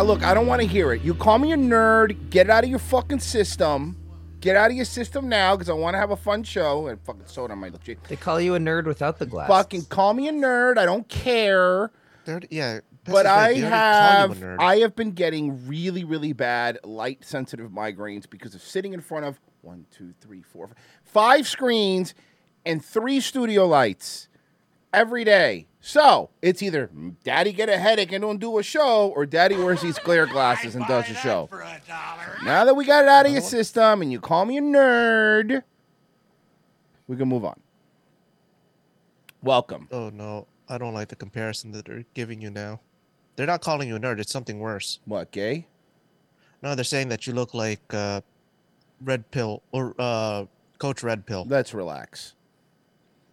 [0.00, 1.02] Now, look, I don't want to hear it.
[1.02, 2.30] You call me a nerd.
[2.30, 3.98] Get it out of your fucking system.
[4.40, 6.86] Get out of your system now because I want to have a fun show.
[6.86, 8.02] And fucking soda on my lip cheek.
[8.04, 9.54] They call you a nerd without the glasses.
[9.54, 10.78] Fucking call me a nerd.
[10.78, 11.90] I don't care.
[12.24, 12.80] They're, yeah.
[13.04, 14.56] But I right, they already call have you a nerd.
[14.58, 19.26] I have been getting really really bad light sensitive migraines because of sitting in front
[19.26, 20.70] of one two three four
[21.04, 22.14] five screens
[22.64, 24.28] and three studio lights
[24.94, 25.66] every day.
[25.80, 26.90] So it's either
[27.24, 30.74] Daddy get a headache and don't do a show, or Daddy wears these glare glasses
[30.74, 31.48] and does a show.
[32.44, 35.62] Now that we got it out of your system and you call me a nerd,
[37.08, 37.58] we can move on.
[39.42, 39.88] Welcome.
[39.90, 42.80] Oh no, I don't like the comparison that they're giving you now.
[43.36, 44.20] They're not calling you a nerd.
[44.20, 44.98] It's something worse.
[45.06, 45.66] What gay?
[46.62, 48.20] No, they're saying that you look like uh,
[49.00, 50.44] Red Pill or uh,
[50.78, 51.46] Coach Red Pill.
[51.48, 52.34] Let's relax.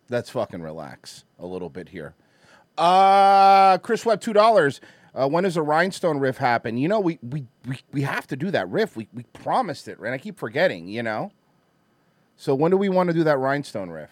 [0.09, 2.15] Let's fucking relax a little bit here.
[2.77, 4.79] Uh Chris Webb, two dollars.
[5.15, 6.77] Uh, when does a rhinestone riff happen?
[6.77, 8.95] You know, we we we, we have to do that riff.
[8.95, 10.87] We we promised it, and I keep forgetting.
[10.87, 11.31] You know.
[12.35, 14.11] So when do we want to do that rhinestone riff?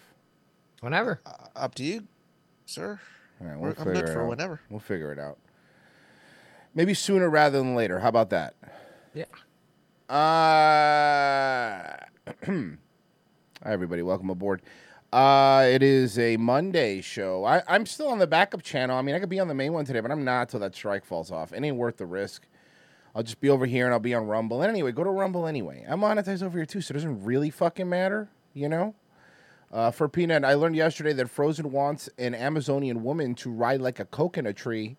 [0.81, 1.21] Whenever.
[1.25, 2.07] Uh, up to you,
[2.65, 2.99] sir.
[3.39, 4.29] All right, We're- we'll I'm good for out.
[4.29, 4.61] whenever.
[4.69, 5.37] We'll figure it out.
[6.73, 7.99] Maybe sooner rather than later.
[7.99, 8.55] How about that?
[9.13, 9.25] Yeah.
[10.09, 11.97] Uh,
[12.45, 12.75] hi,
[13.63, 14.01] everybody.
[14.01, 14.61] Welcome aboard.
[15.15, 17.45] Uh, it is a Monday show.
[17.45, 18.97] I, I'm still on the backup channel.
[18.97, 20.75] I mean, I could be on the main one today, but I'm not till that
[20.75, 21.53] strike falls off.
[21.53, 22.45] It ain't worth the risk.
[23.15, 24.61] I'll just be over here and I'll be on Rumble.
[24.61, 25.85] And anyway, go to Rumble anyway.
[25.87, 28.93] I'm monetized over here too, so it doesn't really fucking matter, you know?
[29.71, 34.01] Uh, for Peanut, I learned yesterday that Frozen wants an Amazonian woman to ride like
[34.01, 34.97] a coconut tree.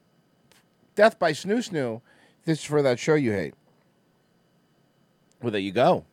[0.94, 2.00] Death by Snoo Snoo.
[2.46, 3.52] This is for that show you hate.
[5.42, 6.06] Well, there you go.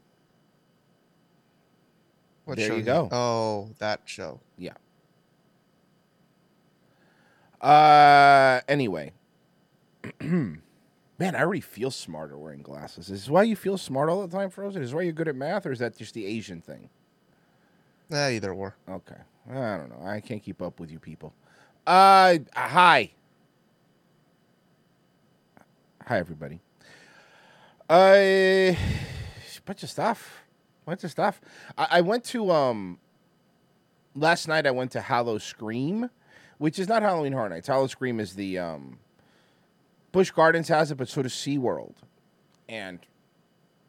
[2.45, 3.09] What there show you go.
[3.11, 4.41] Oh, that show.
[4.57, 4.73] Yeah.
[7.61, 9.13] Uh, anyway.
[10.21, 13.09] Man, I already feel smarter wearing glasses.
[13.09, 14.81] Is this why you feel smart all the time, Frozen?
[14.81, 16.89] Is this why you're good at math, or is that just the Asian thing?
[18.11, 18.75] Eh, either or.
[18.89, 19.15] Okay.
[19.49, 20.05] I don't know.
[20.05, 21.33] I can't keep up with you people.
[21.87, 23.11] Uh, hi.
[26.05, 26.59] Hi, everybody.
[27.89, 28.73] Uh,
[29.65, 30.42] bunch of stuff.
[30.85, 31.39] Bunch of stuff.
[31.77, 32.99] I, I went to, um,
[34.15, 36.09] last night I went to Howl-O-Scream,
[36.57, 37.67] which is not Halloween Horror Nights.
[37.67, 38.99] Howl-O-Scream is the, um,
[40.11, 41.95] Busch Gardens has it, but so does SeaWorld.
[42.69, 42.99] And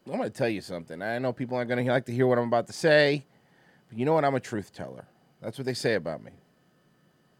[0.06, 1.03] I'm going to tell you something.
[1.03, 3.25] I know people aren't going to like to hear what I'm about to say,
[3.88, 4.25] but you know what?
[4.25, 5.06] I'm a truth teller.
[5.43, 6.33] That's what they say about me.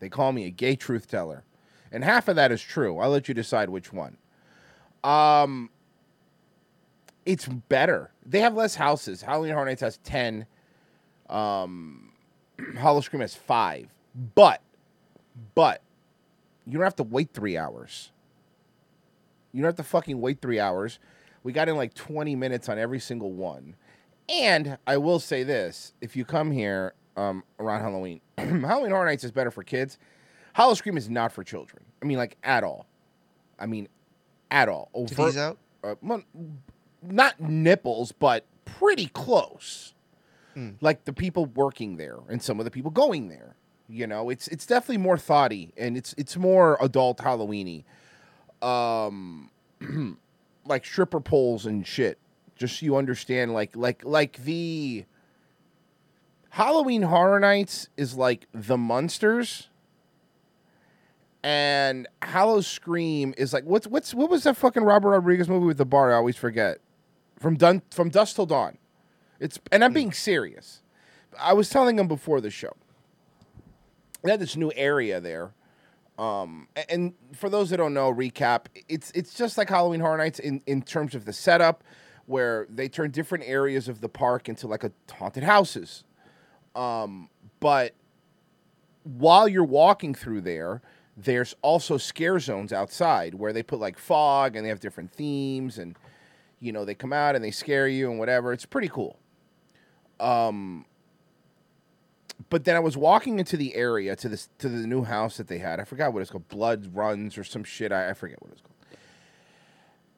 [0.01, 1.45] They call me a gay truth teller.
[1.91, 2.99] And half of that is true.
[2.99, 4.19] I'll let you decide which one.
[5.03, 5.71] Um,
[7.27, 8.11] it's better.
[8.25, 9.23] They have less houses.
[9.23, 10.47] Halloween Horror Nights has 10.
[11.29, 12.13] Um,
[12.77, 13.89] Howl-O-Scream has five.
[14.35, 14.63] But,
[15.55, 15.83] but,
[16.67, 18.11] you don't have to wait three hours.
[19.53, 20.99] You don't have to fucking wait three hours.
[21.43, 23.77] We got in like 20 minutes on every single one.
[24.29, 29.25] And I will say this if you come here um, around Halloween, Halloween Horror Nights
[29.25, 29.99] is better for kids.
[30.55, 31.85] Howl-O-Scream is not for children.
[32.01, 32.87] I mean, like, at all.
[33.59, 33.89] I mean,
[34.51, 34.91] at all.
[34.95, 35.59] Titties out?
[35.83, 35.95] Uh,
[37.11, 39.95] not nipples, but pretty close.
[40.81, 43.57] Like the people working there and some of the people going there.
[43.89, 47.85] You know, it's it's definitely more thoughty and it's it's more adult Halloweeny.
[48.63, 49.51] Um,
[50.65, 52.19] like stripper poles and shit.
[52.57, 55.05] Just so you understand, like like like the
[56.51, 59.71] Halloween Horror Nights is like the Munsters,
[61.43, 65.85] and Howl-O-Scream is like what's what's what was that fucking Robert Rodriguez movie with the
[65.85, 66.13] bar?
[66.13, 66.79] I always forget.
[67.45, 68.79] From dun from dusk till dawn.
[69.39, 70.81] It's and I'm being serious.
[71.39, 72.73] I was telling him before the show.
[74.23, 75.53] They had this new area there.
[76.19, 80.39] Um, and for those that don't know, recap, it's it's just like Halloween Horror Nights
[80.39, 81.85] in, in terms of the setup,
[82.25, 86.05] where they turn different areas of the park into like a haunted houses.
[86.75, 87.29] Um,
[87.61, 87.93] but
[89.03, 90.81] while you're walking through there,
[91.15, 95.77] there's also scare zones outside where they put like fog and they have different themes
[95.77, 95.95] and
[96.61, 98.53] you know they come out and they scare you and whatever.
[98.53, 99.19] It's pretty cool.
[100.21, 100.87] Um,
[102.51, 105.49] but then I was walking into the area to this to the new house that
[105.49, 105.81] they had.
[105.81, 107.93] I forgot what it's called, Blood Runs or some shit.
[107.93, 108.75] I, I forget what it's called.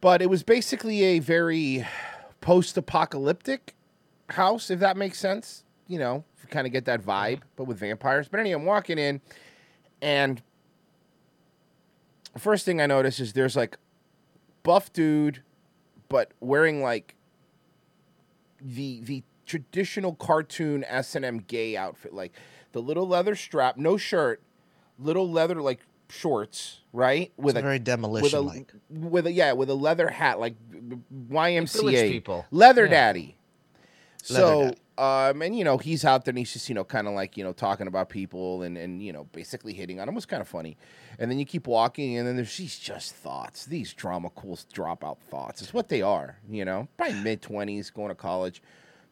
[0.00, 1.87] But it was basically a very
[2.41, 3.75] post-apocalyptic
[4.31, 5.65] house, if that makes sense.
[5.88, 8.29] You know, you kind of get that vibe, but with vampires.
[8.29, 9.21] But anyway, I'm walking in,
[10.03, 10.43] and
[12.37, 13.79] first thing I notice is there's like
[14.62, 15.43] buff dude,
[16.08, 17.14] but wearing like
[18.61, 22.32] the the traditional cartoon S and M gay outfit, like
[22.73, 24.43] the little leather strap, no shirt,
[24.99, 27.32] little leather like shorts, right?
[27.37, 28.73] With With a a very with demolition like.
[28.91, 30.56] with a yeah with a leather hat like
[31.31, 32.47] YMCA people.
[32.50, 32.91] leather Yeah.
[32.91, 33.37] daddy.
[34.29, 34.76] Leather So daddy.
[34.98, 37.37] Um and you know he's out there and he's just you know kind of like
[37.37, 40.26] you know talking about people and and you know basically hitting on him It was
[40.26, 40.76] kind of funny,
[41.19, 45.19] and then you keep walking and then there's these just thoughts these drama cool dropout
[45.19, 48.62] thoughts it's what they are you know probably mid twenties going to college,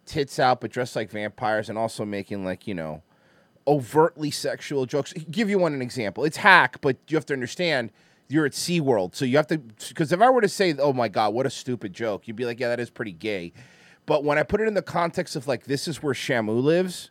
[0.07, 3.03] tits out but dressed like vampires and also making like you know
[3.67, 5.13] overtly sexual jokes.
[5.31, 6.25] Give you one an example.
[6.25, 7.91] It's hack, but you have to understand
[8.29, 9.15] you're at SeaWorld.
[9.15, 11.51] So you have to because if I were to say, "Oh my god, what a
[11.51, 13.53] stupid joke." You'd be like, "Yeah, that is pretty gay."
[14.07, 17.11] But when I put it in the context of like this is where Shamu lives,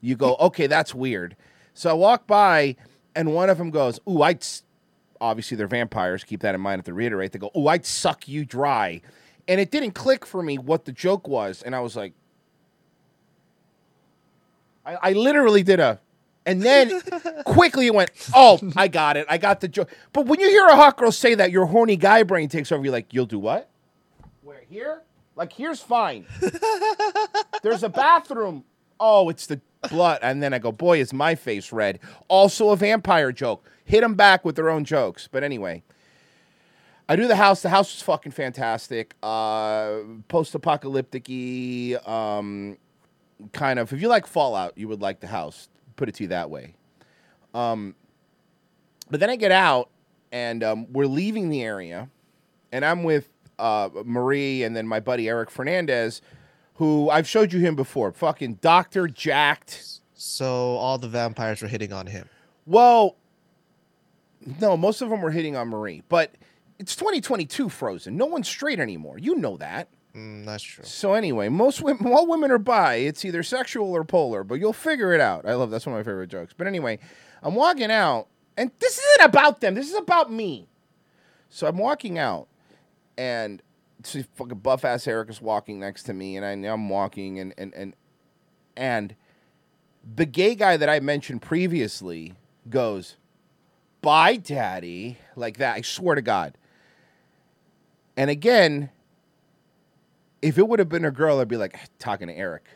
[0.00, 1.36] you go, "Okay, that's weird."
[1.74, 2.76] So I walk by
[3.14, 4.44] and one of them goes, "Ooh, I'd
[5.20, 6.24] obviously they're vampires.
[6.24, 7.32] Keep that in mind if they reiterate.
[7.32, 9.02] They go, "Ooh, I'd suck you dry."
[9.48, 12.12] And it didn't click for me what the joke was, and I was like,
[14.84, 16.00] I, I literally did a,
[16.44, 17.00] and then
[17.44, 19.26] quickly it went, oh, I got it.
[19.28, 19.90] I got the joke.
[20.12, 22.82] But when you hear a hot girl say that, your horny guy brain takes over.
[22.82, 23.68] You're like, you'll do what?
[24.42, 25.02] Where here?
[25.36, 26.26] Like here's fine.
[27.62, 28.64] There's a bathroom.
[29.00, 30.20] Oh, it's the blood.
[30.22, 31.98] And then I go, boy, is my face red.
[32.28, 33.68] Also a vampire joke.
[33.84, 35.28] Hit them back with their own jokes.
[35.30, 35.82] But anyway.
[37.08, 37.62] I do the house.
[37.62, 39.14] The house was fucking fantastic.
[39.22, 39.98] Uh,
[40.28, 41.28] post-apocalyptic
[42.06, 42.78] um,
[43.52, 43.92] kind of.
[43.92, 45.68] If you like Fallout, you would like the house.
[45.96, 46.74] Put it to you that way.
[47.54, 47.94] Um,
[49.10, 49.90] but then I get out,
[50.30, 52.08] and um, we're leaving the area,
[52.70, 53.28] and I'm with
[53.62, 56.20] uh, Marie and then my buddy Eric Fernandez,
[56.74, 58.12] who I've showed you him before.
[58.12, 60.00] Fucking Doctor Jacked.
[60.14, 62.28] So all the vampires were hitting on him.
[62.66, 63.16] Well,
[64.60, 66.34] no, most of them were hitting on Marie, but
[66.78, 68.16] it's 2022 Frozen.
[68.16, 69.18] No one's straight anymore.
[69.18, 69.88] You know that.
[70.14, 70.84] Mm, that's true.
[70.84, 72.96] So anyway, most women, all women are bi.
[72.96, 75.46] It's either sexual or polar, but you'll figure it out.
[75.46, 76.52] I love that's one of my favorite jokes.
[76.56, 76.98] But anyway,
[77.42, 79.74] I'm walking out, and this isn't about them.
[79.74, 80.68] This is about me.
[81.48, 82.48] So I'm walking out,
[83.16, 83.62] and
[84.04, 87.54] see fucking buff ass Eric is walking next to me, and I, I'm walking, and
[87.58, 87.94] and and
[88.76, 89.14] and
[90.16, 92.34] the gay guy that I mentioned previously
[92.68, 93.16] goes,
[94.00, 95.76] "Bye, daddy," like that.
[95.76, 96.56] I swear to God.
[98.16, 98.90] And again,
[100.42, 102.66] if it would have been a girl, I'd be like ah, talking to Eric.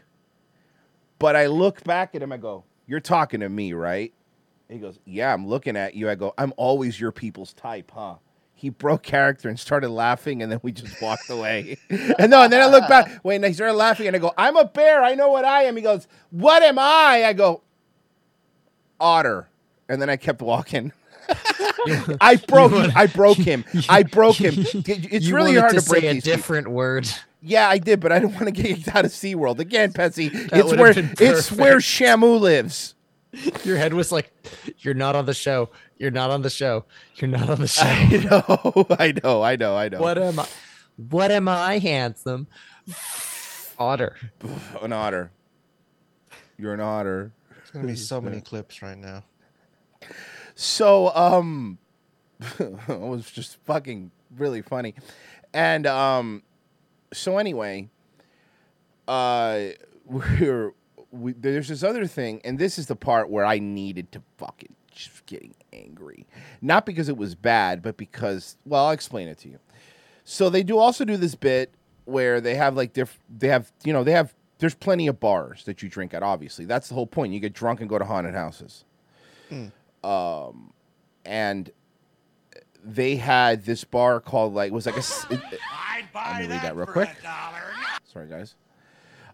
[1.19, 4.13] But I look back at him, I go, You're talking to me, right?
[4.69, 6.09] He goes, Yeah, I'm looking at you.
[6.09, 8.17] I go, I'm always your people's type, huh?
[8.59, 11.77] He broke character and started laughing, and then we just walked away.
[11.91, 14.33] and no, and then I look back, wait, and he started laughing, and I go,
[14.39, 15.77] I'm a bear, I know what I am.
[15.77, 17.25] He goes, What am I?
[17.27, 17.61] I go,
[18.99, 19.49] Otter.
[19.91, 20.93] And then I kept walking.
[22.21, 23.65] I broke I broke him.
[23.89, 24.55] I broke him.
[24.57, 26.37] It's really hard to, to break say a these people.
[26.37, 27.09] different word.
[27.43, 29.59] Yeah, I did, but I didn't want to get kicked out of SeaWorld.
[29.59, 32.95] Again, Petsy, it's where it's where Shamu lives.
[33.65, 34.33] Your head was like,
[34.79, 35.69] "You're not on the show.
[35.99, 36.85] You're not on the show.
[37.17, 40.01] You're not on the show." I know, I know, I know, I know.
[40.01, 40.47] What am I?
[40.97, 42.47] What am I, handsome?
[43.79, 44.17] Otter.
[44.83, 45.31] An otter.
[46.59, 47.33] You're an otter.
[47.51, 49.25] There's gonna be so many clips right now.
[50.55, 51.79] So, um,
[52.59, 54.95] it was just fucking really funny,
[55.53, 56.43] and um,
[57.13, 57.91] so anyway,
[59.07, 59.67] uh,
[60.07, 60.73] we're
[61.11, 64.75] we, there's this other thing, and this is the part where I needed to fucking
[64.91, 66.27] just getting angry,
[66.63, 69.59] not because it was bad, but because well, I'll explain it to you.
[70.25, 71.73] So they do also do this bit
[72.05, 75.65] where they have like diff, they have you know they have there's plenty of bars
[75.65, 76.23] that you drink at.
[76.23, 77.33] Obviously, that's the whole point.
[77.33, 78.85] You get drunk and go to haunted houses.
[80.03, 80.73] Um,
[81.25, 81.71] and
[82.85, 84.99] they had this bar called like it was like a.
[84.99, 85.61] s- it- it-
[86.15, 87.09] let me read that real quick.
[88.13, 88.55] Sorry, guys.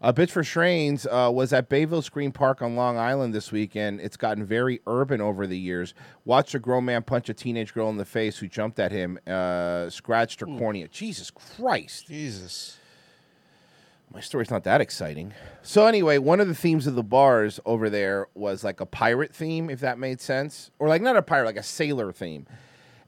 [0.03, 4.01] Uh, Bitch for Shrains uh, was at Bayville Scream Park on Long Island this weekend.
[4.01, 5.95] It's gotten very urban over the years.
[6.25, 9.17] Watched a grown man punch a teenage girl in the face who jumped at him,
[9.29, 10.89] uh, scratched her cornea.
[10.89, 12.09] Jesus Christ.
[12.09, 12.79] Jesus.
[14.13, 15.35] My story's not that exciting.
[15.63, 19.33] So anyway, one of the themes of the bars over there was like a pirate
[19.33, 22.49] theme, if that made sense, or like not a pirate, like a sailor theme.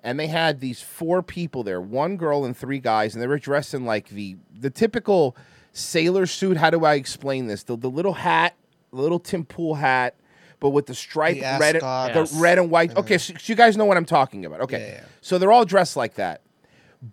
[0.05, 3.39] And they had these four people there, one girl and three guys, and they were
[3.41, 5.37] dressed in like the the typical
[5.75, 6.57] sailor suit.
[6.57, 7.65] How do I explain this?
[7.65, 8.55] The the little hat,
[8.91, 10.17] the little Tim Pool hat,
[10.61, 12.15] but with the striped The red, ascot.
[12.15, 12.97] the red and white.
[12.97, 14.63] Okay, so, so you guys know what I'm talking about.
[14.63, 15.05] Okay, Yeah, yeah.
[15.21, 16.41] so they're all dressed like that.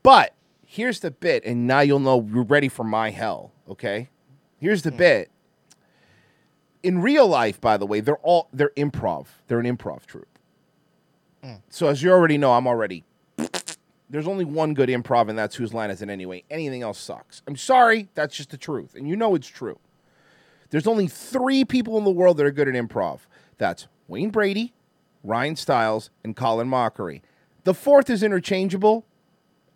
[0.03, 0.33] But
[0.65, 3.51] here's the bit, and now you'll know you're ready for my hell.
[3.67, 4.09] Okay,
[4.57, 4.97] here's the hmm.
[4.97, 5.31] bit.
[6.83, 9.27] In real life, by the way, they're all they're improv.
[9.47, 10.39] They're an improv troupe.
[11.43, 11.55] Hmm.
[11.69, 13.03] So as you already know, I'm already.
[14.11, 16.43] There's only one good improv, and that's whose line is it anyway.
[16.51, 17.41] Anything else sucks.
[17.47, 19.79] I'm sorry, that's just the truth, and you know it's true.
[20.69, 23.21] There's only three people in the world that are good at improv.
[23.57, 24.73] That's Wayne Brady,
[25.23, 27.21] Ryan Stiles, and Colin Mochrie.
[27.63, 29.05] The fourth is interchangeable.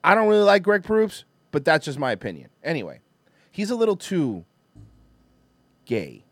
[0.03, 2.49] I don't really like Greg Proops, but that's just my opinion.
[2.63, 2.99] Anyway,
[3.51, 4.43] he's a little too
[5.85, 6.25] gay.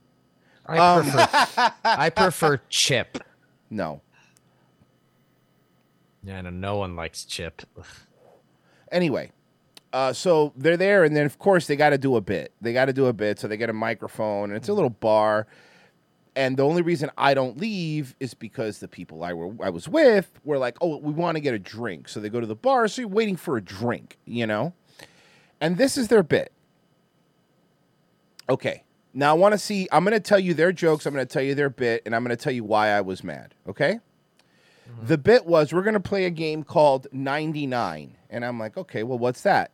[0.65, 3.17] I Um, prefer I prefer Chip.
[3.69, 4.01] No.
[6.24, 7.62] Yeah, no, no one likes Chip.
[8.92, 9.32] Anyway,
[9.92, 12.53] uh, so they're there, and then of course they got to do a bit.
[12.62, 14.89] They got to do a bit, so they get a microphone, and it's a little
[14.89, 15.48] bar.
[16.36, 19.88] And the only reason I don't leave is because the people I were I was
[19.88, 22.56] with were like, "Oh, we want to get a drink," so they go to the
[22.56, 22.88] bar.
[22.88, 24.74] So you're waiting for a drink, you know.
[25.62, 26.51] And this is their bit.
[28.50, 29.88] Okay, now I want to see.
[29.92, 31.06] I'm going to tell you their jokes.
[31.06, 33.01] I'm going to tell you their bit, and I'm going to tell you why I
[33.01, 33.53] was mad.
[33.68, 34.00] Okay.
[34.89, 35.07] Mm-hmm.
[35.07, 38.17] The bit was we're going to play a game called 99.
[38.29, 39.71] And I'm like, okay, well, what's that?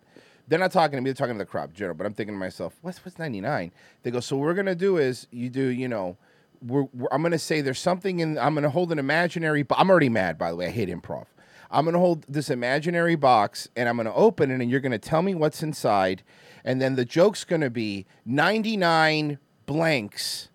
[0.47, 1.95] They're not talking to me, they're talking to the crowd, general.
[1.95, 3.71] But I'm thinking to myself, what's, what's 99?
[4.01, 6.17] They go, so what we're going to do is you do, you know,
[6.61, 9.63] we're, we're, I'm going to say there's something in, I'm going to hold an imaginary,
[9.63, 10.67] bo- I'm already mad, by the way.
[10.67, 11.27] I hate improv.
[11.71, 14.79] I'm going to hold this imaginary box and I'm going to open it and you're
[14.79, 16.23] going to tell me what's inside.
[16.63, 19.37] And then the joke's going to be 99
[19.67, 20.49] blanks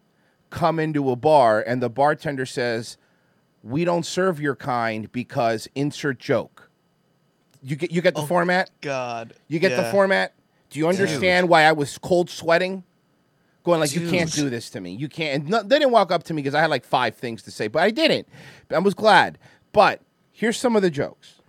[0.50, 2.96] come into a bar and the bartender says,
[3.64, 6.71] we don't serve your kind because insert joke.
[7.62, 8.71] You get you get the Oh, format?
[8.83, 9.33] God.
[9.49, 10.35] You get the format?
[10.68, 12.85] Do you understand why I was cold sweating?
[13.64, 14.92] Going like, you can't do this to me.
[14.92, 15.42] You can't.
[15.42, 17.50] And no, they didn't walk up to me because I had like five things to
[17.50, 18.28] say, but I didn't.
[18.71, 19.38] I was glad.
[19.73, 21.40] But here's some of the jokes.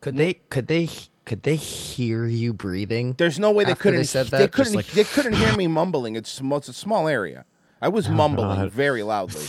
[0.00, 0.88] Could they could they
[1.26, 3.12] could they hear you breathing?
[3.18, 4.06] There's no way they couldn't.
[4.06, 4.74] said they that, just couldn't.
[4.74, 6.16] like- they couldn't hear me mumbling.
[6.16, 7.44] It's, it's a small area.
[7.82, 8.70] I was oh, mumbling God.
[8.72, 9.48] very loudly.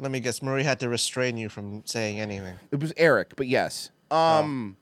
[0.00, 0.42] Let me guess.
[0.42, 2.56] Marie had to restrain you from saying anything.
[2.70, 3.90] It was Eric, but yes.
[4.10, 4.76] Um,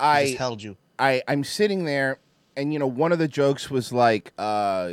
[0.00, 0.76] He I just held you.
[0.98, 2.18] I I'm sitting there,
[2.56, 4.88] and you know, one of the jokes was like, uh,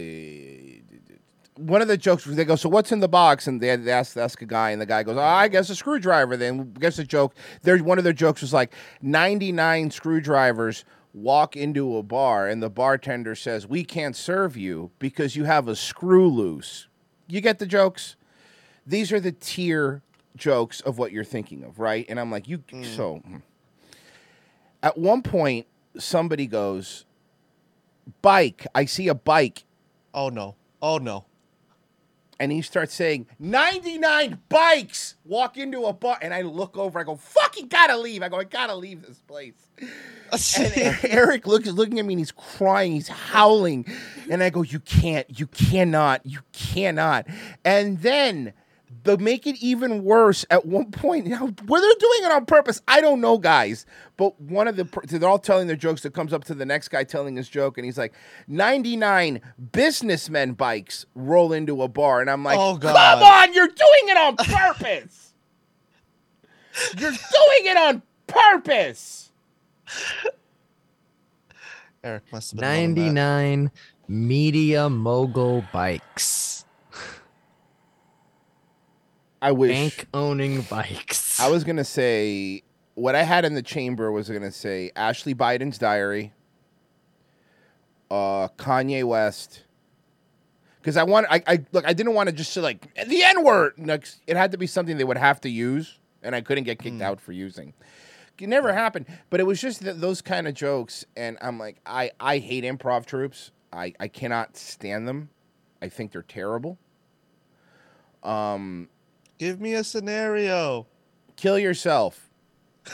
[1.57, 3.47] one of the jokes was they go, so what's in the box?
[3.47, 5.75] And they, they ask ask a guy, and the guy goes, oh, I guess a
[5.75, 6.37] screwdriver.
[6.37, 7.35] Then guess the joke.
[7.61, 12.69] There's one of their jokes was like, 99 screwdrivers walk into a bar, and the
[12.69, 16.87] bartender says, we can't serve you because you have a screw loose.
[17.27, 18.15] You get the jokes.
[18.85, 20.01] These are the tier
[20.35, 22.05] jokes of what you're thinking of, right?
[22.09, 23.17] And I'm like, you so.
[23.17, 23.37] hmm.
[24.83, 27.05] At one point, somebody goes,
[28.21, 28.65] "Bike!
[28.73, 29.63] I see a bike,"
[30.13, 30.55] Oh no.
[30.81, 31.25] Oh no.
[32.39, 37.03] and he starts saying, "99 bikes walk into a bar," and I look over, I
[37.03, 39.53] go, "Fucking gotta leave!" I go, "I gotta leave this place."
[40.57, 43.85] And Eric looks looking at me and he's crying, he's howling.
[44.29, 47.27] And I go, You can't, you cannot, you cannot.
[47.65, 48.53] And then
[49.03, 52.81] to make it even worse, at one point, now whether they're doing it on purpose,
[52.87, 53.85] I don't know, guys.
[54.17, 56.89] But one of the they're all telling their jokes that comes up to the next
[56.89, 58.13] guy telling his joke, and he's like,
[58.47, 62.21] 99 businessmen bikes roll into a bar.
[62.21, 65.33] And I'm like, Oh, God, Come on, you're doing it on purpose.
[66.97, 69.31] you're doing it on purpose.
[72.03, 73.71] Eric must have been 99
[74.07, 76.60] media mogul bikes.
[79.41, 81.39] I wish Bank owning bikes.
[81.39, 85.77] I was gonna say what I had in the chamber was gonna say Ashley Biden's
[85.77, 86.33] diary,
[88.11, 89.63] uh, Kanye West,
[90.79, 93.43] because I want I, I look I didn't want to just say like the N
[93.43, 93.73] word.
[93.77, 96.79] Like, it had to be something they would have to use, and I couldn't get
[96.79, 97.73] kicked out for using.
[98.39, 101.77] It never happened, but it was just th- those kind of jokes, and I'm like,
[101.85, 103.51] I I hate improv troupes.
[103.71, 105.29] I I cannot stand them.
[105.81, 106.79] I think they're terrible.
[108.23, 108.89] Um,
[109.41, 110.85] Give me a scenario.
[111.35, 112.29] kill yourself.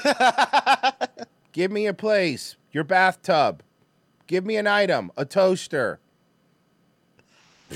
[1.51, 3.63] Give me a place, your bathtub.
[4.27, 5.99] Give me an item, a toaster.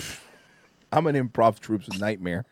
[0.94, 2.46] I'm an improv troupes nightmare.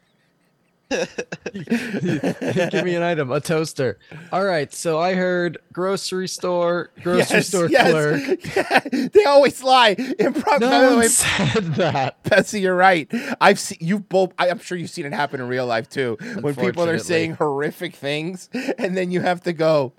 [0.89, 3.99] Give me an item, a toaster.
[4.31, 8.21] All right, so I heard grocery store, grocery store clerk.
[8.55, 8.79] Yeah,
[9.13, 9.95] they always lie.
[9.95, 10.61] Improv.
[10.61, 12.23] No one way, said that.
[12.23, 13.07] Betsy, you're right.
[13.39, 14.33] I've seen you both.
[14.39, 16.17] I, I'm sure you've seen it happen in real life too.
[16.41, 19.93] When people are saying horrific things, and then you have to go,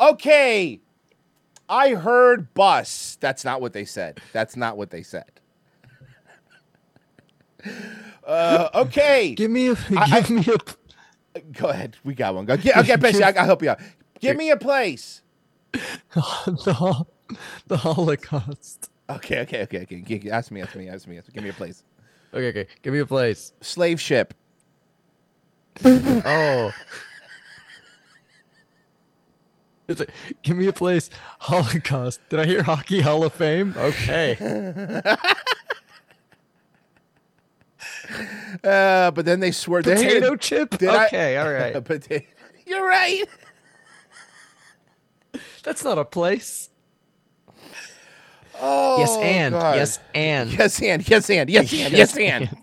[0.00, 0.80] "Okay,
[1.68, 4.20] I heard bus." That's not what they said.
[4.32, 5.30] That's not what they said.
[8.26, 9.74] Uh, okay, Give me a.
[9.74, 11.96] give me a go ahead.
[12.04, 12.44] We got one.
[12.44, 12.56] Go.
[12.56, 13.80] Get, okay, Betsy, I, I'll help you out.
[14.20, 15.22] Give me a place.
[15.72, 17.06] the,
[17.66, 18.90] the Holocaust.
[19.08, 20.30] Okay, okay, okay, okay.
[20.30, 21.18] Ask me, ask me, ask me.
[21.18, 21.34] Ask me.
[21.34, 21.82] Give me a place.
[22.32, 22.66] Okay, okay.
[22.82, 23.52] Give me a place.
[23.60, 24.34] Slave ship.
[25.84, 26.72] Oh.
[29.88, 30.10] It's like,
[30.42, 31.10] give me a place.
[31.40, 32.20] Holocaust.
[32.28, 33.74] Did I hear Hockey Hall of Fame?
[33.76, 34.36] Okay.
[38.64, 39.82] Uh, but then they swear.
[39.82, 40.78] they- Potato chip?
[40.78, 41.84] Did I- Okay, all right.
[41.84, 42.24] Potato.
[42.66, 43.24] You're right.
[45.64, 46.68] That's not a place.
[48.60, 49.76] Oh, yes, and God.
[49.76, 52.58] yes, and yes, and yes, and yes, and yes, and.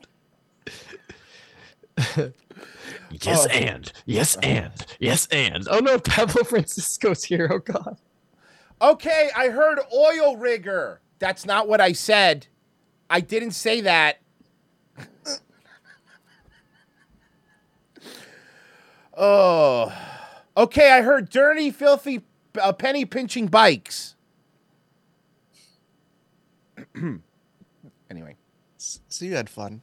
[3.12, 3.50] yes, Oh.
[3.50, 5.68] and yes, and yes, and.
[5.70, 7.50] Oh no, Pablo Francisco's here.
[7.52, 7.98] Oh God.
[8.82, 11.02] Okay, I heard oil rigger.
[11.20, 12.48] That's not what I said.
[13.10, 14.20] I didn't say that.
[19.20, 19.94] Oh.
[20.58, 22.24] Okay, I heard dirty, filthy,
[22.60, 24.16] uh, penny pinching bikes.
[28.10, 28.36] anyway,
[28.78, 29.82] So you had fun.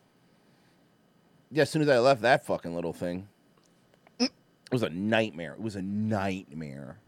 [1.51, 3.29] yeah, as soon as I left that fucking little thing,
[4.19, 4.31] it
[4.73, 5.53] was a nightmare.
[5.53, 6.99] It was a nightmare.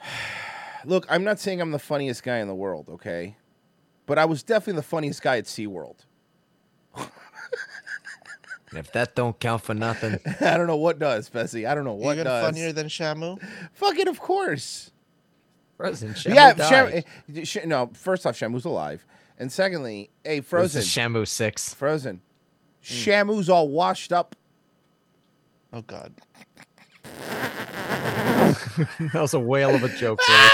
[0.84, 3.36] Look, I'm not saying I'm the funniest guy in the world, okay?
[4.06, 5.98] But I was definitely the funniest guy at SeaWorld.
[8.74, 11.66] If that don't count for nothing, I don't know what does, Bessie.
[11.66, 12.44] I don't know what Even does.
[12.44, 13.40] funnier than Shamu.
[13.74, 14.90] Fucking of course.
[15.76, 16.14] Frozen.
[16.14, 17.04] Shamu yeah, died.
[17.34, 19.06] Sham- Sh- no, first off, Shamu's alive.
[19.38, 20.80] And secondly, hey, This Frozen.
[20.82, 21.72] is Shamu six.
[21.72, 22.20] Frozen.
[22.86, 22.94] Hmm.
[22.94, 24.34] Shamu's all washed up.
[25.72, 26.12] Oh God.
[27.28, 30.18] that was a whale of a joke.
[30.28, 30.48] Ray.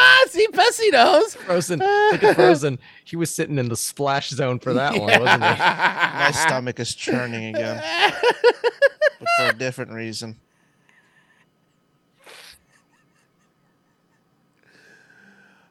[0.00, 0.40] Ah, thank you.
[0.40, 1.34] See, Bessie knows.
[1.34, 1.78] Frozen.
[1.80, 2.78] Look at Frozen.
[3.04, 5.58] He was sitting in the splash zone for that one, wasn't he?
[5.58, 7.82] My stomach is churning again,
[9.18, 10.36] but for a different reason.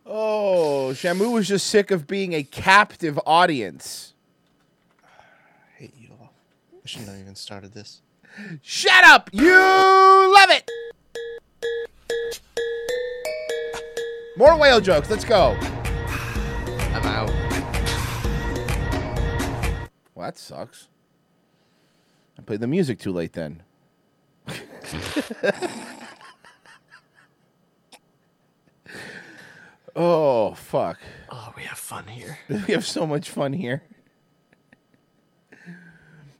[0.06, 4.14] Oh, Shamu was just sick of being a captive audience.
[5.04, 5.08] I
[5.80, 6.32] hate you all.
[6.74, 8.02] I shouldn't have even started this.
[8.62, 9.30] Shut up!
[9.34, 10.70] You love it!
[14.38, 15.10] More whale jokes.
[15.10, 15.58] Let's go.
[16.94, 17.32] I'm out.
[20.14, 20.90] Well, that sucks.
[22.38, 23.64] I played the music too late then.
[29.96, 31.00] oh, fuck.
[31.30, 32.38] Oh, we have fun here.
[32.50, 33.82] We have so much fun here.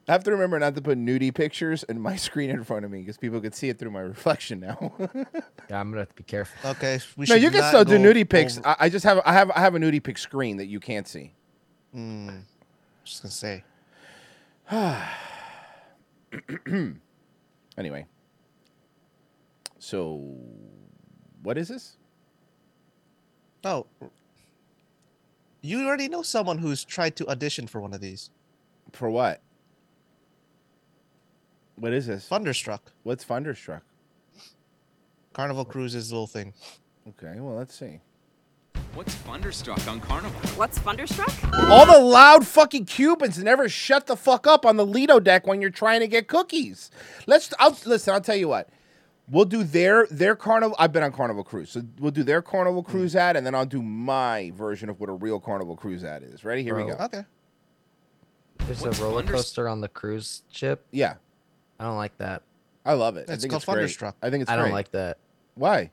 [0.10, 2.92] I have to remember not to put nudie pictures in my screen in front of
[2.92, 4.94] me because people could see it through my reflection now.
[5.70, 6.70] Yeah, I'm gonna have to be careful.
[6.72, 8.58] Okay, we no, you can still do go nudie pics.
[8.58, 10.80] over- I, I just have I have I have a nudie pic screen that you
[10.80, 11.34] can't see.
[11.94, 12.44] Mm,
[13.04, 13.64] just gonna say.
[17.78, 18.06] Anyway.
[19.80, 20.36] So
[21.44, 21.98] what is this?
[23.64, 23.86] Oh,
[25.62, 28.30] you already know someone who's tried to audition for one of these.
[28.94, 29.42] For what?
[31.78, 32.28] What is this?
[32.28, 32.92] Thunderstruck.
[33.04, 33.84] What's Thunderstruck?
[35.34, 36.54] Carnival Cruise's little thing.
[37.10, 38.00] Okay, well let's see.
[38.96, 40.40] What's Thunderstruck on Carnival?
[40.56, 41.32] What's Thunderstruck?
[41.70, 45.62] All the loud fucking Cubans never shut the fuck up on the Lido deck when
[45.62, 46.90] you're trying to get cookies.
[47.28, 48.16] Let's I'll, listen.
[48.16, 48.70] I'll tell you what.
[49.30, 50.76] We'll do their their carnival.
[50.80, 53.20] I've been on Carnival Cruise, so we'll do their Carnival Cruise mm-hmm.
[53.20, 56.44] ad, and then I'll do my version of what a real Carnival Cruise ad is.
[56.44, 56.64] Ready?
[56.64, 57.04] Here we oh, go.
[57.04, 57.26] Okay.
[58.60, 60.86] There's What's a roller Thunders- coaster on the cruise ship.
[60.92, 61.16] Yeah,
[61.80, 62.44] I don't like that.
[62.86, 63.30] I love it.
[63.30, 63.76] I It's think called it's great.
[63.76, 64.16] Thunderstruck.
[64.22, 64.74] I think it's I don't great.
[64.74, 65.18] like that.
[65.56, 65.92] Why?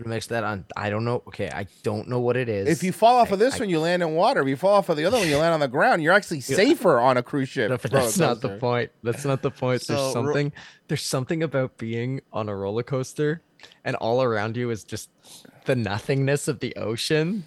[0.00, 0.64] It makes that on.
[0.76, 1.22] I don't know.
[1.26, 2.68] Okay, I don't know what it is.
[2.68, 4.42] If you fall off of this I- one, you land in water.
[4.42, 6.02] If you fall off of the other one, you land on the ground.
[6.04, 7.70] You're actually safer on a cruise ship.
[7.70, 8.90] No, but that's not the point.
[9.02, 9.82] That's not the point.
[9.88, 10.52] So, there's ro- something.
[10.86, 13.40] There's something about being on a roller coaster,
[13.84, 15.10] and all around you is just
[15.64, 17.44] the nothingness of the ocean.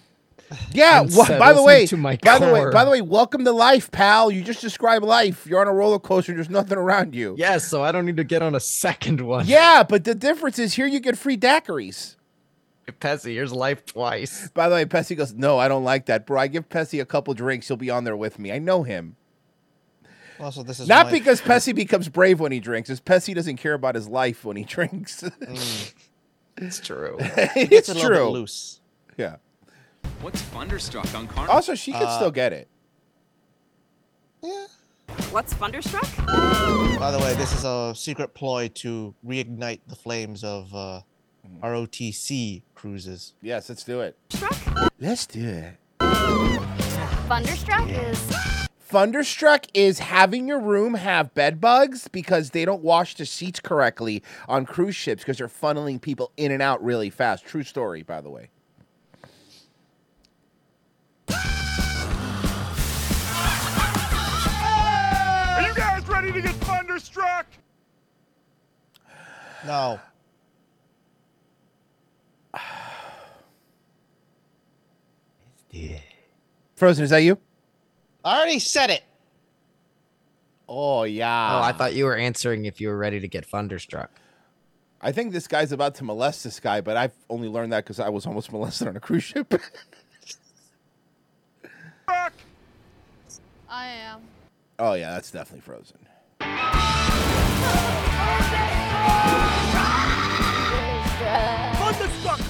[0.72, 1.00] Yeah.
[1.02, 3.52] and wha- by the way, to my by the way, by the way, welcome to
[3.52, 4.30] life, pal.
[4.30, 5.46] You just described life.
[5.46, 6.34] You're on a roller coaster.
[6.34, 7.34] There's nothing around you.
[7.38, 9.46] Yes, so I don't need to get on a second one.
[9.46, 12.16] Yeah, but the difference is here you get free daiquiris.
[13.00, 14.50] Pessy, here's life twice.
[14.50, 16.40] By the way, Pessy goes, No, I don't like that, bro.
[16.40, 17.68] I give Pessy a couple drinks.
[17.68, 18.52] He'll be on there with me.
[18.52, 19.16] I know him.
[20.40, 22.90] Also, this is Not my- because Pessy becomes brave when he drinks.
[22.90, 25.22] It's Pessy doesn't care about his life when he drinks.
[25.22, 25.94] Mm,
[26.56, 27.16] It's true.
[27.20, 28.28] it's a little bit true.
[28.28, 28.80] loose.
[29.16, 29.36] Yeah.
[30.20, 31.54] What's Thunderstruck on Carnival?
[31.54, 32.68] Also, she could Uh, still get it.
[34.42, 34.66] Yeah.
[35.30, 36.06] What's Thunderstruck?
[36.98, 41.00] By the way, this is a secret ploy to reignite the flames of uh,
[41.62, 43.34] ROTC cruises.
[43.42, 44.16] Yes, let's do it.
[44.30, 44.56] Struck?
[45.00, 45.74] Let's do it.
[47.28, 48.18] Thunderstruck is
[48.80, 54.22] Thunderstruck is having your room have bed bugs because they don't wash the seats correctly
[54.46, 57.46] on cruise ships because they're funneling people in and out really fast.
[57.46, 58.50] True story, by the way.
[66.32, 67.46] Ready to get thunderstruck?
[69.66, 70.00] No.
[76.76, 77.38] Frozen, is that you?
[78.24, 79.04] I already said it.
[80.68, 81.58] Oh yeah.
[81.58, 84.10] Oh, I thought you were answering if you were ready to get thunderstruck.
[85.00, 88.00] I think this guy's about to molest this guy, but I've only learned that because
[88.00, 89.52] I was almost molested on a cruise ship.
[93.68, 94.20] I am.
[94.78, 95.98] oh yeah, that's definitely frozen.
[101.78, 102.40] Thunderstruck!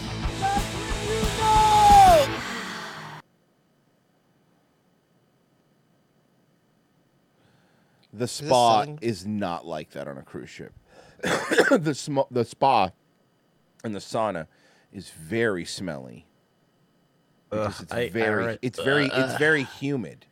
[8.13, 8.99] The spa selling?
[9.01, 10.73] is not like that on a cruise ship.
[11.23, 12.91] the sm- the spa
[13.85, 14.47] and the sauna
[14.93, 16.27] is very smelly.
[17.51, 20.27] Because Ugh, it's I- I very re- it's very it's very humid.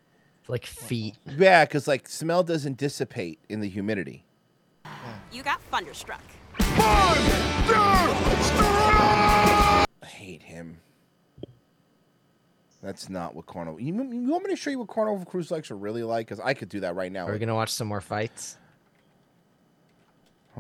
[0.51, 1.15] Like feet.
[1.39, 4.25] Yeah, because like smell doesn't dissipate in the humidity.
[5.31, 6.25] You got thunderstruck.
[6.59, 7.87] I
[10.03, 10.81] hate him.
[12.83, 13.81] That's not what Carnival.
[13.81, 16.27] You, you want me to show you what Carnival cruise likes are really like?
[16.27, 17.29] Because I could do that right now.
[17.29, 18.59] Are we gonna watch some more fights?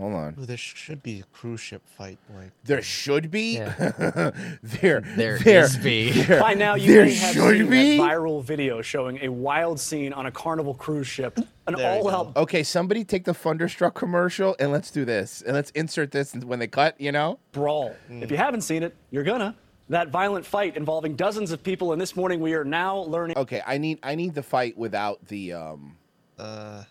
[0.00, 0.36] Hold on.
[0.40, 2.18] Ooh, there should be a cruise ship fight.
[2.34, 3.56] Like There should be.
[3.56, 3.74] Yeah.
[4.62, 6.10] there, There there is be.
[6.10, 7.96] there- By now, you there may have should seen be.
[7.98, 11.38] that viral video showing a wild scene on a Carnival cruise ship.
[11.66, 15.42] An There all-out Okay, somebody take the Thunderstruck commercial and let's do this.
[15.42, 17.38] And let's insert this when they cut, you know?
[17.52, 17.94] brawl.
[18.08, 19.54] If you haven't seen it, you're gonna.
[19.90, 23.36] That violent fight involving dozens of people, and this morning we are now learning.
[23.36, 25.96] Okay, I need I need the fight without the um
[26.38, 26.84] uh,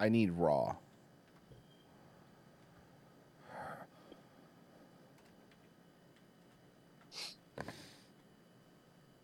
[0.00, 0.76] I need raw.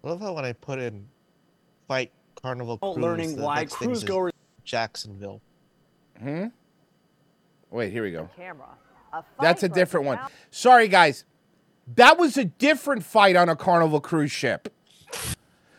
[0.02, 1.06] I love how when I put in
[1.88, 2.10] fight
[2.42, 4.32] Carnival Cruise, learning the why next thing cruise is goers
[4.64, 5.40] Jacksonville.
[6.20, 6.46] Hmm?
[7.70, 8.28] Wait, here we go.
[8.36, 8.68] camera.
[9.40, 10.18] That's a different one.
[10.50, 11.24] Sorry guys.
[11.96, 14.72] That was a different fight on a Carnival cruise ship.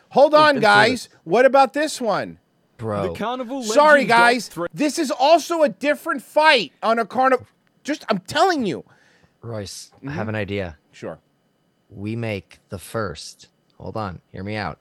[0.09, 1.09] Hold on, guys.
[1.23, 2.39] What about this one?
[2.77, 3.15] Bro.
[3.15, 4.49] Carnival Sorry, guys.
[4.73, 7.45] This is also a different fight on a carnival.
[7.83, 8.83] Just, I'm telling you.
[9.41, 10.07] Royce, I Mm-hmm.
[10.09, 10.77] have an idea.
[10.91, 11.19] Sure.
[11.89, 13.47] We make the first.
[13.79, 14.79] Hold on, hear me out.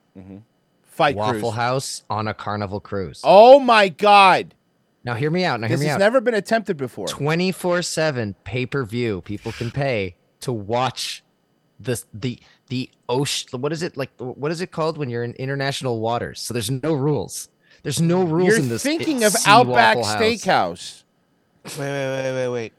[0.83, 1.53] Fight Waffle cruise.
[1.55, 3.21] House on a carnival cruise.
[3.23, 4.55] Oh my God.
[5.03, 5.59] Now hear me out.
[5.59, 5.99] Now hear This me has out.
[5.99, 7.07] never been attempted before.
[7.07, 9.21] 24 7 pay per view.
[9.21, 11.23] People can pay to watch
[11.79, 13.61] this the the ocean.
[13.61, 14.09] What is it like?
[14.17, 16.39] What is it called when you're in international waters?
[16.41, 17.49] So there's no rules.
[17.85, 18.81] There's no rules You're in this.
[18.81, 20.21] thinking of sea Outback Waffle House.
[20.21, 21.03] Steakhouse.
[21.65, 22.73] Wait, wait, wait, wait, wait.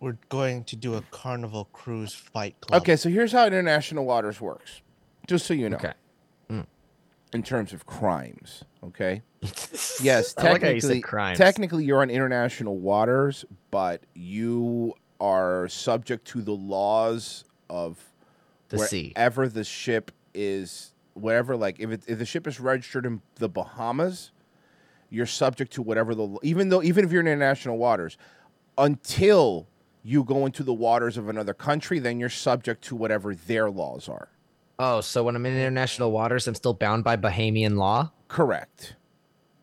[0.00, 2.80] We're going to do a Carnival Cruise fight club.
[2.80, 4.80] Okay, so here's how international waters works.
[5.26, 5.76] Just so you know.
[5.76, 5.92] Okay.
[6.50, 6.64] Mm.
[7.34, 9.20] In terms of crimes, okay?
[10.00, 11.38] Yes, I like how you said technically, crimes.
[11.38, 17.98] technically you're on international waters, but you are subject to the laws of
[18.70, 19.12] The sea.
[19.14, 20.94] wherever the ship is.
[21.14, 24.30] Wherever, like, if it, if the ship is registered in the Bahamas,
[25.10, 28.16] you're subject to whatever the even though even if you're in international waters,
[28.76, 29.66] until
[30.02, 34.08] you go into the waters of another country, then you're subject to whatever their laws
[34.08, 34.28] are.
[34.78, 38.12] Oh, so when I'm in international waters, I'm still bound by Bahamian law?
[38.28, 38.94] Correct.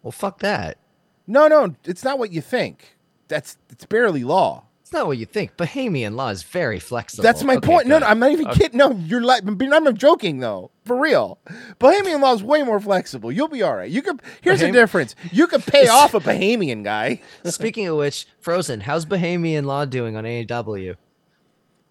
[0.03, 0.77] Well, fuck that.
[1.25, 2.97] No, no, it's not what you think.
[3.27, 4.65] That's it's barely law.
[4.81, 5.57] It's not what you think.
[5.57, 7.23] Bahamian law is very flexible.
[7.23, 7.87] That's my Okay, point.
[7.87, 8.59] No, no, I'm not even Okay.
[8.59, 8.77] kidding.
[8.77, 11.39] No, you're like, I'm I'm joking though, for real.
[11.79, 13.31] Bahamian law is way more flexible.
[13.31, 13.89] You'll be all right.
[13.89, 14.21] You could.
[14.41, 15.15] Here's the difference.
[15.31, 17.21] You could pay off a Bahamian guy.
[17.45, 20.95] Speaking of which, Frozen, how's Bahamian law doing on AEW?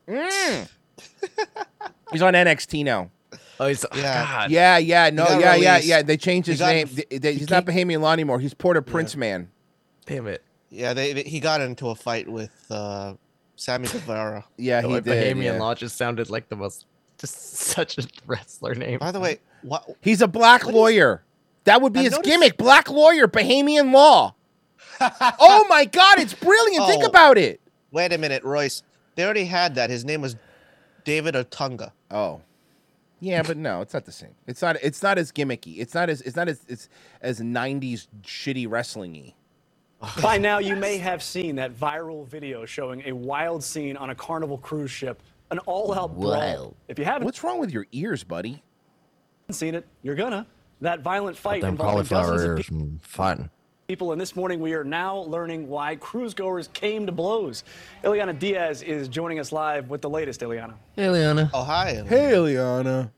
[0.09, 0.69] Mm.
[2.13, 3.11] He's on NXT now.
[3.61, 4.27] Oh, he's Yeah.
[4.27, 4.51] God.
[4.51, 5.89] Yeah, yeah, no, yeah, yeah, released.
[5.89, 6.03] yeah.
[6.03, 6.89] They changed He his got- name.
[6.93, 8.41] They- they- he he's not came- Bahamian law anymore.
[8.41, 9.51] He's Porter Prince Man.
[10.07, 10.43] Damn it.
[10.71, 13.15] Yeah, they, they- he got into a fight with uh,
[13.57, 14.45] Sammy Guevara.
[14.57, 15.37] Yeah, The he way did.
[15.37, 15.59] Bahamian yeah.
[15.59, 16.87] law just sounded like the most,
[17.19, 18.99] just such a wrestler name.
[18.99, 19.85] By the way, what?
[20.01, 21.23] He's a black What is- lawyer.
[21.65, 22.57] that would be I've his noticed- gimmick.
[22.57, 24.35] Black lawyer, Bahamian law.
[25.01, 26.87] oh my God, it's brilliant.
[26.87, 27.09] Think Oh.
[27.09, 27.61] about it.
[27.91, 28.83] Wait a minute, Royce.
[29.17, 29.91] They already had that.
[29.91, 30.37] His name was
[31.05, 31.93] David Otunga.
[32.11, 32.41] Oh.
[33.21, 34.35] Yeah, but no, it's not the same.
[34.47, 34.77] It's not.
[34.83, 35.79] It's not as gimmicky.
[35.79, 36.21] It's not as.
[36.23, 36.61] It's not as.
[36.69, 36.89] It's
[37.23, 39.33] as '90s shitty wrestling-y.
[40.21, 44.15] By now, you may have seen that viral video showing a wild scene on a
[44.15, 45.23] Carnival cruise ship.
[45.55, 46.75] An all-out brawl.
[46.89, 48.61] If you haven't What's wrong with your ears, buddy?
[49.53, 50.49] seen it, you're gonna.
[50.81, 52.89] That violent fight Them involving dozens of people.
[53.03, 53.51] fun.
[53.87, 57.63] people, and this morning we are now learning why cruise goers came to blows.
[58.03, 60.75] Ileana Diaz is joining us live with the latest, Ileana.
[60.97, 61.49] Hey, Liana.
[61.55, 62.03] Oh, hi.
[62.05, 63.13] Hey, Liana.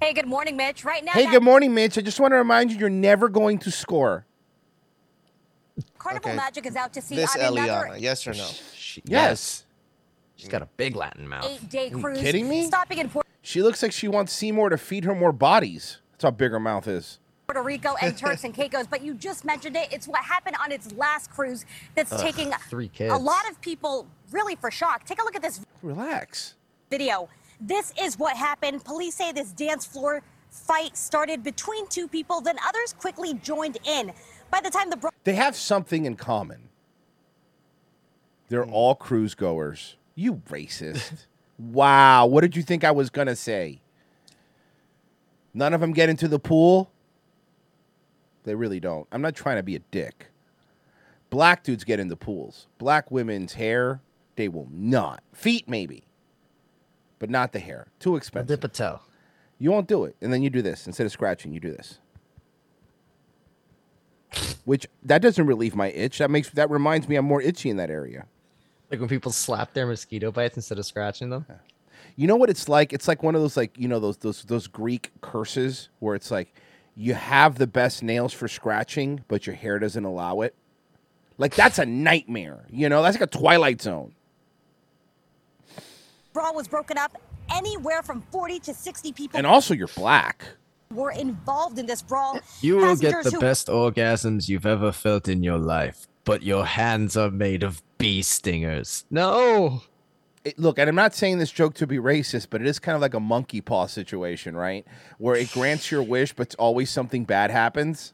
[0.00, 0.86] Hey, good morning, Mitch.
[0.86, 1.98] Right now, Hey, that good morning, Mitch.
[1.98, 4.24] I just want to remind you, you're never going to score.
[5.98, 6.36] Carnival Okay.
[6.36, 8.48] Magic is out to see This on another Eliana, yes or no?
[8.74, 9.66] She, Yes.
[10.42, 10.52] She's mm.
[10.52, 11.44] got a big Latin mouth.
[11.48, 12.18] eight-day you cruise.
[12.18, 12.66] kidding me?
[12.66, 16.00] Stopping in Port She looks like she wants Seymour to feed her more bodies.
[16.12, 17.20] That's how big her mouth is.
[17.46, 19.92] Puerto Rico and Turks and Caicos, but you just mentioned it.
[19.92, 23.14] It's what happened on its last cruise that's Ugh, taking three kids.
[23.14, 25.04] a lot of people really for shock.
[25.04, 26.56] Take a look at this Relax.
[26.90, 27.28] video.
[27.60, 28.84] This is what happened.
[28.84, 34.12] Police say this dance floor fight started between two people, then others quickly joined in.
[34.50, 36.68] By the time the bro- They have something in common.
[38.48, 38.72] They're hmm.
[38.72, 39.96] all cruise goers.
[40.14, 41.26] You racist.
[41.58, 42.26] wow.
[42.26, 43.80] What did you think I was going to say?
[45.54, 46.90] None of them get into the pool?
[48.44, 49.06] They really don't.
[49.12, 50.28] I'm not trying to be a dick.
[51.30, 52.66] Black dudes get into pools.
[52.78, 54.00] Black women's hair,
[54.36, 55.22] they will not.
[55.32, 56.04] Feet, maybe,
[57.18, 57.86] but not the hair.
[58.00, 58.48] Too expensive.
[58.48, 59.00] Dip a toe.
[59.58, 60.16] You won't do it.
[60.20, 60.86] And then you do this.
[60.86, 62.00] Instead of scratching, you do this.
[64.64, 66.18] Which that doesn't relieve my itch.
[66.18, 68.26] That makes that reminds me I'm more itchy in that area.
[68.92, 71.46] Like when people slap their mosquito bites instead of scratching them.
[72.14, 72.92] You know what it's like?
[72.92, 76.30] It's like one of those like, you know, those those those Greek curses where it's
[76.30, 76.54] like
[76.94, 80.54] you have the best nails for scratching, but your hair doesn't allow it.
[81.38, 82.66] Like that's a nightmare.
[82.70, 84.14] You know, that's like a twilight zone.
[86.34, 87.16] brawl was broken up,
[87.50, 90.44] anywhere from 40 to 60 people And also you're black.
[90.90, 92.38] were involved in this brawl.
[92.60, 96.64] You will get the who- best orgasms you've ever felt in your life, but your
[96.64, 99.04] hands are made of bee stingers.
[99.10, 99.82] No.
[100.44, 102.94] it, look, and I'm not saying this joke to be racist, but it is kind
[102.96, 104.86] of like a monkey paw situation, right?
[105.18, 108.12] Where it grants your wish, but always something bad happens.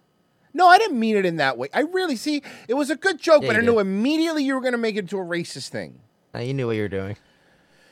[0.55, 1.68] No, I didn't mean it in that way.
[1.73, 4.55] I really see it was a good joke, Yeah, but I you knew immediately you
[4.55, 6.01] were going to make it into a racist thing.
[6.35, 7.16] Now you knew what you were doing.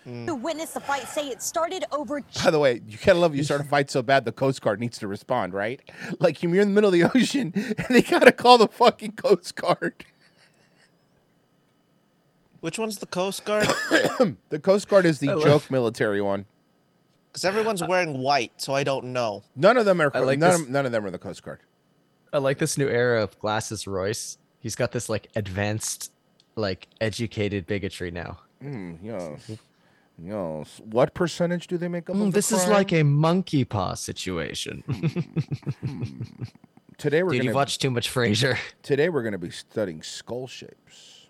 [0.06, 3.42] Who witnessed the fight say it started over By the way, you gotta love you
[3.42, 5.80] start a fight so bad the Coast Guard needs to respond, right?
[6.20, 9.56] Like you're in the middle of the ocean and they gotta call the fucking Coast
[9.56, 10.04] Guard.
[12.60, 13.66] Which one's the Coast Guard?
[14.48, 16.46] The Coast Guard is the I love- joke military one.
[17.32, 19.42] Because everyone's wearing white, so I don't know.
[19.54, 21.42] None of them are I like none, this- of, none of them are the Coast
[21.42, 21.60] Guard.
[22.32, 24.38] I like this new era of glasses Royce.
[24.58, 26.12] He's got this like advanced,
[26.54, 28.38] like educated bigotry now.
[28.62, 29.38] Mm,
[30.18, 30.26] yes.
[30.79, 30.81] Yes.
[30.85, 32.16] What percentage do they make up?
[32.16, 34.83] Mm, of the this is like a monkey paw situation.
[36.98, 38.59] today we're Dude, gonna you watched too much Frasier.
[38.83, 41.26] today we're gonna be studying skull shapes.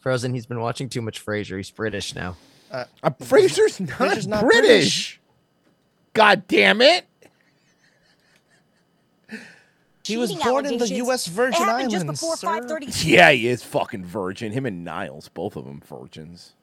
[0.00, 1.56] Frozen, he's been watching too much Frasier.
[1.56, 2.36] He's British now.
[2.70, 2.84] Uh,
[3.20, 4.60] Frasier's not, Frasier's not British.
[4.64, 5.20] British.
[6.14, 7.06] God damn it!
[10.08, 10.88] He was born in the.
[10.88, 11.26] U.S.
[11.26, 11.92] Virgin Islands.
[11.92, 12.46] just before sir.
[12.48, 14.52] 5:30 Yeah, he is fucking virgin.
[14.52, 16.54] Him and Niles, both of them virgins.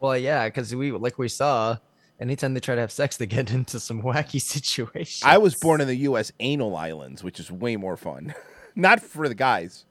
[0.00, 1.76] Well, yeah, because we like we saw,
[2.18, 5.22] anytime they try to have sex, they get into some wacky situations.
[5.24, 6.32] I was born in the U.S.
[6.40, 8.34] anal islands, which is way more fun.
[8.74, 9.84] Not for the guys.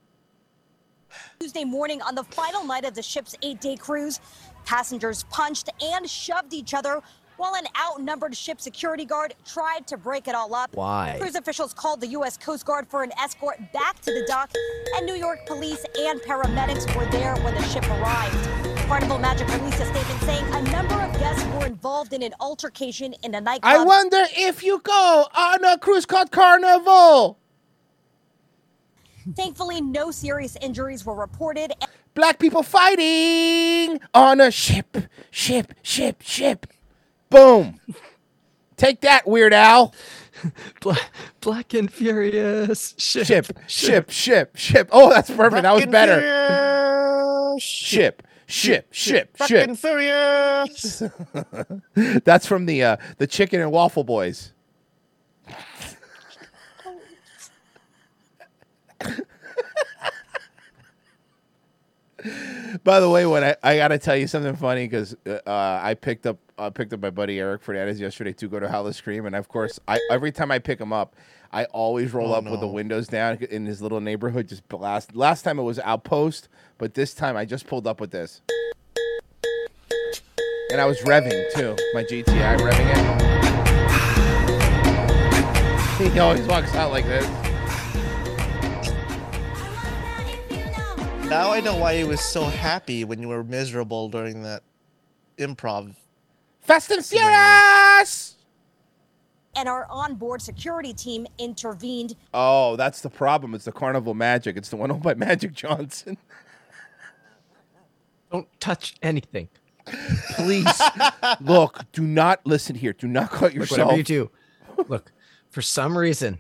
[1.39, 4.19] Tuesday morning on the final night of the ship's eight-day cruise.
[4.65, 7.01] Passengers punched and shoved each other
[7.37, 10.75] while an outnumbered ship security guard tried to break it all up.
[10.75, 11.15] Why?
[11.19, 12.37] Cruise officials called the U.S.
[12.37, 14.51] Coast Guard for an escort back to the dock,
[14.97, 18.78] and New York police and paramedics were there when the ship arrived.
[18.89, 23.13] Carnival Magic released a statement saying a number of guests were involved in an altercation
[23.21, 23.71] in a nightclub.
[23.71, 27.37] I wonder if you go on a cruise called Carnival.
[29.35, 31.71] Thankfully, no serious injuries were reported.
[32.15, 34.97] Black people fighting on a ship,
[35.29, 36.65] ship, ship, ship.
[37.29, 37.79] Boom.
[38.75, 39.93] Take that, Weird Al.
[40.81, 44.89] Black, Black and Furious ship, Ship, ship, ship, ship.
[44.91, 45.61] Oh, that's perfect.
[45.61, 46.19] That was better.
[46.21, 47.61] furious.
[47.61, 49.77] Ship, ship, ship, Fucking ship.
[49.77, 51.03] furious.
[52.25, 54.51] That's from the uh, the Chicken and Waffle Boys.
[62.83, 65.39] By the way, when I, I gotta tell you something funny because uh,
[65.81, 69.25] I picked up I picked up my buddy Eric Fernandez yesterday to go to Howl-O-Scream,
[69.25, 71.15] and of course, I every time I pick him up,
[71.51, 74.47] I always roll Oh, up with the windows down in his little neighborhood.
[74.47, 75.15] Just blast.
[75.15, 78.41] Last time it was Outpost, but this time I just pulled up with this,
[80.71, 83.29] and I was revving too, my GTI revving it.
[86.13, 87.48] He always walks out like this.
[91.29, 94.63] Now I know why he was so happy when you were miserable during that
[95.37, 95.95] improv.
[96.61, 98.35] Fast and Furious.
[99.55, 102.15] and our onboard security team intervened.
[102.33, 103.53] Oh, that's the problem.
[103.53, 104.57] It's the Carnival Magic.
[104.57, 106.17] It's the one owned by Magic Johnson.
[108.31, 109.49] Don't touch anything.
[110.35, 110.81] Please,
[111.41, 111.79] look.
[111.93, 112.93] Do not listen here.
[112.93, 113.79] Do not cut yourself.
[113.87, 114.29] whatever you do,
[114.87, 115.11] look.
[115.49, 116.37] For some reason,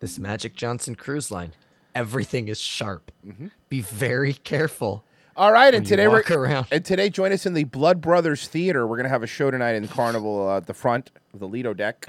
[0.00, 1.52] this Magic Johnson cruise line,
[1.94, 3.12] everything is sharp.
[3.24, 3.46] Mm-hmm.
[3.74, 5.02] Be very careful.
[5.36, 6.68] All right, and today we're around.
[6.70, 8.86] and today join us in the Blood Brothers Theater.
[8.86, 11.74] We're gonna have a show tonight in Carnival uh, at the front of the Lido
[11.74, 12.06] deck.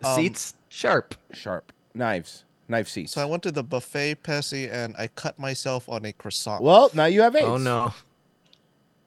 [0.00, 1.14] The seats, Sharp.
[1.32, 3.12] Sharp knives, knife seats.
[3.12, 6.64] So I went to the buffet, Pessy, and I cut myself on a croissant.
[6.64, 7.46] well, now you have AIDS.
[7.46, 7.94] Oh no.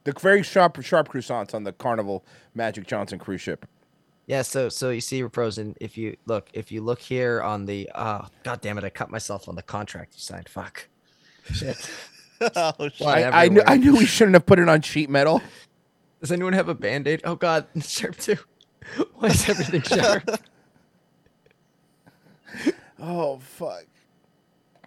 [0.05, 2.23] The very sharp, sharp croissants on the Carnival
[2.55, 3.65] Magic Johnson cruise ship.
[4.27, 5.75] Yeah, so so you see, Frozen.
[5.81, 9.11] If you look, if you look here on the, oh god damn it, I cut
[9.11, 10.47] myself on the contract you signed.
[10.47, 10.87] Fuck.
[11.51, 11.89] Shit.
[12.55, 13.07] oh, shit.
[13.07, 13.63] I, I knew.
[13.65, 15.41] I knew we shouldn't have put it on sheet metal.
[16.19, 17.21] Does anyone have a band aid?
[17.23, 18.37] Oh god, sharp too.
[19.15, 20.29] Why is everything sharp?
[22.99, 23.85] Oh fuck.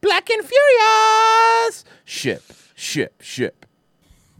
[0.00, 1.84] Black and Furious.
[2.04, 2.42] Ship,
[2.74, 3.66] ship, ship.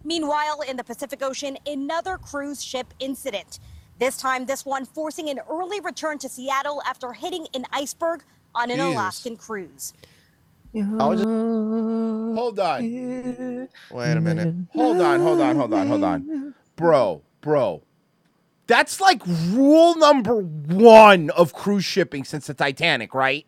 [0.03, 3.59] Meanwhile, in the Pacific Ocean, another cruise ship incident.
[3.99, 8.71] This time, this one forcing an early return to Seattle after hitting an iceberg on
[8.71, 8.93] an Jeez.
[8.93, 9.95] Alaskan cruise.
[10.77, 12.83] I was just, Hold on.
[13.93, 14.55] wait a minute.
[14.75, 16.55] Hold on, hold on, hold on, hold on.
[16.77, 17.83] Bro, bro.
[18.67, 23.47] That's like rule number one of cruise shipping since the Titanic, right?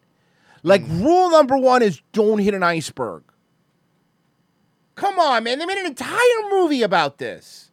[0.63, 1.05] Like mm.
[1.05, 3.25] rule number one is don't hit an iceberg.
[4.95, 5.59] Come on, man.
[5.59, 7.66] They made an entire movie about this.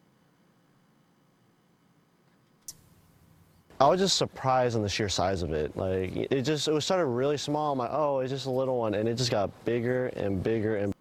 [3.80, 5.76] I was just surprised on the sheer size of it.
[5.76, 7.72] Like it just it was started really small.
[7.72, 10.76] I'm like, oh, it's just a little one, and it just got bigger and bigger
[10.76, 10.94] and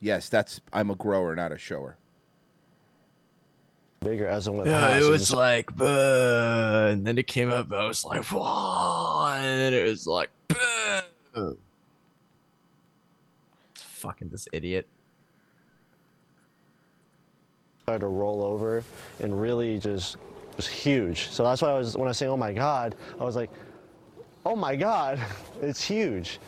[0.00, 1.96] Yes, that's I'm a grower, not a shower.
[4.00, 5.02] bigger as it went Yeah, past.
[5.02, 7.72] it It was just- like, "Bah," and then it came up.
[7.72, 11.52] I was like, whoa, and then it was like, "Bah."
[13.74, 14.86] fucking this idiot.
[17.82, 18.84] started to roll over
[19.20, 20.16] and really just
[20.58, 21.30] was huge.
[21.30, 23.50] So that's why I was when I was saying, oh my god, I was like,
[24.44, 25.18] oh my god,
[25.62, 26.38] it's huge.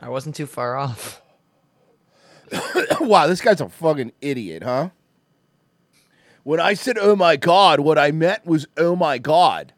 [0.00, 1.20] I wasn't too far off.
[3.00, 4.90] wow, this guy's a fucking idiot, huh?
[6.44, 9.72] When I said, oh my God, what I meant was, oh my God.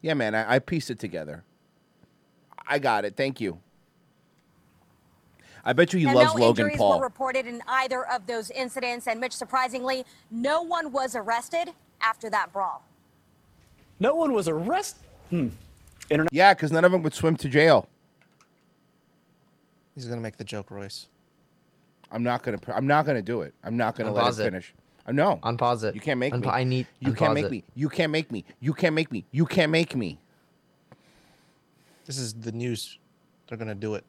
[0.00, 1.44] Yeah, man, I, I pieced it together.
[2.66, 3.16] I got it.
[3.16, 3.60] Thank you.
[5.64, 6.98] I bet you he Now, loves no Logan injuries Paul.
[6.98, 11.68] were reported in either of those incidents, and Mitch, surprisingly, no one was arrested
[12.00, 12.82] after that brawl.
[14.00, 15.02] No one was arrested.
[15.30, 15.48] Hmm.
[16.10, 17.88] Internet- yeah, because none of them would swim to jail.
[19.94, 21.06] He's gonna make the joke, Royce.
[22.10, 22.58] I'm not gonna.
[22.74, 23.54] I'm not gonna do it.
[23.62, 24.44] I'm not gonna let it Unpause it.
[24.44, 24.74] finish.
[25.06, 25.94] Uh, no, Unpause it.
[25.94, 26.46] you can't make me.
[26.48, 26.86] I need.
[27.00, 27.50] You can't make it.
[27.50, 27.64] me.
[27.74, 28.44] You can't make me.
[28.60, 29.24] You can't make me.
[29.30, 30.18] You can't make me.
[32.06, 32.98] This is the news.
[33.48, 34.04] They're gonna do it.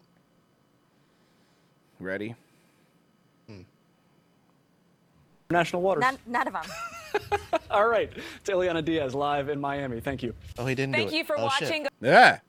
[2.03, 2.35] Ready?
[5.49, 6.01] National waters.
[6.01, 7.51] None, none of them.
[7.71, 8.11] All right.
[8.39, 9.99] It's Ileana Diaz live in Miami.
[9.99, 10.33] Thank you.
[10.57, 11.01] Oh, he didn't do it.
[11.03, 11.69] Thank you for Oh, shit.
[11.69, 11.87] watching.
[12.01, 12.39] Yeah.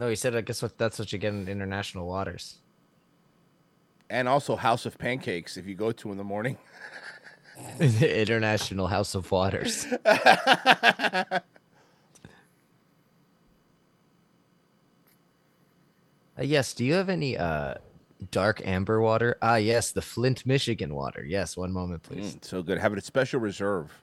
[0.00, 0.34] No, he said.
[0.34, 2.58] I guess what that's what you get in international waters.
[4.08, 6.56] And also House of Pancakes if you go to in the morning.
[7.80, 9.86] international House of Waters.
[16.38, 16.72] Uh, yes.
[16.72, 17.74] Do you have any uh
[18.30, 19.36] dark amber water?
[19.42, 21.24] Ah, yes, the Flint, Michigan water.
[21.24, 21.56] Yes.
[21.56, 22.34] One moment, please.
[22.36, 22.78] Mm, so good.
[22.78, 24.02] Have it a special reserve.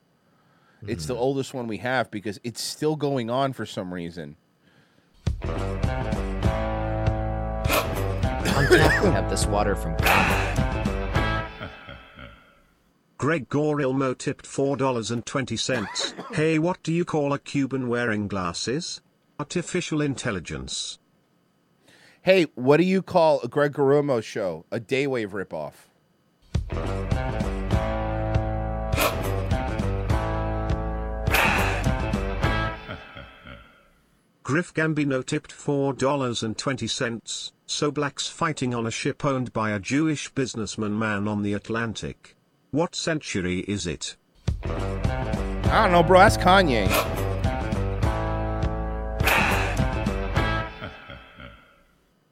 [0.88, 1.08] It's Mm.
[1.08, 4.36] the oldest one we have because it's still going on for some reason.
[8.56, 11.50] On tap, we have this water from Ghana.
[13.18, 16.14] Greg Gorilmo tipped $4.20.
[16.36, 19.02] hey, what do you call a Cuban wearing glasses?
[19.40, 21.00] Artificial intelligence.
[22.26, 24.66] Hey, what do you call a Greg Garumo show?
[24.72, 25.74] A Daywave ripoff.
[34.42, 37.52] Griff Gambino tipped $4.20.
[37.68, 42.36] So blacks fighting on a ship owned by a Jewish businessman man on the Atlantic.
[42.72, 44.16] What century is it?
[44.64, 46.18] I don't know, bro.
[46.22, 47.25] That's Kanye.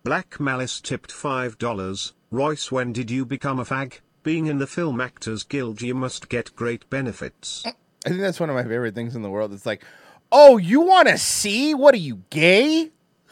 [0.05, 2.11] Black Malice tipped $5.
[2.29, 3.99] Royce, when did you become a fag?
[4.21, 7.63] Being in the Film Actors Guild, you must get great benefits.
[7.65, 9.53] I think that's one of my favorite things in the world.
[9.53, 9.85] It's like,
[10.29, 11.73] oh, you want to see?
[11.73, 12.91] What are you, gay?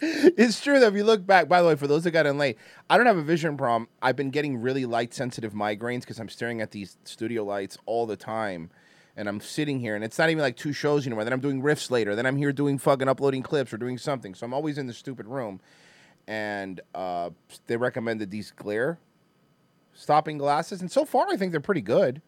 [0.00, 2.38] it's true that if you look back, by the way, for those that got in
[2.38, 2.56] late,
[2.88, 3.88] I don't have a vision problem.
[4.00, 8.06] I've been getting really light sensitive migraines because I'm staring at these studio lights all
[8.06, 8.70] the time.
[9.16, 11.24] And I'm sitting here, and it's not even like two shows anymore.
[11.24, 12.14] Then I'm doing riffs later.
[12.14, 14.34] Then I'm here doing fucking uploading clips or doing something.
[14.34, 15.60] So I'm always in the stupid room.
[16.28, 17.30] And uh,
[17.66, 18.98] they recommended these glare
[19.96, 22.22] stopping glasses, and so far I think they're pretty good.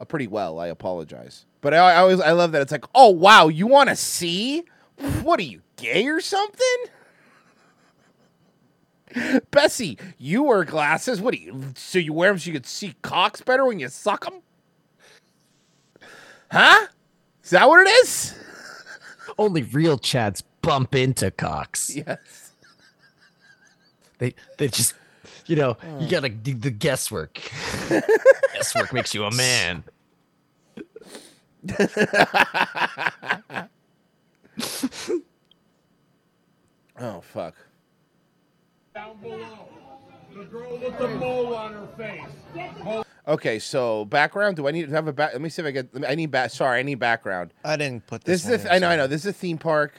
[0.00, 0.58] Uh, pretty well.
[0.58, 3.90] I apologize, but I, I always I love that it's like, oh wow, you want
[3.90, 4.64] to see?
[5.22, 6.76] What are you gay or something?
[9.50, 11.20] Bessie, you wear glasses.
[11.20, 11.72] What you?
[11.76, 14.40] So you wear them so you can see cocks better when you suck them?
[16.52, 16.86] Huh?
[17.42, 18.34] Is that what it is?
[19.38, 21.96] Only real Chads bump into cocks.
[21.96, 22.52] Yes.
[24.18, 24.94] They they just
[25.46, 26.10] you know, you mm.
[26.10, 27.40] gotta do the guesswork.
[28.52, 29.84] guesswork makes you a man.
[37.00, 37.56] Oh fuck.
[38.94, 39.68] Down below.
[40.36, 43.01] The girl with the mole on her face.
[43.26, 44.56] Okay, so background.
[44.56, 45.32] Do I need to have a back?
[45.32, 45.88] Let me see if I get.
[46.08, 46.50] I need back.
[46.50, 47.52] Sorry, I need background.
[47.64, 48.62] I didn't put This this.
[48.62, 48.66] is.
[48.66, 48.88] A, I know.
[48.88, 49.06] I know.
[49.06, 49.92] This is a theme park.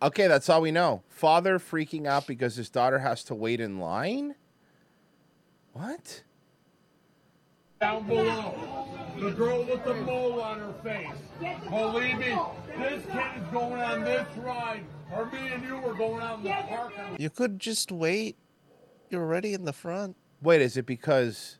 [0.00, 1.02] Okay, that's all we know.
[1.08, 4.34] Father freaking out because his daughter has to wait in line.
[5.72, 6.22] What?
[7.80, 8.54] Down below.
[9.18, 11.08] The girl with the mole on her face.
[11.68, 12.36] Believe me,
[12.78, 16.44] this kid is going on this ride, or me and you were going out in
[16.44, 17.20] the parking lot.
[17.20, 18.36] You could just wait.
[19.10, 20.16] You're already in the front.
[20.42, 21.58] Wait, is it because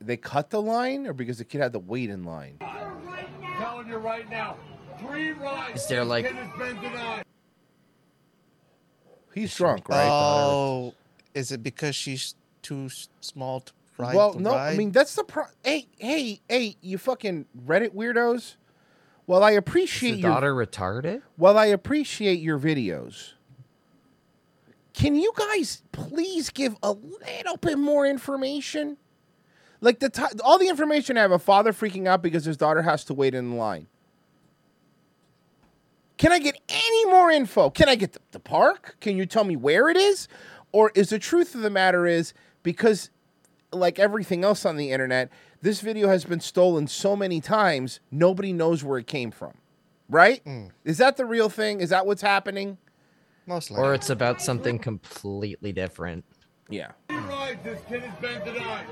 [0.00, 2.58] they cut the line, or because the kid had to wait in line?
[3.58, 4.56] telling you right now,
[5.00, 5.82] three rides.
[5.82, 7.24] Is there, like- kid has been denied.
[9.34, 10.08] He's drunk, right?
[10.08, 10.94] Oh,
[11.34, 12.88] is it because she's too
[13.20, 14.14] small to ride?
[14.14, 14.54] well, the no.
[14.54, 15.44] I mean, that's the pro.
[15.62, 16.76] Hey, hey, hey!
[16.80, 18.56] You fucking Reddit weirdos.
[19.26, 21.22] Well, I Is appreciate the your daughter retarded?
[21.36, 23.34] While I appreciate your videos,
[24.94, 28.96] can you guys please give a little bit more information?
[29.80, 32.82] Like the ti all the information I have a father freaking out because his daughter
[32.82, 33.86] has to wait in line.
[36.16, 37.70] Can I get any more info?
[37.70, 38.96] Can I get the, the park?
[39.00, 40.26] Can you tell me where it is?
[40.72, 43.10] Or is the truth of the matter is because
[43.72, 45.30] like everything else on the internet,
[45.62, 49.54] this video has been stolen so many times, nobody knows where it came from.
[50.08, 50.42] Right?
[50.42, 50.66] Hmm.
[50.84, 51.80] Is that the real thing?
[51.80, 52.78] Is that what's happening?
[53.46, 53.86] Most likely.
[53.86, 56.24] Or it's about something completely different.
[56.68, 56.92] Yeah.
[57.08, 57.60] Three rides.
[57.62, 58.86] This kid has been denied.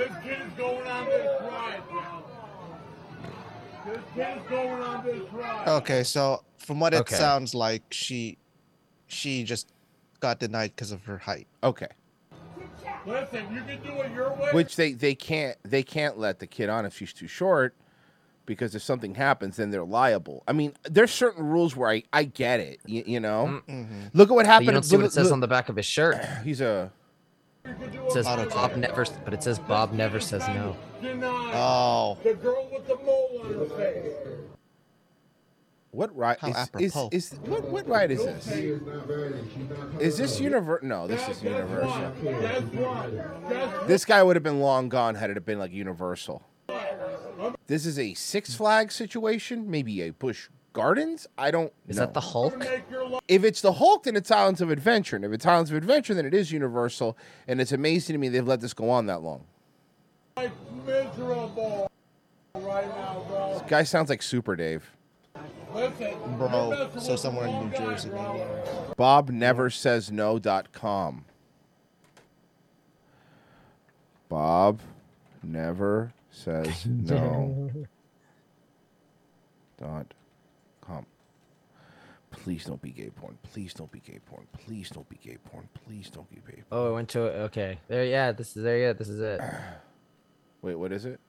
[0.00, 1.82] This kid is going on this ride.
[3.86, 5.68] This kid is going on this ride.
[5.68, 7.16] Okay, so from what it Okay.
[7.16, 8.38] sounds like, she
[9.08, 9.70] she just
[10.20, 11.46] got denied because of her height.
[11.62, 11.88] Okay.
[13.06, 14.48] Listen, you can do it your way.
[14.52, 17.74] Which they, they can't they can't let the kid on if she's too short
[18.46, 20.42] because if something happens then they're liable.
[20.48, 23.60] I mean, there's certain rules where I, I get it, you, you know.
[23.68, 24.00] Mm-hmm.
[24.14, 24.66] Look at what But happened.
[24.66, 26.24] you don't see what look- it says look- on the back of his shirt.
[26.44, 26.90] He's a
[27.64, 30.76] It says Bob never, but it says Bob never says no.
[31.02, 32.18] Oh.
[32.22, 34.14] The girl with the mole on her face.
[35.92, 37.08] What ride How is, is, apropos.
[37.10, 38.46] is what what ride is this?
[39.98, 40.86] Is this Universal?
[40.86, 42.12] No, this is Universal.
[42.22, 43.48] That's right.
[43.48, 46.42] That's This guy would have been long gone had it have been like Universal.
[47.66, 51.26] This is a Six Flags situation, maybe a Busch Gardens.
[51.36, 51.72] I don't.
[51.88, 52.00] Is know.
[52.06, 52.56] that the Hulk?
[52.58, 55.16] make your life If it's the Hulk, then it's Islands of Adventure.
[55.16, 57.16] And if it's Islands of Adventure, then it is Universal.
[57.48, 59.44] And it's amazing to me they've let this go on that long.
[60.86, 61.90] miserable
[62.54, 63.54] right now, bro.
[63.54, 64.90] This guy sounds like Super Dave.
[65.72, 68.42] Listen, Bro, so somewhere in New Jersey, maybe.
[68.96, 71.24] Bob never says no.com.
[74.28, 74.80] Bob
[75.44, 77.70] never says no.
[79.78, 80.19] dot com.
[82.42, 83.36] Please don't be gay porn.
[83.52, 84.46] Please don't be gay porn.
[84.64, 85.68] Please don't be gay porn.
[85.86, 86.62] Please don't be gay.
[86.62, 86.64] Porn.
[86.72, 87.32] Oh, I went to it.
[87.46, 87.78] okay.
[87.88, 88.32] There, yeah.
[88.32, 88.78] This is there.
[88.78, 89.40] Yeah, this is it.
[90.62, 91.20] Wait, what is it?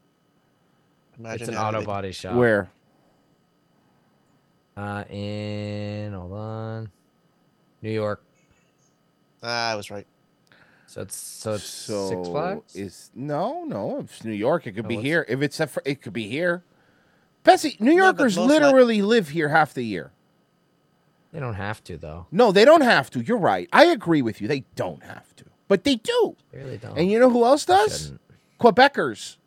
[1.19, 2.35] Imagine It's an auto they- body shop.
[2.35, 2.69] Where?
[4.77, 6.89] Uh, in hold on,
[7.81, 8.23] New York.
[9.43, 10.07] Ah, I was right.
[10.87, 12.75] So it's so it's So Six Flags.
[12.75, 13.99] is no, no.
[13.99, 15.25] If it's New York, it could Oh, be here.
[15.27, 16.63] If it's a, fr- it could be here.
[17.43, 20.11] Bessie, New No, but Yorkers like- literally live here half the year.
[21.31, 22.27] They don't have to though.
[22.31, 23.21] No, they don't have to.
[23.21, 23.69] You're right.
[23.71, 24.47] I agree with you.
[24.47, 26.35] They don't have to, but they do.
[26.51, 26.97] They really don't.
[26.97, 28.13] And you know who else does?
[28.59, 29.37] Quebecers.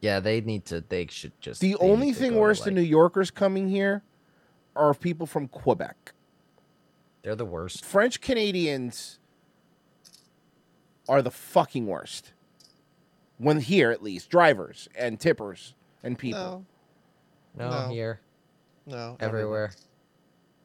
[0.00, 0.80] Yeah, they need to.
[0.86, 1.60] They should just.
[1.60, 4.02] The only thing go to, worse than New Yorkers coming here
[4.76, 6.12] are people from Quebec.
[7.22, 7.84] They're the worst.
[7.84, 9.18] French Canadians
[11.08, 12.32] are the fucking worst.
[13.38, 16.64] When here, at least, drivers and tippers and people.
[17.56, 17.88] No, No, No.
[17.88, 18.20] here,
[18.86, 19.10] no.
[19.12, 19.72] not everywhere,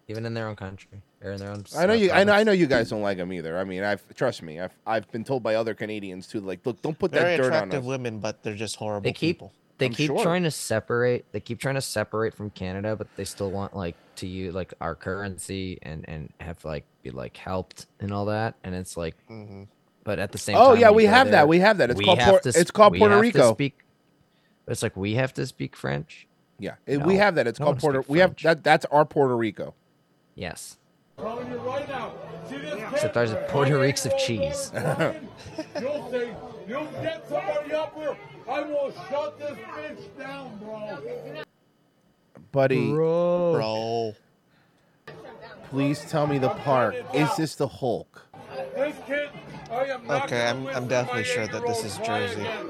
[0.10, 1.64] even in their own country or in their own.
[1.78, 2.12] I know you.
[2.12, 2.34] I know.
[2.34, 3.58] I know you guys don't like them either.
[3.58, 4.60] I mean, I've trust me.
[4.60, 6.40] I've I've been told by other Canadians too.
[6.42, 7.88] Like, look, don't put Very that dirt on attractive us.
[7.88, 9.54] women, but they're just horrible They keep people.
[9.78, 10.22] they I'm keep sure.
[10.24, 11.26] trying to separate.
[11.32, 14.74] They keep trying to separate from Canada, but they still want like to use like
[14.82, 18.56] our currency and and have like be like helped and all that.
[18.64, 19.64] And it's like, Mm-hmm.
[20.04, 20.66] but at the same time.
[20.66, 21.48] Oh, yeah, when we you go have that.
[21.48, 21.92] We have that.
[21.92, 23.54] It's we called have Por- to it's called Puerto Rico.
[23.54, 23.78] speak-
[24.68, 26.26] It's like we have to speak French.
[26.62, 27.48] Yeah, it- we have that.
[27.48, 28.04] It's no called Puerto.
[28.10, 28.64] We have that.
[28.66, 29.76] That's our Puerto Rico.
[30.40, 30.78] Yes.
[31.18, 32.14] telling you right now.
[32.50, 33.14] See this Except kid?
[33.14, 34.72] there's a Puerto Ricks of cheese.
[35.82, 36.30] You'll see.
[36.66, 38.16] You'll get somebody up here.
[38.50, 41.44] I will shut this bitch down, bro.
[42.54, 44.14] Buddy, Bro.
[45.70, 46.96] please tell me the park.
[47.14, 48.26] Is this the Hulk?
[48.76, 49.30] This kid,
[49.70, 52.40] I am not Okay, I'm- I'm definitely sure that this is Jersey.
[52.42, 52.70] again.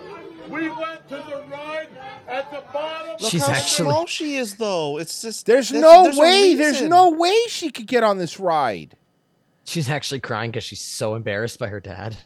[0.50, 1.90] We went to the ride
[2.28, 3.18] at the bottom.
[3.20, 4.98] Look She's how actually- small she is, though.
[4.98, 6.56] It's just There's there's- no there's way.
[6.56, 8.96] There's no way she could get on this ride.
[9.66, 12.18] She's actually crying because she's so embarrassed by her dad.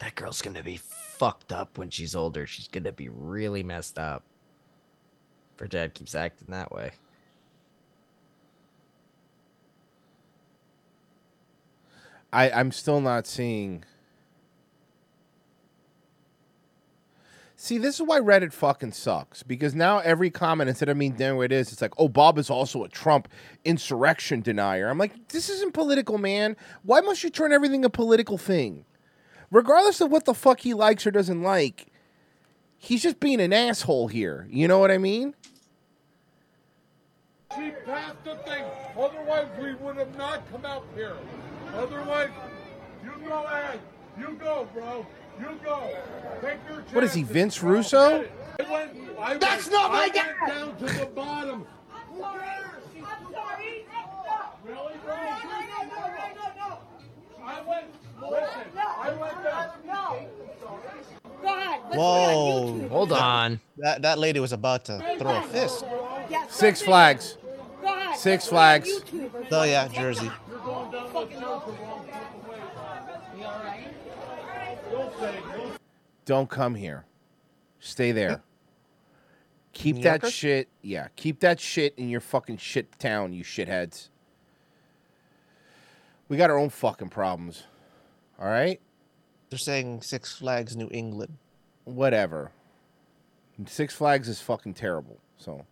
[0.00, 2.46] That girl's gonna be fucked up when she's older.
[2.46, 4.22] She's gonna be really messed up.
[5.54, 6.92] If her dad keeps acting that way.
[12.32, 13.84] I, I'm still not seeing.
[17.68, 19.42] See, this is why Reddit fucking sucks.
[19.42, 22.38] Because now every comment, instead of me knowing what it is, it's like, oh, Bob
[22.38, 23.28] is also a Trump
[23.62, 24.88] insurrection denier.
[24.88, 26.56] I'm like, this isn't political, man.
[26.82, 28.86] Why must you turn everything a political thing?
[29.50, 31.88] Regardless of what the fuck he likes or doesn't like,
[32.78, 34.46] he's just being an asshole here.
[34.48, 35.34] You know what I mean?
[37.54, 38.64] She passed the thing.
[38.98, 41.18] Otherwise, we would have not come out here.
[41.74, 42.30] Otherwise,
[43.04, 43.78] you go ahead.
[44.18, 45.06] You go, bro.
[45.40, 45.90] You go.
[46.40, 47.70] Take your What is he, chances, Vince bro.
[47.70, 48.24] Russo?
[48.60, 50.48] I went, I That's went, not my I went guy.
[50.48, 51.66] down to the bottom.
[54.64, 55.14] Really, bro?
[57.44, 57.86] I went,
[58.20, 60.26] listen, I went down.
[61.94, 62.88] Whoa.
[62.88, 63.60] Hold on.
[63.78, 65.84] That that lady was about to throw a fist.
[66.48, 67.38] Six Flags.
[68.16, 68.90] Six Flags.
[69.50, 70.30] Oh yeah, Jersey.
[76.25, 77.05] Don't come here.
[77.79, 78.41] Stay there.
[79.73, 80.33] Keep New that Yorkers?
[80.33, 80.67] shit.
[80.81, 84.09] Yeah, keep that shit in your fucking shit town, you shitheads.
[86.29, 87.63] We got our own fucking problems.
[88.39, 88.79] All right?
[89.49, 91.37] They're saying Six Flags New England.
[91.85, 92.51] Whatever.
[93.67, 95.19] Six Flags is fucking terrible.
[95.37, 95.65] So,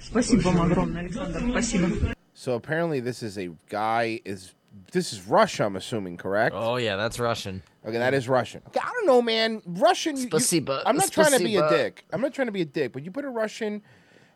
[0.00, 1.40] Спасибо вам огромное, Александр.
[1.50, 2.14] Спасибо.
[2.34, 4.54] so apparently this is a guy is
[4.91, 6.55] this is Russia, I'm assuming, correct?
[6.57, 7.63] Oh yeah, that's Russian.
[7.85, 8.61] Okay, that is Russian.
[8.67, 9.61] Okay, I don't know, man.
[9.65, 10.17] Russian.
[10.17, 11.11] You, I'm not Spasiba.
[11.11, 12.05] trying to be a dick.
[12.11, 13.81] I'm not trying to be a dick, but you put a Russian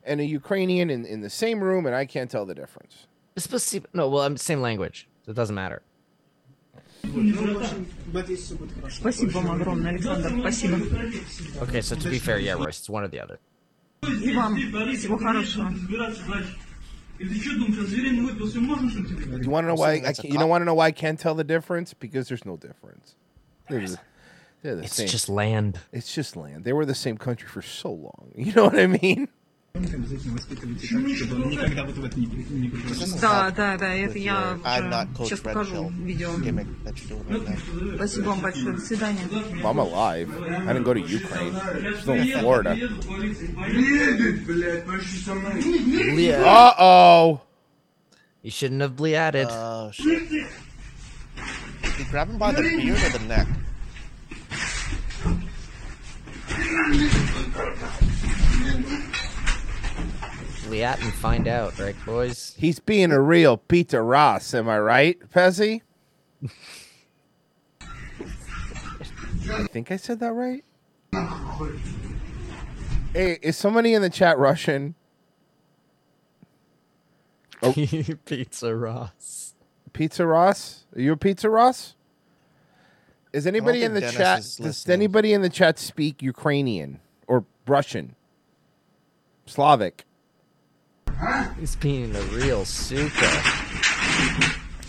[0.04, 3.08] and a Ukrainian in, in the same room, and I can't tell the difference.
[3.36, 3.86] Spasiba.
[3.94, 5.08] No, well, I'm same language.
[5.26, 5.82] So it doesn't matter.
[11.62, 13.40] Okay, so to be fair, yeah, Royce, it's one or the other.
[17.20, 17.30] You
[19.50, 20.04] want to know why?
[20.06, 22.46] I can, you don't want to know why I can't tell the difference because there's
[22.46, 23.16] no difference.
[24.62, 25.08] They're the it's same.
[25.08, 25.80] just land.
[25.92, 26.64] It's just land.
[26.64, 28.32] They were the same country for so long.
[28.36, 29.28] You know what I mean?
[33.21, 36.31] Да, да, да, это я I'm not уже Coach сейчас Red покажу Pill видео.
[36.41, 37.97] gimmick that you're doing right now.
[37.97, 38.73] Спасибо вам большое.
[38.75, 39.27] До свидания.
[39.63, 40.29] Well, I'm alive.
[40.43, 41.55] I didn't go to Ukraine.
[41.57, 42.75] I'm still in Florida.
[46.15, 46.43] Leah.
[46.45, 47.41] Uh oh.
[48.43, 49.49] You shouldn't have bleated.
[49.51, 50.29] Oh shit.
[50.29, 50.47] Did
[51.97, 53.49] he grab him by the beard or the neck?
[60.68, 62.54] Bleat and find out, right, boys?
[62.58, 64.54] He's being a real Peter Ross.
[64.54, 65.82] Am I right, Pezzy?
[69.50, 70.66] I think I said that right.
[73.14, 74.96] Hey, is somebody in the chat Russian?
[77.64, 77.72] Oh.
[78.26, 79.56] Pizza Ross.
[79.94, 80.86] Pizza Ross?
[80.96, 81.96] Are you a Pizza Ross?
[83.32, 84.38] Is anybody in the Dennis chat?
[84.40, 84.94] Does listening.
[84.94, 88.16] anybody in the chat speak Ukrainian or Russian?
[89.46, 90.07] Slavic?
[91.20, 91.50] Huh?
[91.60, 93.26] He's being a real super.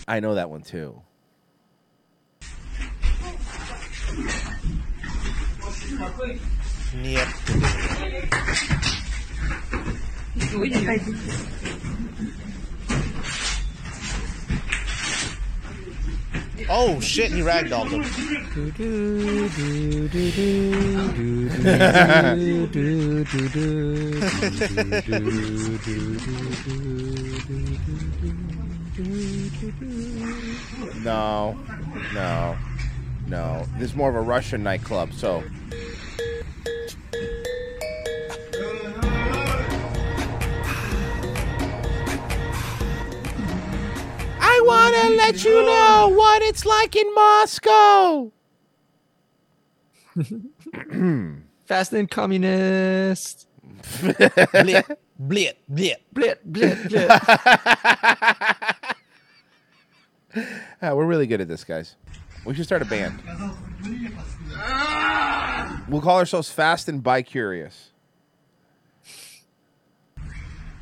[0.07, 1.01] I know that one too.
[7.03, 7.27] Yep.
[16.71, 18.03] Oh shit, he ragdolled him.
[31.03, 31.57] No,
[32.13, 32.57] no,
[33.27, 33.65] no.
[33.77, 35.43] This is more of a Russian nightclub, so.
[44.59, 48.31] I want to let you know what it's like in Moscow.
[51.65, 53.47] Fast and communist.
[53.81, 55.95] Blit, blit, blit.
[56.13, 57.09] Blit, blit, blit.
[60.81, 61.95] Ah, we're really good at this, guys.
[62.45, 63.19] We should start a band.
[65.89, 67.89] We'll call ourselves Fast and Bi Curious.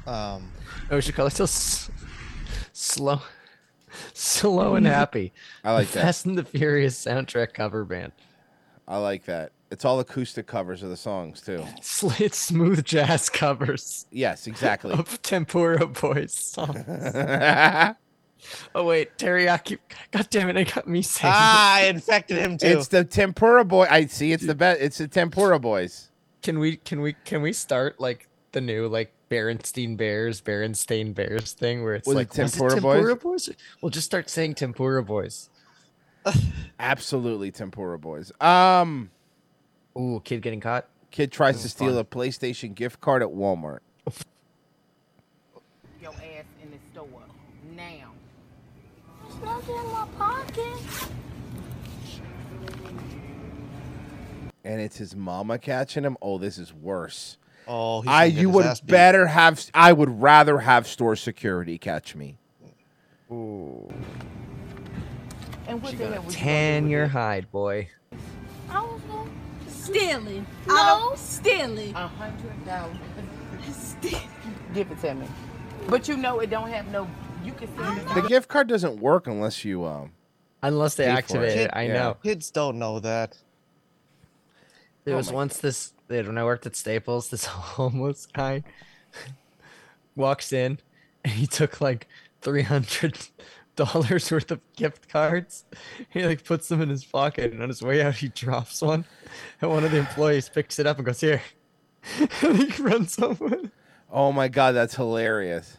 [0.05, 0.51] Um,
[0.91, 1.89] Oh, we should call ourselves
[2.73, 3.21] slow,
[4.17, 5.33] slow and happy.
[5.63, 6.01] I like that.
[6.03, 8.11] Fast and the Furious soundtrack cover band.
[8.87, 9.51] I like that.
[9.69, 11.65] It's all acoustic covers of the songs too.
[11.81, 14.93] Sl- It's smooth jazz covers Yes, exactly.
[14.93, 16.85] of Tempura Boys songs.
[18.75, 19.77] oh wait, teriyaki.
[20.11, 20.55] God damn it!
[20.57, 21.33] I got me saying.
[21.35, 22.67] ah, I infected him too.
[22.67, 23.87] it's the Tempura Boy.
[23.89, 24.31] I see.
[24.31, 24.81] It's the best.
[24.81, 26.09] It's the Tempura Boys.
[26.41, 26.77] Can we?
[26.77, 27.13] Can we?
[27.25, 32.15] Can we start like the new like Berenstein Bears, Berenstain Bears thing where it's Was
[32.15, 32.95] like was Tempura Boys?
[32.95, 33.49] Tempura Boys?
[33.81, 35.49] We'll just start saying Tempura Boys.
[36.79, 38.31] Absolutely Tempura Boys.
[38.41, 39.09] Um,
[39.97, 40.87] Ooh, kid getting caught.
[41.11, 43.79] kid tries to steal a PlayStation gift card at Walmart.
[46.01, 47.23] Your ass in the store
[47.75, 48.11] now.
[49.25, 51.09] It's not in my pocket.
[54.63, 56.17] and it's his mama catching him.
[56.21, 57.37] Oh, this is worse.
[57.67, 58.91] Oh, he's I get you his would ass beat.
[58.91, 59.65] better have.
[59.73, 62.37] I would rather have store security catch me.
[63.31, 63.89] Ooh,
[65.67, 67.89] And what the hell was you tan your hide, boy.
[68.69, 69.31] I was going
[69.67, 70.45] Stealing.
[70.67, 71.13] No.
[71.15, 71.95] Stealing.
[71.95, 72.95] A hundred dollars.
[74.73, 75.27] Give it to me.
[75.87, 77.07] But you know it don't have no.
[77.43, 80.11] You can see The gift card doesn't work unless you um.
[80.61, 81.57] Unless they activate it.
[81.65, 81.93] it, I Yeah.
[81.93, 82.17] know.
[82.23, 83.37] Kids don't know that.
[85.05, 88.63] There Oh was my once this when I worked at Staples, this homeless guy
[90.15, 90.79] walks in
[91.23, 92.07] and he took like
[92.41, 93.17] three hundred
[93.75, 95.65] dollars worth of gift cards.
[96.09, 99.05] He like puts them in his pocket and on his way out he drops one.
[99.61, 101.41] And one of the employees picks it up and goes, Here.
[102.41, 103.57] and he runs over.
[104.11, 105.77] Oh my god, that's hilarious.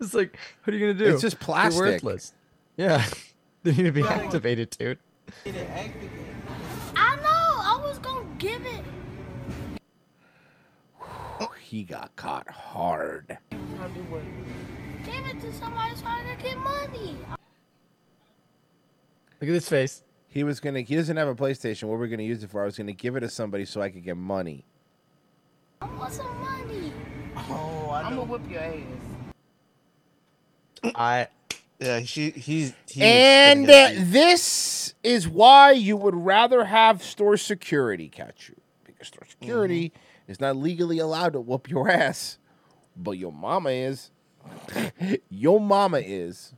[0.00, 1.12] It's like, what are you gonna do?
[1.12, 1.80] It's just You're plastic.
[1.80, 2.34] worthless.
[2.76, 3.04] Yeah.
[3.62, 4.98] They need to be activated, dude.
[5.44, 7.22] I know.
[7.26, 8.84] I was gonna give it.
[11.70, 13.38] He got caught hard.
[15.04, 17.16] Give it to somebody so I can get money.
[19.40, 20.02] Look at this face.
[20.26, 20.80] He was gonna.
[20.80, 21.84] He doesn't have a PlayStation.
[21.84, 22.62] What were we're gonna use it for?
[22.62, 24.64] I was gonna give it to somebody so I could get money.
[25.80, 26.92] I want some money.
[27.36, 28.82] Oh, I'm gonna whip your ass.
[30.96, 31.28] I
[31.78, 38.08] Yeah, she he's he And uh, this is why you would rather have store security
[38.08, 39.92] catch you because store security
[40.30, 42.38] is not legally allowed to whoop your ass,
[42.96, 44.12] but your mama is.
[45.28, 46.54] your mama is.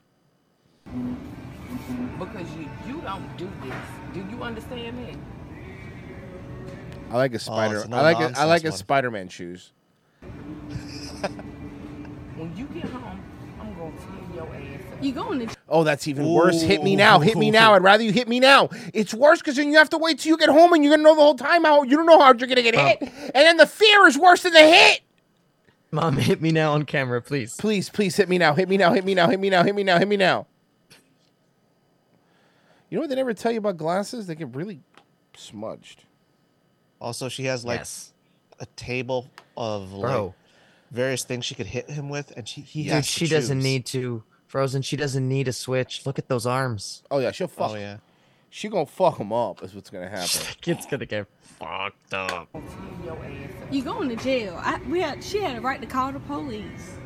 [2.18, 3.74] Because you you don't do this.
[4.12, 5.16] Do you understand me?
[7.10, 7.78] I like a oh, spider.
[7.78, 8.78] it's no I like a, I nonsense like a one.
[8.78, 9.72] Spider-Man shoes.
[12.36, 13.31] When you get home, I'm
[13.90, 15.02] gonna tear your ass up.
[15.04, 16.60] You going to Oh, that's even worse.
[16.62, 17.18] Hit me now.
[17.20, 17.74] Hit me now.
[17.74, 18.68] I'd rather you hit me now.
[18.94, 21.02] It's worse because then you have to wait till you get home and you're gonna
[21.02, 23.56] know the whole time how you don't know how you're gonna get hit, and then
[23.56, 25.00] the fear is worse than the hit.
[25.90, 27.54] Mom, hit me now on camera, please.
[27.58, 28.54] Please, please hit me now.
[28.54, 28.92] Hit me now.
[28.94, 29.28] Hit me now.
[29.28, 29.62] Hit me now.
[29.62, 29.98] Hit me now.
[29.98, 30.46] Hit me now.
[32.88, 34.26] You know what they never tell you about glasses?
[34.26, 34.80] They get really
[35.36, 36.04] smudged.
[37.00, 38.12] Also, she has like Yes.
[38.60, 40.34] a table of like Bro.
[40.92, 43.58] Various things she could hit him with, and she he Dude, has to she doesn't
[43.58, 43.64] choose.
[43.64, 44.22] need to.
[44.46, 46.04] Frozen, she doesn't need a switch.
[46.04, 47.02] Look at those arms.
[47.10, 47.70] Oh yeah, she'll fuck.
[47.70, 47.96] Oh yeah.
[48.50, 49.62] She gonna fuck him up.
[49.62, 50.28] Is what's gonna happen.
[50.46, 52.52] That kid's gonna get fucked up.
[52.52, 52.62] Tear
[53.04, 53.72] your ass up.
[53.72, 54.58] You going to jail?
[54.62, 55.24] I, we had.
[55.24, 56.96] She had a right to call the police.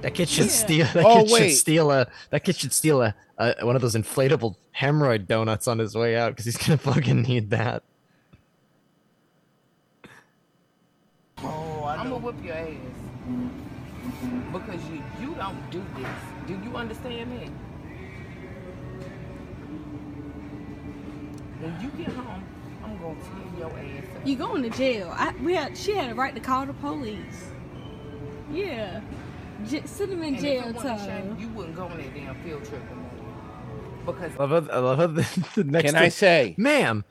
[0.00, 0.50] That kid should Yeah.
[0.50, 0.86] steal.
[0.94, 1.48] That Oh, kid wait.
[1.50, 2.06] should steal a.
[2.30, 6.16] That kid should steal a, a one of those inflatable hemorrhoid donuts on his way
[6.16, 7.82] out because he's gonna fucking need that.
[11.42, 12.68] Oh, I'm gonna whip your ass.
[14.52, 16.08] Because you you don't do this.
[16.46, 17.50] Do you understand me?
[21.60, 22.44] When you get home,
[22.84, 24.26] I'm gonna tear your ass up.
[24.26, 25.12] You going to jail?
[25.14, 25.76] I, we had.
[25.76, 27.50] She had a right to call the police.
[28.50, 29.00] Yeah.
[29.66, 31.38] J- sit him in And jail, if it wasn't shame, Tom.
[31.40, 34.14] you wouldn't go on that damn field trip no more.
[34.14, 35.84] Because I love how, I love how the, the next.
[35.86, 36.54] Can to- I say?
[36.56, 37.04] ma'am,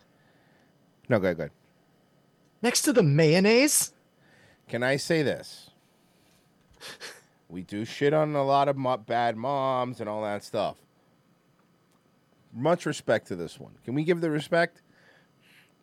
[1.10, 1.52] No, go ahead, go ahead.
[2.62, 3.92] next to the mayonnaise?
[4.70, 5.70] Can I say this?
[7.50, 10.76] We do shit on a lot of mo- bad moms and all that stuff.
[12.54, 13.74] Much respect to this one.
[13.86, 14.82] Can we give the respect?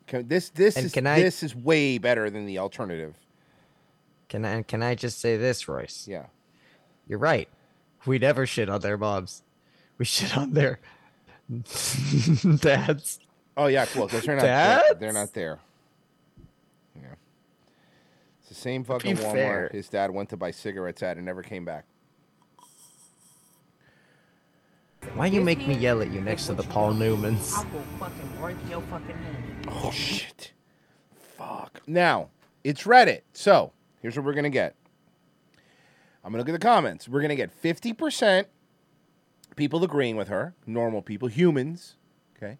[0.07, 3.15] Can, this this And is I- this is way better than the alternative.
[4.29, 4.61] Can I?
[4.63, 6.07] Can I just say this, Royce?
[6.07, 6.25] Yeah.
[7.07, 7.47] You're right.
[8.05, 9.43] We never shit on their moms.
[9.97, 10.79] We shit on their
[12.59, 13.19] dads.
[13.57, 14.07] Oh yeah, cool.
[14.07, 14.81] They're not there.
[14.81, 14.99] Dads?
[14.99, 15.59] they're not there.
[18.55, 19.69] It's the same fucking be Walmart fair.
[19.73, 21.83] his dad went to buy cigarettes at and never came back.
[25.13, 27.53] Why you make me yell at you next to the Paul Newmans?
[27.53, 29.67] I will fucking break your fucking hand.
[29.67, 30.53] Oh shit.
[31.37, 31.81] Fuck.
[31.85, 32.29] Now,
[32.63, 33.23] it's Reddit.
[33.33, 34.77] So, here's what we're going to get.
[36.23, 37.09] I'm going to look at the comments.
[37.09, 38.45] We're going to get 50%
[39.57, 41.97] people agreeing with her, normal people, humans,
[42.37, 42.57] okay?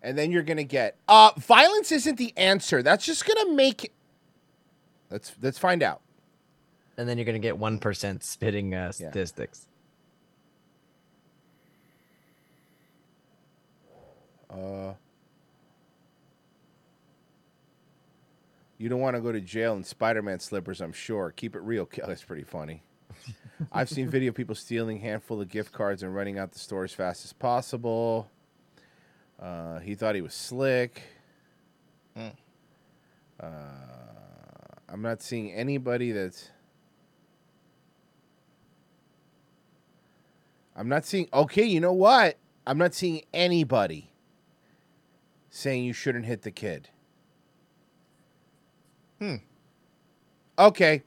[0.00, 2.82] And then you're going to get uh violence isn't the answer.
[2.82, 3.92] That's just going to make it
[5.10, 6.00] Let's let's find out.
[6.98, 9.66] And then you're gonna get one percent spitting uh, statistics.
[14.50, 14.92] Uh
[18.78, 21.32] You don't want to go to jail in Spider-Man slippers, I'm sure.
[21.34, 21.86] Keep it real.
[21.86, 22.82] Ki- That's pretty funny.
[23.72, 26.84] I've seen video of people stealing handful of gift cards and running out the store
[26.84, 28.30] as fast as possible.
[29.40, 31.02] Uh, he thought he was slick.
[33.40, 33.48] Uh,
[34.88, 36.50] I'm not seeing anybody that's.
[40.76, 41.28] I'm not seeing.
[41.32, 42.36] Okay, you know what?
[42.66, 44.10] I'm not seeing anybody
[45.50, 46.90] saying you shouldn't hit the kid.
[49.18, 49.36] Hmm.
[50.58, 51.02] Okay.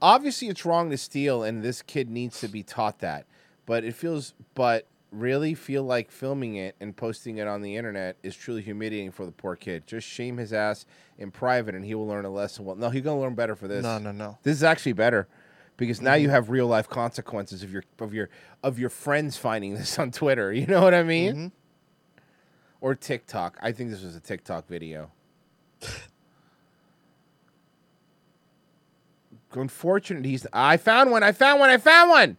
[0.00, 3.26] Obviously, it's wrong to steal, and this kid needs to be taught that.
[3.66, 8.16] But it feels, but really feel like filming it and posting it on the internet
[8.22, 9.86] is truly humiliating for the poor kid.
[9.86, 10.86] Just shame his ass
[11.18, 12.64] in private, and he will learn a lesson.
[12.64, 13.82] Well, no, he's gonna learn better for this.
[13.82, 14.38] No, no, no.
[14.42, 15.28] This is actually better
[15.76, 16.22] because now Mm-hmm.
[16.22, 18.30] you have real life consequences of your of your
[18.62, 20.52] of your friends finding this on Twitter.
[20.52, 21.32] You know what I mean?
[21.34, 21.46] Mm-hmm.
[22.80, 23.58] Or TikTok.
[23.62, 25.10] I think this was a TikTok video.
[29.54, 30.24] Unfortunate.
[30.24, 30.46] He's.
[30.52, 31.22] I found one.
[31.22, 31.70] I found one.
[31.70, 32.36] I found one.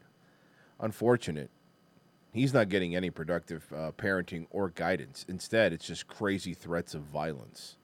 [0.80, 1.50] Unfortunate.
[2.34, 5.24] He's not getting any productive uh, parenting or guidance.
[5.30, 7.78] Instead, it's just crazy threats of violence.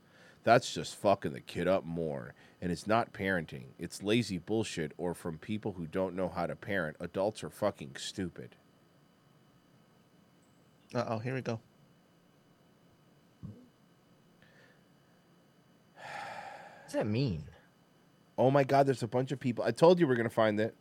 [0.44, 2.34] That's just fucking the kid up more.
[2.60, 3.66] And it's not parenting.
[3.78, 6.98] It's lazy bullshit or from people who don't know how to parent.
[7.00, 8.56] Adults are fucking stupid.
[10.96, 11.60] Uh oh, here we go.
[15.94, 17.44] What does that mean?
[18.36, 19.64] Oh my god, there's a bunch of people.
[19.64, 20.74] I told you we're gonna find it.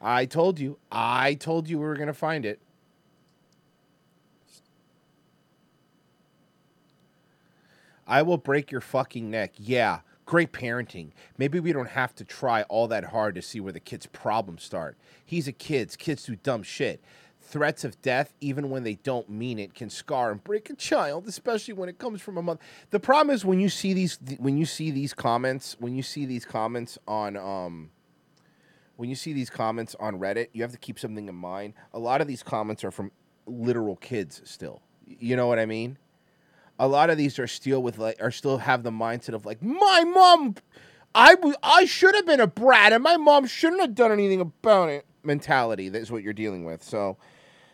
[0.00, 0.78] I told you.
[0.90, 2.60] I told you we were gonna find it.
[8.06, 9.52] I will break your fucking neck.
[9.58, 11.10] Yeah, great parenting.
[11.38, 14.62] Maybe we don't have to try all that hard to see where the kid's problems
[14.62, 14.96] start.
[15.24, 15.96] He's a kid.
[15.98, 17.02] Kids do dumb shit.
[17.40, 21.28] Threats of death, even when they don't mean it, can scar and break a child,
[21.28, 22.60] especially when it comes from a mother.
[22.90, 26.26] The problem is when you see these when you see these comments, when you see
[26.26, 27.90] these comments on um
[28.96, 31.74] when you see these comments on Reddit, you have to keep something in mind.
[31.92, 33.12] A lot of these comments are from
[33.46, 34.82] literal kids still.
[35.06, 35.98] You know what I mean?
[36.78, 39.62] A lot of these are still with like are still have the mindset of like
[39.62, 40.56] my mom
[41.14, 45.06] I should have been a brat and my mom shouldn't have done anything about it
[45.22, 45.88] mentality.
[45.88, 46.82] That is what you're dealing with.
[46.82, 47.16] So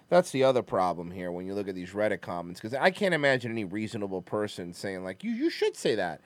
[0.08, 3.14] that's the other problem here when you look at these Reddit comments because I can't
[3.14, 6.20] imagine any reasonable person saying like you you should say that.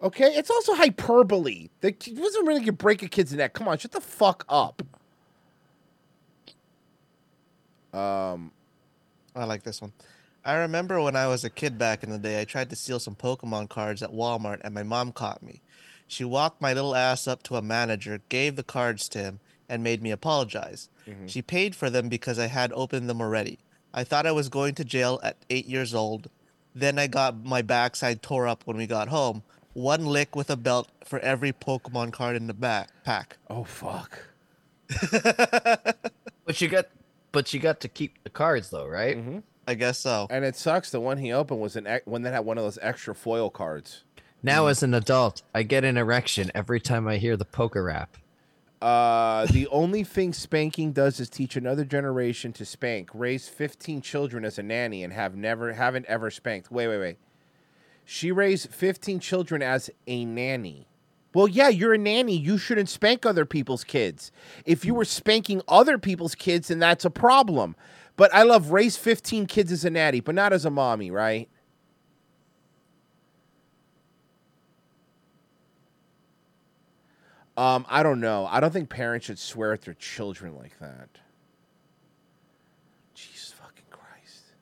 [0.00, 1.68] Okay, it's also hyperbole.
[1.80, 3.52] The kid doesn't really gonna break a kid's neck.
[3.54, 4.82] Come on, shut the fuck up.
[7.92, 8.52] Um,
[9.34, 9.92] I like this one.
[10.44, 13.00] I remember when I was a kid back in the day, I tried to steal
[13.00, 15.62] some Pokemon cards at Walmart and my mom caught me.
[16.06, 19.82] She walked my little ass up to a manager, gave the cards to him, and
[19.82, 20.88] made me apologize.
[21.06, 21.28] Mhm.
[21.28, 23.58] She paid for them because I had opened them already.
[23.92, 26.30] I thought I was going to jail at eight years old.
[26.74, 29.42] Then I got my backside tore up when we got home.
[29.74, 33.36] One lick with a belt for every Pokemon card in the back pack.
[33.48, 34.18] Oh fuck.
[36.48, 36.86] But you got,
[37.30, 39.18] but you got to keep the cards though, right?
[39.18, 39.40] Mm-hmm.
[39.66, 40.26] I guess so.
[40.30, 40.90] And it sucks.
[40.90, 43.50] The one he opened was an ex- one that had one of those extra foil
[43.50, 44.04] cards.
[44.42, 48.06] Now, as an adult, I get an erection every time I hear the PokéRap.
[48.80, 53.10] Uh, the only thing spanking does is teach another generation to spank.
[53.12, 56.72] Raise 15 children as a nanny and have never haven't ever spanked.
[56.72, 57.18] Wait, wait, wait.
[58.10, 60.88] She raised 15 children as a nanny.
[61.34, 62.38] Well, yeah, you're a nanny.
[62.38, 64.32] You shouldn't spank other people's kids.
[64.64, 67.76] If you were spanking other people's kids, then that's a problem.
[68.16, 71.50] But I love raise 15 kids as a nanny, but not as a mommy, right?
[77.58, 78.46] Um, I don't know.
[78.46, 81.10] I don't think parents should swear at their children like that.
[83.12, 84.54] Jesus fucking Christ.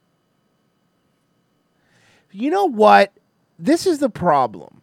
[2.33, 3.13] You know what?
[3.59, 4.83] This is the problem.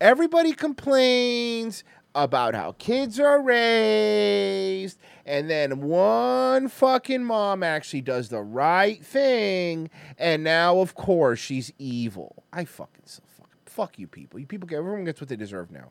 [0.00, 8.42] Everybody complains about how kids are raised, and then one fucking mom actually does the
[8.42, 12.44] right thing, and now, of course, she's evil.
[12.52, 14.38] I fucking so fucking Fuck you people.
[14.38, 15.90] You people get everyone gets what they deserve now.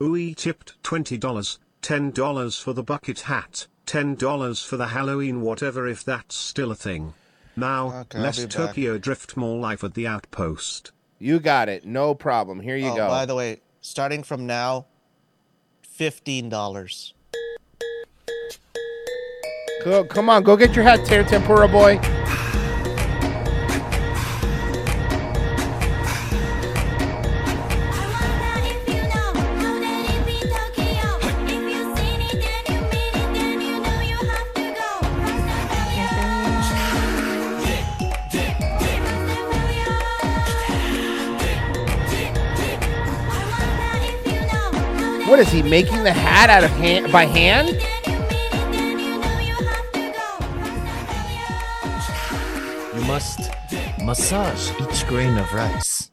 [0.00, 6.36] Ooey tipped $20, $10 for the bucket hat, $10 for the Halloween whatever if that's
[6.36, 7.14] still a thing.
[7.56, 8.52] Now, Okay, I'll less be back.
[8.52, 10.92] Tokyo Drift more life at the outpost.
[11.18, 11.84] You got it.
[11.84, 12.60] No problem.
[12.60, 13.08] Here you oh, go.
[13.08, 14.86] by the way, starting from now,
[15.82, 17.14] fifteen dollars.
[19.84, 21.98] Go, come on, go get your hat, Tear Tempura boy.
[45.48, 47.68] Is he making the hat out of hand by hand?
[52.94, 53.50] You must
[54.04, 56.10] massage each grain of rice.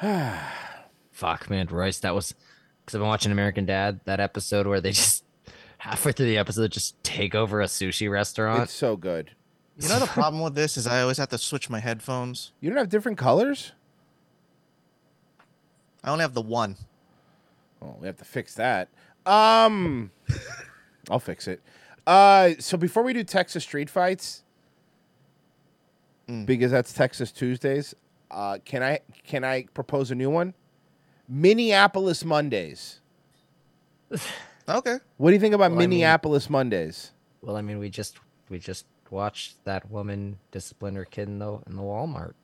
[1.12, 1.98] Fuck, man, rice.
[2.00, 2.34] That was
[2.80, 4.00] because I've been watching American Dad.
[4.06, 5.22] That episode where they just
[5.76, 8.62] halfway through the episode just take over a sushi restaurant.
[8.62, 9.32] It's so good.
[9.78, 12.52] You know the problem with this is I always have to switch my headphones.
[12.58, 13.72] You don't have different colors?
[16.02, 16.76] I only have the one.
[17.82, 18.88] Oh, we have to fix that.
[19.26, 20.10] Um,
[21.10, 21.60] I'll fix it.
[22.06, 24.44] Uh, so before we do Texas street fights,
[26.44, 27.94] because that's Texas Tuesdays,
[28.30, 30.54] uh, can I can I propose a new one?
[31.28, 33.00] Minneapolis Mondays.
[34.68, 34.98] Okay.
[35.16, 37.10] What do you think about Well, I mean- Minneapolis Mondays?
[37.42, 38.18] Well, I mean, we just
[38.48, 42.34] we just watched that woman discipline her kid in the in the Walmart.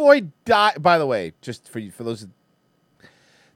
[0.00, 0.82] Floyd died.
[0.82, 2.26] By the way, just for you, for those,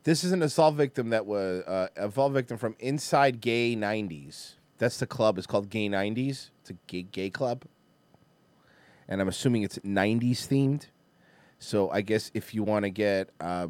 [0.02, 4.56] this is an assault victim that was uh, assault victim from inside Gay '90s.
[4.76, 5.38] That's the club.
[5.38, 6.50] It's called Gay '90s.
[6.60, 7.64] It's a gay gay club,
[9.08, 10.88] and I'm assuming it's '90s themed.
[11.58, 13.68] So I guess if you want to get uh,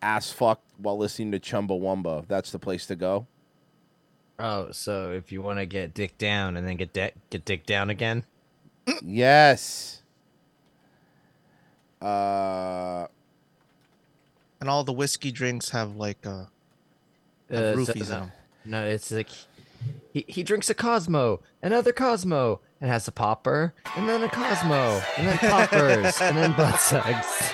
[0.00, 3.26] ass fucked while listening to Chumbawamba, that's the place to go.
[4.38, 7.66] Oh, so if you want to get dick down and then get de- get dick
[7.66, 8.24] down again,
[9.04, 9.99] yes.
[12.00, 13.06] Uh,
[14.60, 16.46] And all the whiskey drinks have like uh, Uh,
[17.50, 18.32] have so- roofies in no, 'em.
[18.64, 19.28] no, it's like
[20.12, 25.00] he, he drinks a Cosmo, another Cosmo, and has a popper, and then a Cosmo,
[25.16, 27.52] and then poppers, and then butt sex.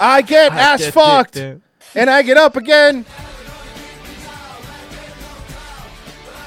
[0.00, 1.62] I get I ass get fucked, down.
[1.94, 3.04] and I get up again.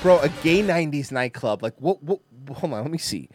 [0.01, 1.61] Bro, a gay '90s nightclub.
[1.61, 2.01] Like, what?
[2.03, 2.19] What?
[2.49, 3.29] Hold on, let me see.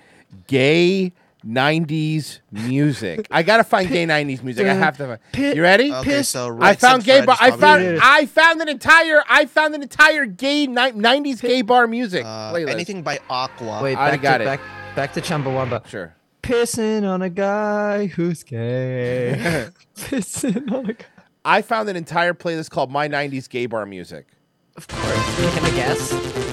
[0.49, 1.13] Gay
[1.47, 3.27] '90s music.
[3.31, 4.67] I gotta find gay '90s music.
[4.67, 5.19] I have to.
[5.33, 5.55] Find.
[5.57, 5.93] You ready?
[5.93, 7.37] Okay, so I found gay bar.
[7.41, 7.83] I found.
[7.85, 8.01] it.
[8.03, 9.23] I found an entire.
[9.29, 12.71] I found an entire gay ni- '90s gay bar music Uh, playlist.
[12.71, 13.81] anything by Aqua.
[13.83, 14.47] Wait, I got to, it.
[14.47, 14.61] Back,
[14.97, 15.87] back to Chumbawamba.
[15.87, 16.15] Sure.
[16.43, 19.69] Pissing on a guy who's gay.
[19.97, 21.05] Pissing on a guy.
[21.45, 24.27] I found an entire playlist called "My '90s Gay Bar Music."
[24.77, 25.55] Of course.
[25.55, 26.46] Can I guess?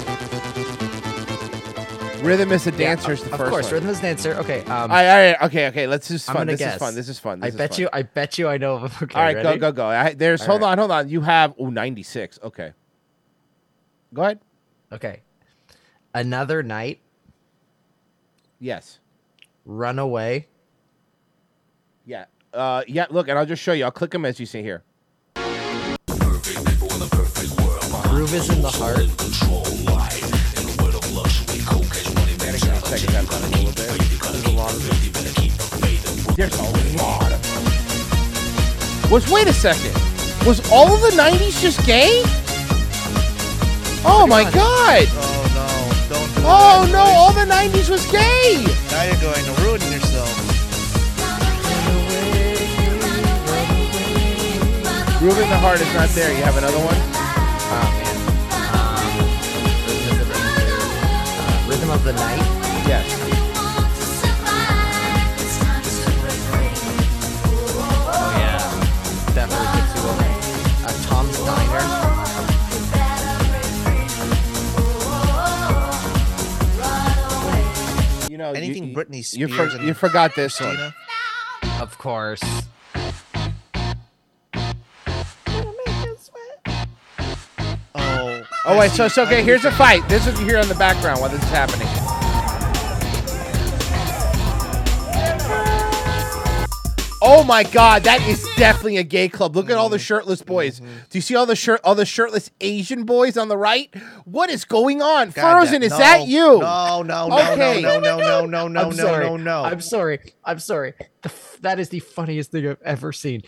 [2.24, 3.74] Rhythm is a dancer is of, the of first course, one.
[3.74, 4.34] rhythm is a dancer.
[4.36, 4.60] Okay.
[4.62, 5.86] Um, All right, all right, okay, okay.
[5.86, 6.40] Let's just I'm fun.
[6.46, 6.72] gonna This guess.
[6.74, 6.94] is fun.
[6.94, 7.42] This is fun.
[7.42, 7.80] I This is bet fun.
[7.80, 7.88] you.
[7.92, 8.48] I bet you.
[8.48, 8.76] I know.
[9.02, 9.58] Okay, all right, ready?
[9.58, 9.86] go, go, go.
[9.88, 10.40] I, there's.
[10.40, 10.70] All hold right.
[10.72, 11.08] on, hold on.
[11.10, 12.38] You have oh 96.
[12.42, 12.72] Okay.
[14.14, 14.40] Go ahead.
[14.90, 15.20] Okay.
[16.14, 17.00] Another night.
[18.58, 19.00] Yes.
[19.66, 20.48] Run away.
[22.06, 22.24] Yeah.
[22.54, 23.04] Uh, yeah.
[23.10, 23.84] Look, and I'll just show you.
[23.84, 24.82] I'll click them as you see here.
[28.08, 30.13] Groove is in the heart.
[36.36, 36.62] There's a
[36.96, 39.10] lot of.
[39.10, 39.94] Was wait a second.
[40.44, 42.22] Was all of the 90s just gay?
[44.04, 45.06] Oh my god!
[45.12, 45.66] Oh no!
[46.12, 46.98] Don't do Oh no!
[47.00, 48.64] All the 90s was gay.
[48.90, 50.34] Now you're going to ruin yourself.
[55.20, 56.36] Groove in the heart is not there.
[56.36, 56.98] You have another one?
[57.70, 58.16] Oh man.
[61.62, 62.53] Um, rhythm of the night.
[62.86, 64.24] Yes.
[67.24, 68.58] Yeah.
[69.34, 71.34] Definitely gets you over.
[78.30, 79.72] You No, you- anything you- Britney you Spears.
[79.72, 80.92] for- and you forgot this one.
[81.80, 82.42] Of course.
[87.94, 88.42] Oh.
[88.66, 89.14] Oh wait, so see.
[89.14, 89.42] so okay.
[89.42, 90.06] Here's a fight.
[90.08, 91.88] This is here in the background while this is happening.
[97.26, 99.56] Oh my God, that is definitely a gay club.
[99.56, 100.80] Look at all the shirtless boys.
[100.80, 103.92] Do you see all the shirt, all the shirtless Asian boys on the right?
[104.26, 105.30] What is going on?
[105.30, 106.58] God Frozen, damn- is that no, you?
[106.58, 107.80] No, no, no, Okay.
[107.80, 109.24] no, no, no, no, no, I'm no, sorry.
[109.24, 109.64] no, no.
[109.64, 110.18] I'm sorry.
[110.44, 110.92] I'm sorry.
[111.22, 113.40] The f- that is the funniest thing I've ever seen.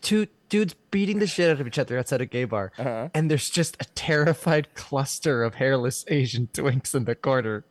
[0.00, 3.08] Two dudes beating the shit out of each other outside a gay bar, Uh-huh.
[3.14, 7.64] and there's just a terrified cluster of hairless Asian twinks in the corner,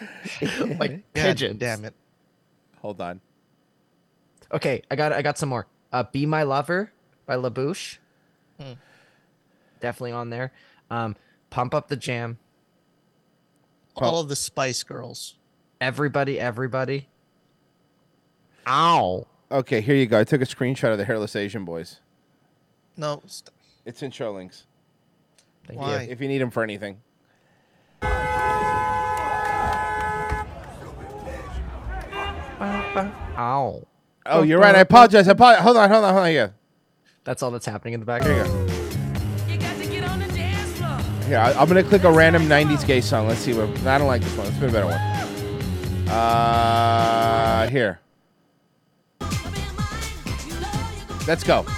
[0.78, 1.60] like God pigeons.
[1.60, 1.94] damn it.
[2.80, 3.20] Hold on.
[4.52, 5.66] Okay, I got I got some more.
[5.92, 6.92] Uh, "Be My Lover"
[7.26, 7.98] by La Bouche.
[8.60, 8.72] Hmm.
[9.80, 10.52] Definitely on there.
[10.90, 11.16] Um,
[11.50, 12.38] "Pump Up the Jam."
[13.96, 15.36] All of the Spice Girls.
[15.80, 17.08] Everybody, everybody.
[18.66, 19.26] Ow.
[19.50, 20.18] Okay, here you go.
[20.20, 22.00] I took a screenshot of the hairless Asian boys.
[22.96, 23.22] No.
[23.26, 23.50] St-
[23.84, 24.66] It's in show links.
[25.66, 26.02] Thank Why?
[26.02, 26.10] you.
[26.10, 27.00] If you need them for anything.
[33.38, 33.86] Ow.
[34.28, 34.74] Oh, you're right.
[34.74, 35.28] I apologize.
[35.28, 35.62] I apologize.
[35.62, 36.32] Hold on, hold on, hold on.
[36.32, 36.48] Yeah.
[37.24, 38.22] That's all that's happening in the back.
[38.22, 38.66] Here you go.
[41.26, 43.26] Here, I, I'm gonna click a random '90s gay song.
[43.26, 43.68] Let's see what.
[43.86, 44.46] I don't like this one.
[44.46, 45.00] Let's put a better one.
[46.08, 48.00] Uh, here.
[51.26, 51.62] Let's go.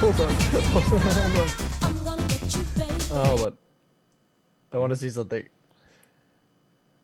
[0.00, 0.34] Hold on.
[0.72, 1.70] Hold on.
[3.12, 3.59] Oh, hold on.
[4.72, 5.48] I want to see something.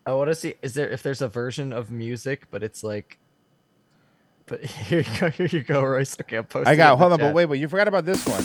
[0.05, 3.19] I want to see is there if there's a version of music, but it's like.
[4.45, 5.29] But here you go.
[5.29, 6.19] Here you go, Royce.
[6.21, 6.67] Okay, I'm posting.
[6.67, 6.97] I got.
[6.97, 7.59] Hold on, but wait, wait.
[7.59, 8.43] You forgot about this one.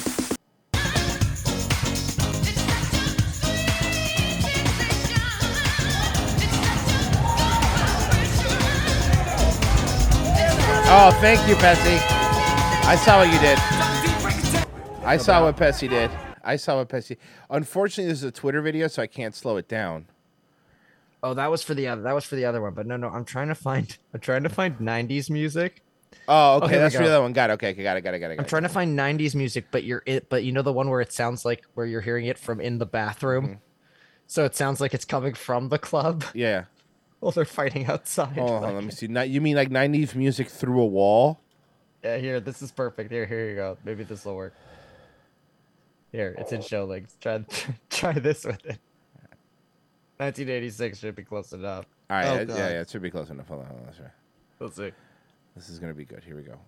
[10.95, 11.97] Oh, thank you, Pessy.
[12.87, 13.59] I saw what you did.
[15.07, 16.11] I saw what Pessy did.
[16.45, 17.17] I saw what Pessy.
[17.51, 20.07] Unfortunately, this is a Twitter video, so I can't slow it down.
[21.23, 22.03] Oh, that was for the other.
[22.03, 22.75] That was for the other one.
[22.75, 23.09] But no, no.
[23.09, 23.97] I'm trying to find.
[24.15, 25.83] I'm trying to find '90s music.
[26.29, 26.73] Oh, Oh, okay.
[26.75, 27.33] we that's for the other one.
[27.33, 27.53] Got it.
[27.55, 28.03] Okay, got it.
[28.03, 28.19] Got it.
[28.21, 28.39] Got it.
[28.41, 30.29] I'm trying to find '90s music, but you're it.
[30.29, 32.79] But you know the one where it sounds like where you're hearing it from in
[32.79, 33.45] the bathroom.
[33.45, 33.55] Mm-hmm.
[34.27, 36.25] So it sounds like it's coming from the club.
[36.35, 36.65] Yeah.
[37.21, 38.37] Well, they're fighting outside.
[38.37, 39.07] Oh, Like- let me see.
[39.07, 41.39] Not, you mean like '90s music through a wall?
[42.03, 43.13] Yeah, here, this is perfect.
[43.13, 43.79] Here, here you go.
[43.85, 44.55] Maybe this will work.
[46.13, 47.17] Here, it's in show links.
[47.21, 47.45] Try,
[47.91, 48.79] try this with it.
[50.19, 51.87] 1986 should be close enough.
[52.11, 52.49] All right.
[52.49, 52.81] Oh, yeah, yeah.
[52.83, 53.49] It should be close enough.
[53.49, 53.87] Hold on, hold on.
[53.87, 54.07] Let's try.
[54.61, 54.93] Let's see.
[55.57, 56.23] This is gonna be good.
[56.23, 56.59] Here we go.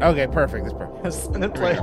[0.00, 0.64] Okay, perfect.
[0.64, 1.12] That's perfect.
[1.12, 1.76] Spin it play.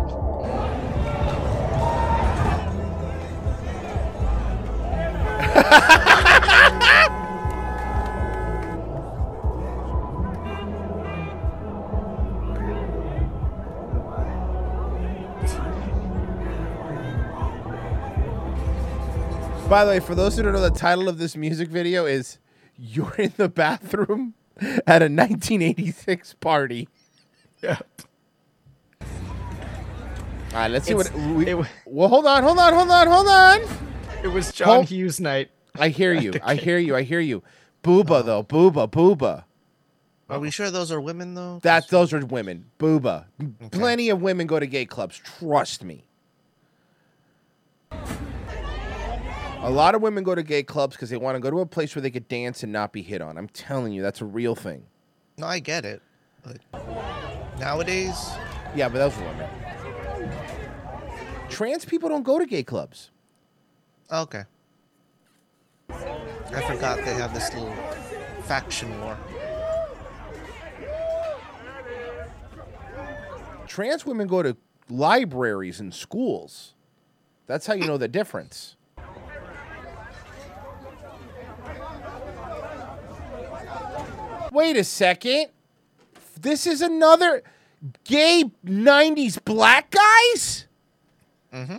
[19.70, 22.38] By the way, for those who don't know, the title of this music video is
[22.78, 24.36] "You're in the bathroom
[24.86, 26.88] at a 1986 party."
[27.64, 27.86] Yep.
[29.02, 29.08] All
[30.54, 31.36] right, let's see It's- what.
[31.36, 33.62] We, it wa- well, hold on, hold on, hold on, hold on.
[34.24, 35.50] It was John Hold- Hughes night.
[35.78, 36.34] I hear you.
[36.44, 36.96] I hear you.
[36.96, 37.42] I hear you.
[37.84, 39.44] Booba though, booba, booba.
[40.30, 41.60] Are we sure those are women though?
[41.64, 42.66] That those are women.
[42.80, 43.26] Booba.
[43.72, 45.18] Plenty of women go to gay clubs.
[45.40, 46.06] Trust me.
[49.66, 51.66] A lot of women go to gay clubs because they want to go to a
[51.66, 53.36] place where they could dance and not be hit on.
[53.36, 54.86] I'm telling you, that's a real thing.
[55.40, 56.04] No, I get it.
[56.44, 56.60] But
[57.60, 58.16] nowadays,
[58.76, 59.50] Yeah, but those women.
[61.50, 63.10] Trans people don't go to gay clubs.
[64.12, 64.44] okay.
[65.90, 67.74] I forgot they have this little
[68.44, 69.18] faction war.
[73.66, 74.56] Trans women go to
[74.90, 76.76] libraries and schools.
[77.48, 78.75] That's how you know the difference.
[84.56, 85.48] Wait a second.
[86.40, 87.44] This is another
[88.06, 90.66] gay 90s black guys?
[91.54, 91.76] Mm-hmm.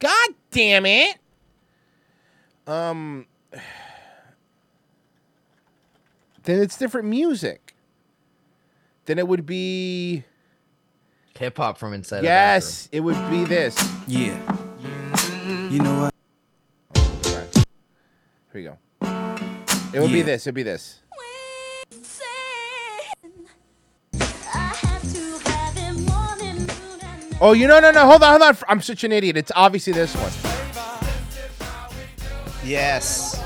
[0.00, 1.16] God damn it.
[2.66, 3.26] Um
[6.42, 7.76] then it's different music.
[9.04, 10.24] Then it would be
[11.38, 12.24] Hip hop from inside.
[12.24, 13.78] Yes, it would be this.
[14.08, 14.36] Yeah.
[15.70, 16.14] You know what?
[18.52, 18.78] Here you go.
[19.92, 20.46] It would be this.
[20.46, 21.00] It'd be this.
[27.42, 28.04] Oh, you know, no, no.
[28.04, 28.56] Hold on, hold on.
[28.68, 29.36] I'm such an idiot.
[29.36, 30.30] It's obviously this one.
[32.62, 33.42] Yes.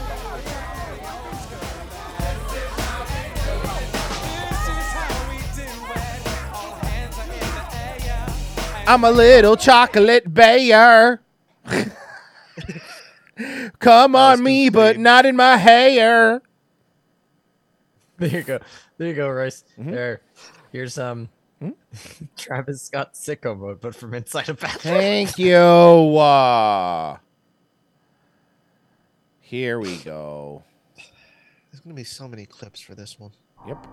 [8.86, 11.22] I'm a little chocolate bear.
[13.84, 16.42] Come on me, but not in my hair.
[18.16, 18.58] There you go.
[18.96, 19.64] There you go, Royce.
[19.78, 19.90] Mm-hmm.
[19.90, 20.20] There.
[20.72, 21.28] Here's um
[21.60, 21.70] Hmm?
[22.36, 24.94] Travis Scott sicko mode, but from inside a bathroom.
[24.94, 25.56] Thank you.
[25.56, 27.18] Uh,
[29.40, 30.62] here we go.
[31.70, 33.32] There's gonna be so many clips for this one.
[33.66, 33.86] Yep.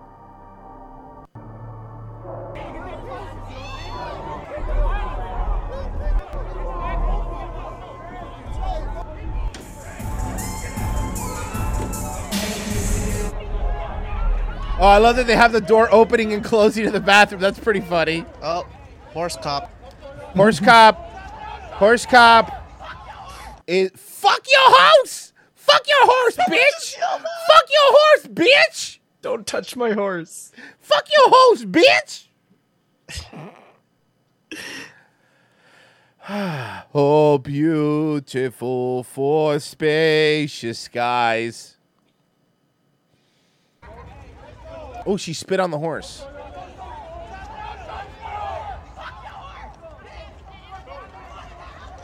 [14.78, 17.40] Oh, I love that they have the door opening and closing to the bathroom.
[17.40, 18.24] That's pretty funny.
[18.42, 18.66] Oh,
[19.12, 19.70] horse cop.
[20.34, 20.96] Horse cop.
[21.72, 22.58] Horse cop.
[23.66, 25.32] Is fuck your house.
[25.54, 26.96] Fuck your horse, bitch.
[26.98, 28.98] fuck your horse, bitch.
[29.20, 30.52] Don't touch my horse.
[30.80, 32.26] Fuck your horse, bitch.
[36.94, 41.71] oh, beautiful for spacious skies.
[45.06, 46.24] Oh, she spit on the horse.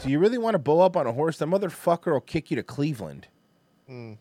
[0.03, 1.39] Do you really want to bow up on a horse?
[1.39, 3.27] That motherfucker will kick you to Cleveland.
[3.87, 4.13] Hmm.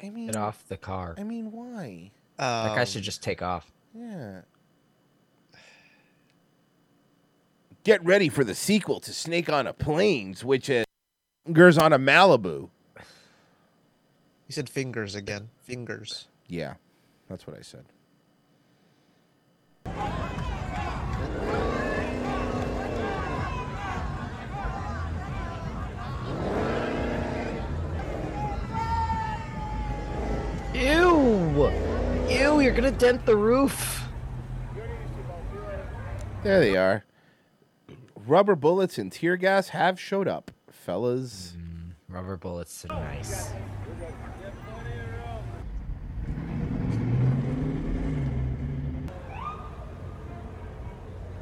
[0.00, 1.14] I mean, Get off the car.
[1.18, 2.10] I mean, why?
[2.36, 3.72] that guy Um, should just take off.
[3.94, 4.42] Yeah.
[7.84, 10.84] Get ready for the sequel to Snakes on a Plane, which is
[11.46, 12.68] Fingers on a Malibu.
[14.48, 15.50] He said fingers again.
[15.62, 16.26] Fingers.
[16.46, 16.74] Yeah,
[17.28, 17.84] that's what I said.
[30.74, 31.70] Ew!
[32.30, 34.08] Ew, you're gonna dent the roof.
[36.42, 37.04] There they are.
[38.16, 41.54] Rubber bullets and tear gas have showed up, fellas.
[41.54, 43.52] Mm, rubber bullets are nice.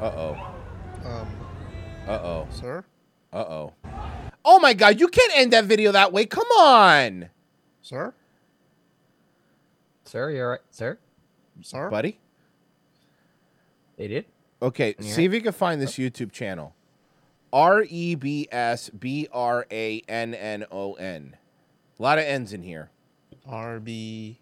[0.01, 0.55] Uh oh.
[1.05, 1.28] Um,
[2.06, 2.48] Uh oh.
[2.51, 2.85] sir?
[3.32, 3.73] Uh oh.
[4.44, 6.27] Oh my god, you can't end that video that way.
[6.27, 7.31] Come on.
[7.82, 8.14] Sir?
[10.05, 10.60] Sir, you're right.
[10.70, 10.98] Sir?
[11.62, 11.90] Sir?
[11.90, 12.18] Buddy?
[13.97, 14.27] They did?
[14.62, 16.74] Okay, Can you see if you can find this YouTube channel.
[17.52, 21.36] R E B S B R A N N O N.
[21.98, 22.90] A lot of N's in here.
[23.47, 24.39] R B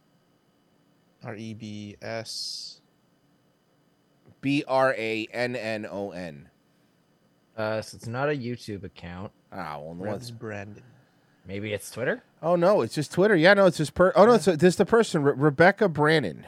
[1.25, 2.81] R E B S.
[4.45, 6.51] B R A N N O N.
[7.57, 9.33] Uh, so it's not a YouTube account.
[9.51, 10.83] Ah, well, no, Rebs it's- Brandon.
[11.47, 12.23] Maybe it's Twitter?
[12.43, 13.35] Oh no, it's just Twitter.
[13.37, 14.13] Yeah, no, it's just per.
[14.15, 16.45] Oh no, it's this the person Re- Rebecca Brannon,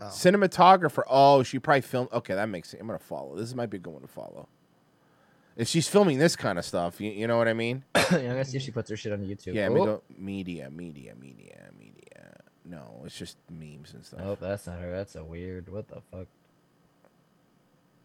[0.00, 0.06] Oh.
[0.06, 1.02] cinematographer.
[1.08, 2.08] Oh, she probably filmed.
[2.12, 2.80] Okay, that makes sense.
[2.80, 3.36] I'm gonna follow.
[3.36, 4.48] This might be a good one to follow.
[5.56, 7.84] If she's filming this kind of stuff, you, you know what I mean?
[7.94, 9.54] yeah, I'm gonna see if she puts her shit on YouTube.
[9.54, 9.74] Yeah, oh.
[9.84, 12.40] go media, media, media, media.
[12.64, 14.20] No, it's just memes and stuff.
[14.20, 14.90] Nope, that's not her.
[14.90, 15.68] That's a weird.
[15.68, 16.26] What the fuck?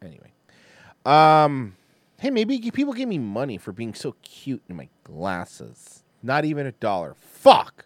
[0.01, 0.31] Anyway,
[1.05, 1.75] um,
[2.19, 6.03] hey, maybe people give me money for being so cute in my glasses.
[6.23, 7.15] Not even a dollar.
[7.19, 7.85] Fuck.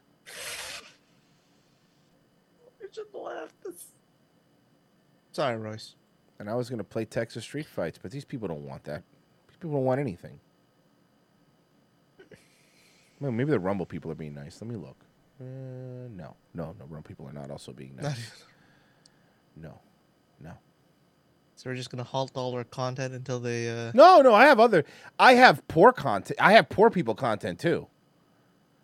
[5.32, 5.96] Sorry, Royce.
[6.40, 9.04] And I was gonna play Texas Street Fights, but these people don't want that.
[9.48, 10.40] These people don't want anything.
[13.20, 14.62] Well, maybe the Rumble people are being nice.
[14.62, 14.98] Let me look.
[15.40, 15.46] Uh,
[16.16, 16.86] no, no, no.
[16.90, 18.44] Rumble people are not also being nice.
[19.56, 19.80] No,
[20.42, 20.52] no.
[21.64, 23.70] So we're just gonna halt all our content until they.
[23.70, 23.94] Uh...
[23.94, 24.34] No, no.
[24.34, 24.84] I have other.
[25.18, 26.38] I have poor content.
[26.42, 27.88] I have poor people content too.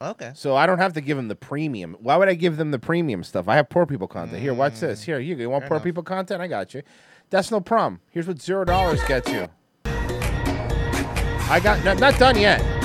[0.01, 0.31] Okay.
[0.33, 1.97] So I don't have to give them the premium.
[1.99, 3.49] Why would I give them the premium stuff?
[3.49, 4.41] I have poor people content.
[4.41, 5.03] Here, watch this.
[5.03, 5.83] Here, you, you want Fair poor enough.
[5.83, 6.41] people content?
[6.41, 6.83] I got you.
[7.29, 7.99] That's no problem.
[8.11, 9.49] Here's what zero dollars gets you.
[9.83, 12.78] I got not done yet.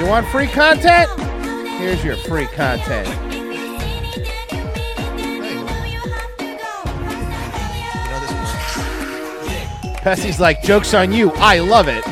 [0.00, 1.10] You want free content?
[1.78, 3.06] Here's your free content.
[3.30, 3.44] You
[8.08, 10.00] know this works.
[10.00, 11.30] Pessy's like, joke's on you.
[11.32, 12.02] I love it.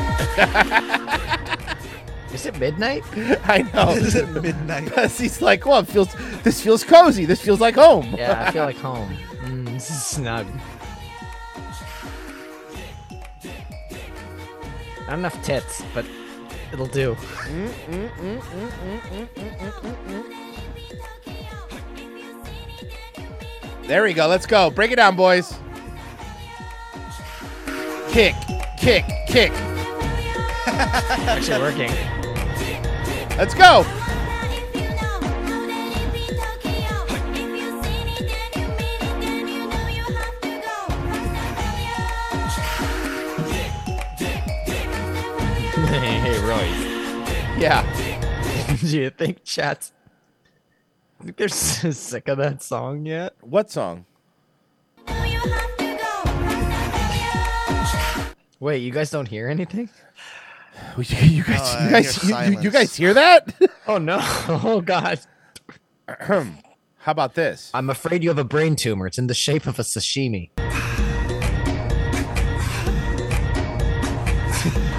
[2.31, 3.03] Is it midnight?
[3.45, 3.89] I know.
[3.93, 4.89] Is it midnight?
[4.89, 6.13] Pessy's like, well, it feels.
[6.43, 7.25] This feels cozy.
[7.25, 8.13] This feels like home.
[8.15, 9.17] Yeah, I feel like home.
[9.41, 10.45] Mm, this is snug.
[15.07, 16.05] Not enough tits, but
[16.71, 17.15] it'll do.
[23.87, 24.27] There we go.
[24.27, 24.69] Let's go.
[24.69, 25.53] Break it down, boys.
[28.11, 28.35] Kick,
[28.79, 29.51] kick, kick.
[30.67, 31.91] Actually working.
[33.37, 33.83] Let's go.
[45.91, 47.59] hey, Roy.
[47.59, 47.81] Yeah.
[48.79, 49.91] Do you think chat's
[51.19, 53.33] I think they're so sick of that song yet?
[53.41, 54.05] What song?
[58.59, 59.89] Wait, you guys don't hear anything?
[60.95, 63.53] You guys, Oh, you, guys hear you, you, you guys hear that?
[63.87, 64.19] Oh no!
[64.21, 65.19] Oh god!
[66.07, 66.45] How
[67.07, 67.71] about this?
[67.73, 69.07] I'm afraid you have a brain tumor.
[69.07, 70.51] It's in the shape of a sashimi.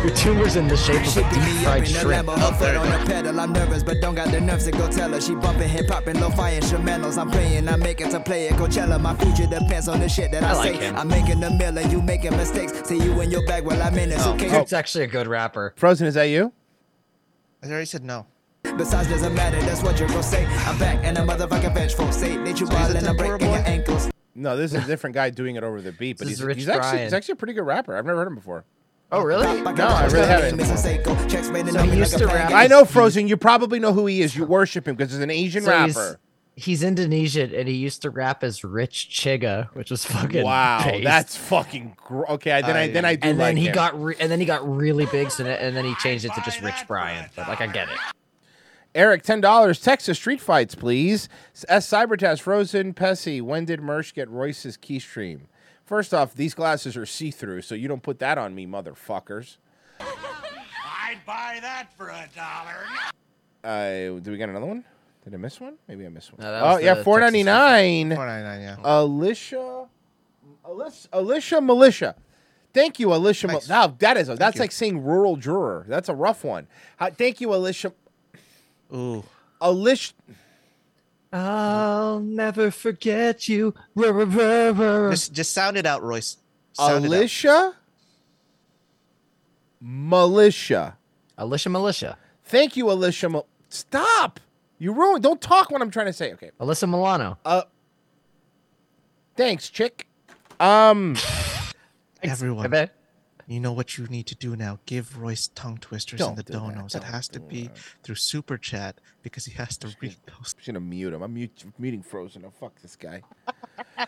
[0.02, 2.28] Your tumor's in the shape of a deep fried shrimp.
[2.30, 5.10] Her foot on the pedal, I'm nervous, but don't got the nerves to go tell
[5.12, 5.20] her.
[5.20, 7.18] She bumping hip hop and lo-fi instrumentals.
[7.18, 8.54] I'm playing, I'm making to play it.
[8.54, 10.86] Coachella, my future depends on the shit that I, I like say.
[10.86, 10.96] him.
[10.96, 12.72] I'm making a mill and you making mistakes.
[12.88, 14.18] See you in your bag while I'm in it.
[14.20, 14.48] Oh, Okay.
[14.48, 15.74] Dude's actually a good rapper.
[15.76, 16.50] Frozen, is that you?
[17.62, 18.26] I already said no.
[18.62, 19.60] Besides, doesn't matter.
[19.62, 20.46] That's what you're gonna say.
[20.46, 22.10] I'm back and a motherfucking vengeful.
[22.10, 24.10] Say that you So he's wild and I'm Tempura breaking your ankles.
[24.34, 27.02] No, this is a different guy doing it over the beat, but he's, he's actually
[27.02, 27.96] he's actually a pretty good rapper.
[27.96, 28.64] I've never heard him before.
[29.12, 29.60] Oh really?
[29.62, 30.60] No, I really haven't.
[30.64, 32.52] So he used to rap.
[32.52, 33.26] I know Frozen.
[33.28, 34.36] You probably know who he is.
[34.36, 36.20] You worship him because he's an Asian So rapper.
[36.56, 41.04] He's Indonesian and he used to rap as Rich Chigga, which was fucking Wow, based.
[41.04, 42.60] that's fucking gr- okay.
[42.60, 43.74] Then I, then I do and like then he him.
[43.74, 46.40] got re- and then he got really big, so and then he changed it to
[46.42, 47.30] just Rich Brian.
[47.34, 47.96] But like I get it.
[48.94, 49.80] Eric, ten dollars.
[49.80, 51.28] Texas street fights, please.
[51.68, 53.40] S Cybertest, Frozen, Pessy.
[53.40, 55.42] When did Mersh get Royce's keystream?
[55.90, 59.56] First off, these glasses are see through, so you don't put that on me, motherfuckers.
[59.98, 62.86] I'd buy that for a dollar.
[63.64, 64.84] Uh, do we get another one?
[65.24, 65.74] Did I miss one?
[65.88, 66.46] Maybe I missed one.
[66.46, 68.14] No, that oh was yeah, the four ninety nine.
[68.14, 68.60] Four ninety nine.
[68.60, 68.76] Yeah.
[68.84, 69.88] Alicia,
[70.64, 72.14] Alicia, Alicia Militia.
[72.72, 73.48] Thank you, Alicia.
[73.48, 74.60] Mil- Now that is a, that's you.
[74.60, 75.86] like saying rural juror.
[75.88, 76.68] That's a rough one.
[77.00, 77.92] Uh, thank you, Alicia.
[78.94, 79.24] Ooh.
[79.60, 80.12] Alicia.
[81.32, 83.74] I'll never forget you.
[83.96, 86.36] Just just sound it out, Royce.
[86.72, 87.08] Sound it.
[87.08, 87.74] Alicia.
[89.80, 90.96] Militia.
[91.38, 92.18] Alicia Militia.
[92.44, 93.28] Thank you, Alicia.
[93.28, 94.40] Mil- Stop.
[94.78, 95.22] You ruined.
[95.22, 96.32] Don't talk when I'm trying to say.
[96.32, 96.50] Okay.
[96.60, 97.38] Alyssa Milano.
[97.44, 97.62] Uh.
[99.36, 100.06] Thanks, chick.
[100.58, 101.16] Um.
[102.22, 102.94] Everyone, bet.
[103.52, 104.78] You know what you need to do now.
[104.86, 106.94] Give Royce tongue twisters Don't and the do donos.
[106.94, 107.70] It Don't has to do be
[108.02, 110.54] through super chat because he has to read those.
[110.58, 111.22] I'm gonna mute him.
[111.22, 112.44] I'm mute, muting Frozen.
[112.46, 113.22] Oh fuck this guy.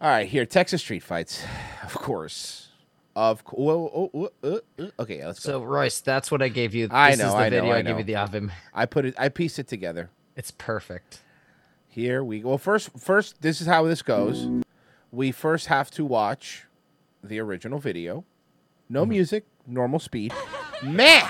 [0.00, 1.42] All right, here Texas street fights,
[1.82, 2.68] of course,
[3.16, 3.60] of course.
[3.60, 4.90] Oh, oh, oh, uh, uh.
[5.00, 5.52] Okay, let's go.
[5.52, 6.86] So Royce, that's what I gave you.
[6.88, 8.50] This I is know, the I know, video I I, gave you the Avim.
[8.74, 9.14] I put it.
[9.18, 10.10] I pieced it together.
[10.36, 11.20] It's perfect.
[11.88, 12.50] Here we go.
[12.50, 14.46] Well, first, first, this is how this goes.
[15.10, 16.66] We first have to watch
[17.24, 18.24] the original video.
[18.88, 20.32] No music, normal speed.
[20.82, 21.22] Man,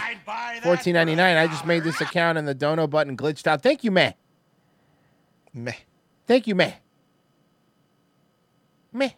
[0.62, 1.36] fourteen ninety nine.
[1.36, 3.62] I just made this account and the dono button glitched out.
[3.62, 4.14] Thank you, man.
[5.52, 5.72] Meh.
[6.26, 6.74] Thank you, man.
[8.92, 9.10] Meh.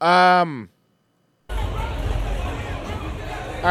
[0.00, 0.70] Um.
[1.50, 1.56] All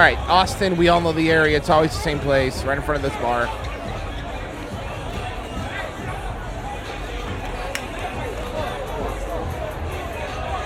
[0.02, 0.78] right, Austin.
[0.78, 1.58] We all know the area.
[1.58, 3.50] It's always the same place, right in front of this bar.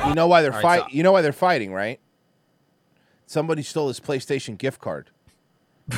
[0.07, 0.94] You know why they're right, fight.
[0.94, 1.99] You know why they're fighting, right?
[3.30, 5.11] Somebody stole his PlayStation gift card.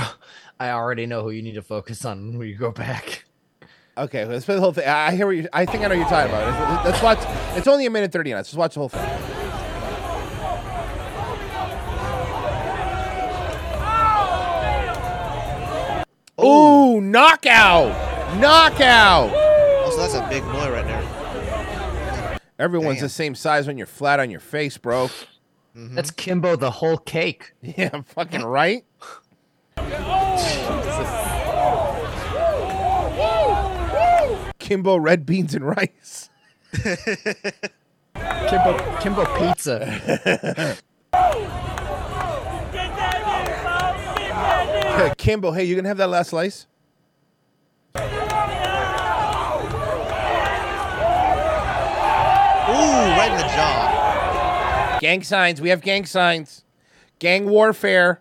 [0.59, 3.23] I already know who you need to focus on when you go back.
[3.97, 4.85] Okay, let's play the whole thing.
[4.85, 5.47] I I hear what you.
[5.53, 6.83] I think I know what you're talking about.
[6.83, 7.57] Let's, let's watch.
[7.57, 8.53] It's only a minute thirty minutes.
[8.53, 9.01] Let's watch the whole thing.
[16.43, 18.41] Ooh, knockout!
[18.41, 19.33] Knockout!
[19.85, 22.39] Also, that's a big boy right there.
[22.59, 23.05] Everyone's Damn.
[23.05, 25.09] the same size when you're flat on your face, bro.
[25.81, 25.95] Mm-hmm.
[25.95, 27.53] That's Kimbo the whole cake.
[27.63, 28.83] Yeah, I'm fucking right.
[34.59, 36.29] Kimbo red beans and rice.
[36.73, 40.77] Kimbo Kimbo pizza.
[45.17, 46.67] Kimbo, hey, you gonna have that last slice?
[47.95, 48.01] Ooh,
[53.17, 54.00] right in the jaw.
[55.01, 55.59] Gang signs.
[55.59, 56.63] We have gang signs.
[57.17, 58.19] Gang warfare.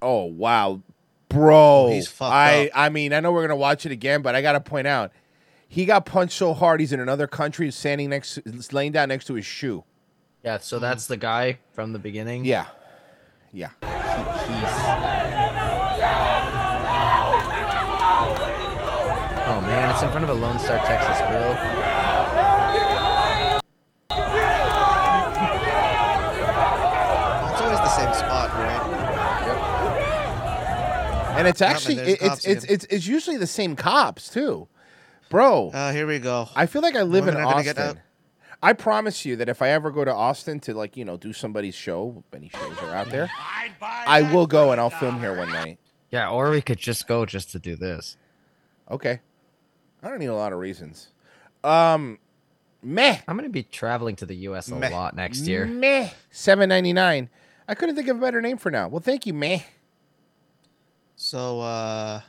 [0.00, 0.80] Oh wow,
[1.28, 1.88] bro.
[1.88, 2.70] Oh, he's fucked I up.
[2.74, 5.12] I mean I know we're gonna watch it again, but I gotta point out,
[5.68, 8.38] he got punched so hard he's in another country, standing next,
[8.72, 9.84] laying down next to his shoe.
[10.42, 12.46] Yeah, so that's the guy from the beginning.
[12.46, 12.68] Yeah,
[13.52, 13.72] yeah.
[19.46, 21.58] Oh man, it's in front of a Lone Star, Texas grill.
[27.52, 28.80] It's always the same spot, right?
[31.38, 34.68] And it's actually it- it's it's, it's it's usually the same cops too,
[35.30, 35.70] bro.
[35.70, 36.48] Uh, here we go.
[36.54, 38.00] I feel like I live in Women are Austin.
[38.62, 41.32] I promise you that if I ever go to Austin to like you know do
[41.32, 43.30] somebody's show, if any shows are out there,
[43.82, 45.78] I will go and I'll film here one night.
[46.10, 48.16] Yeah, or we could just go just to do this.
[48.90, 49.20] Okay,
[50.02, 51.08] I don't need a lot of reasons.
[51.62, 52.18] Um,
[52.82, 53.18] meh.
[53.26, 54.68] I'm gonna be traveling to the U.S.
[54.70, 54.88] a Meh.
[54.90, 55.66] lot next year.
[55.66, 56.10] Meh.
[56.30, 57.28] Seven ninety nine.
[57.66, 58.88] I couldn't think of a better name for now.
[58.88, 59.60] Well, thank you, meh.
[61.16, 62.20] So, uh,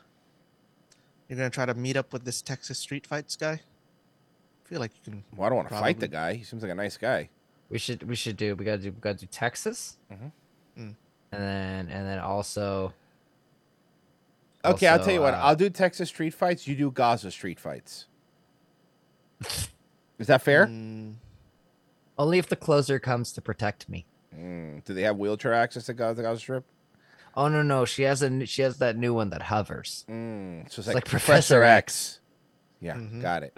[1.27, 3.53] you're gonna try to meet up with this Texas street fights guy?
[3.53, 5.23] I feel like you can.
[5.35, 6.33] Well, I don't want to fight the guy.
[6.35, 7.29] He seems like a nice guy.
[7.69, 10.31] We should we should do we gotta do we gotta do Texas, Mhm.
[10.77, 10.95] Mm.
[11.31, 12.93] and then and then also.
[14.63, 15.33] Okay, I'll tell you what.
[15.35, 16.67] uh, I'll do Texas street fights.
[16.67, 18.05] You do Gaza street fights.
[20.19, 20.65] Is that fair?
[20.67, 21.15] Mm,
[22.17, 24.05] Only if the closer comes to protect me.
[24.35, 26.63] Mm, Do they have wheelchair access to Gaza, Gaza Strip?
[27.37, 30.05] Oh no no she has a n- she has that new one that hovers.
[30.09, 32.19] Mm, so it's It's like, like Professor Professor X.
[32.81, 33.21] Yeah, Mhm.
[33.21, 33.57] got it.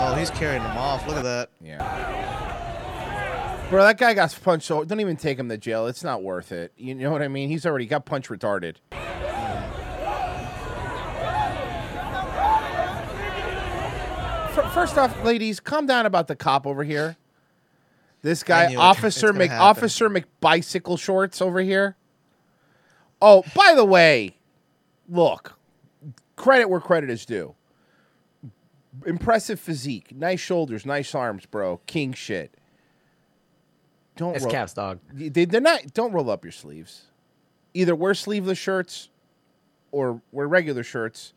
[0.00, 1.06] Oh, he's carrying them off.
[1.06, 1.50] Look at that.
[1.60, 1.78] Yeah.
[3.70, 4.66] Bro, that guy got punched.
[4.66, 5.86] So don't even take him to jail.
[5.88, 6.72] It's not worth it.
[6.76, 7.48] You know what I mean?
[7.50, 8.76] He's already got punch retarded.
[14.74, 17.16] First off, ladies, calm down about the cop over here.
[18.22, 18.74] This guy.
[18.74, 19.62] Officer Mc, happen.
[19.64, 21.96] Officer McBicycle Shorts over here.
[23.22, 24.36] Oh, by the way,
[25.08, 25.58] look,
[26.36, 27.54] credit where credit is due.
[29.06, 31.80] Impressive physique, nice shoulders, nice arms, bro.
[31.86, 32.54] King shit.
[34.16, 34.98] Don't It's roll- Cavs, dog.
[35.12, 35.94] They, they're not.
[35.94, 37.02] Don't roll up your sleeves.
[37.74, 39.10] Either wear sleeveless shirts,
[39.92, 41.32] or wear regular shirts.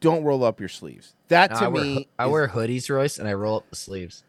[0.00, 1.14] Don't roll up your sleeves.
[1.28, 3.68] That No, to I me, hoo- I is- wear hoodies, Royce, and I roll up
[3.70, 4.22] the sleeves.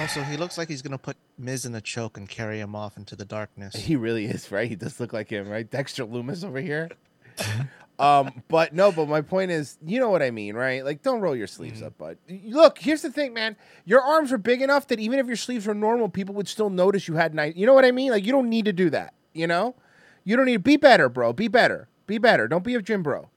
[0.00, 2.96] Also, he looks like he's gonna put Miz in a choke and carry him off
[2.96, 3.74] into the darkness.
[3.74, 4.68] He really is, right?
[4.68, 5.68] He does look like him, right?
[5.68, 6.88] Dexter Loomis over here.
[7.98, 10.84] um, but no, but my point is, you know what I mean, right?
[10.84, 11.86] Like, don't roll your sleeves Mm-hmm.
[11.86, 12.18] up, bud.
[12.44, 13.56] Look, here's the thing, man.
[13.84, 16.70] Your arms are big enough that even if your sleeves were normal, people would still
[16.70, 17.54] notice you had nice.
[17.56, 18.10] You know what I mean?
[18.10, 19.14] Like, you don't need to do that.
[19.32, 19.74] You know,
[20.24, 21.32] you don't need to be better, bro.
[21.32, 21.88] Be better.
[22.06, 22.46] Be better.
[22.48, 23.30] Don't be a gym bro.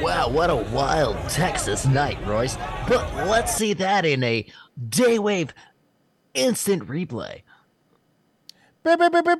[0.00, 2.56] Wow, what a wild Texas night, Royce.
[2.86, 4.46] But let's see that in a
[4.88, 5.50] Daywave
[6.34, 7.42] instant replay.
[8.84, 9.38] Beep, beep, beep,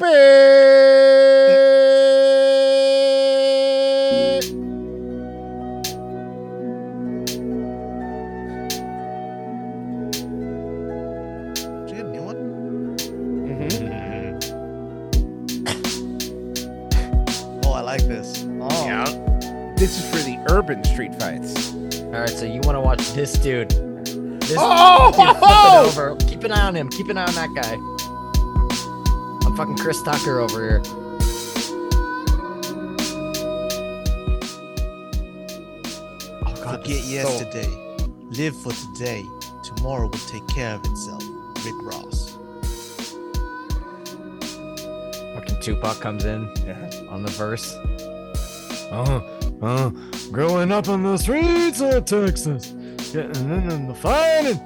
[20.50, 21.72] urban street fights.
[21.74, 23.70] All right, so you want to watch this dude?
[24.40, 25.12] This Oh!
[25.12, 26.16] dude flipping over.
[26.30, 26.88] Keep an eye on him.
[26.88, 27.74] Keep an eye on that guy.
[29.46, 30.82] I'm fucking Chris Tucker over here.
[36.44, 37.84] Oh God, Forget this is so- yesterday.
[38.30, 39.24] Live for today.
[39.64, 41.22] Tomorrow will take care of itself.
[41.64, 42.36] Rick Ross.
[45.34, 46.46] Fucking Tupac comes in
[47.08, 47.74] on the verse.
[48.90, 49.22] Oh,
[49.62, 49.92] oh,
[50.32, 52.68] growing up on the streets of Texas,
[53.12, 54.60] getting in the fighting.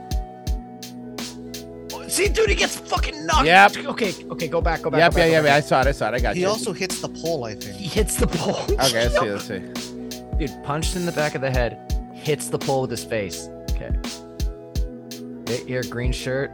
[2.09, 3.47] See, dude, he gets fucking knocked.
[3.47, 3.77] Yep.
[3.87, 4.99] Okay, okay, go back, go back.
[4.99, 5.55] Yep, go yeah, back, yeah, go yeah.
[5.57, 5.87] I saw it.
[5.87, 6.15] I saw it.
[6.15, 6.49] I got He you.
[6.49, 7.75] also hits the pole, I think.
[7.77, 8.55] He hits the pole.
[8.85, 9.59] Okay, let's see.
[9.61, 10.03] Let's see.
[10.39, 11.79] Dude, punched in the back of the head,
[12.15, 13.49] hits the pole with his face.
[13.71, 13.91] Okay.
[15.47, 16.51] Here- Here, green shirt.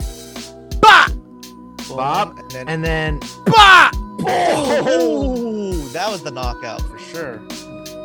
[0.80, 2.38] Bob.
[2.38, 3.90] And then, And then, Bah!
[4.28, 7.40] oh, that was the knockout for sure.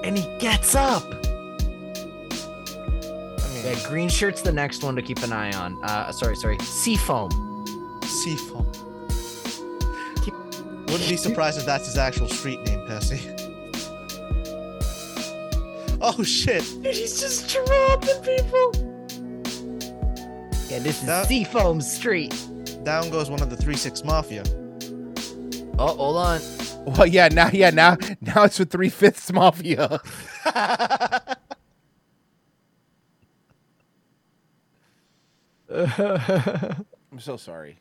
[0.03, 1.03] And he gets up.
[1.03, 1.15] I
[3.53, 5.81] mean, Yeah, green shirt's the next one to keep an eye on.
[5.83, 6.57] Uh, sorry, sorry.
[6.59, 7.29] Seafoam.
[8.03, 8.65] Seafoam.
[10.87, 13.19] Wouldn't be surprised if that's his actual street name, Percy.
[16.05, 16.63] Oh shit!
[16.83, 18.71] Dude, he's just dropping people.
[20.69, 22.35] Yeah, this is That- Seafoam Street.
[22.83, 24.43] Down goes one of the three six mafia.
[25.79, 26.41] Oh, hold on.
[26.97, 30.01] Well, yeah, now, yeah, now, now it's with three fifths mafia.
[35.73, 37.77] I'm so sorry.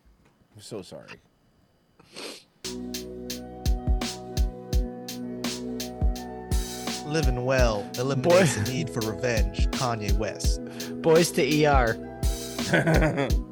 [0.54, 1.08] I'm so sorry.
[7.06, 9.66] Living well eliminates the need for revenge.
[9.72, 10.60] Kanye West.
[11.02, 11.98] Boys to ER.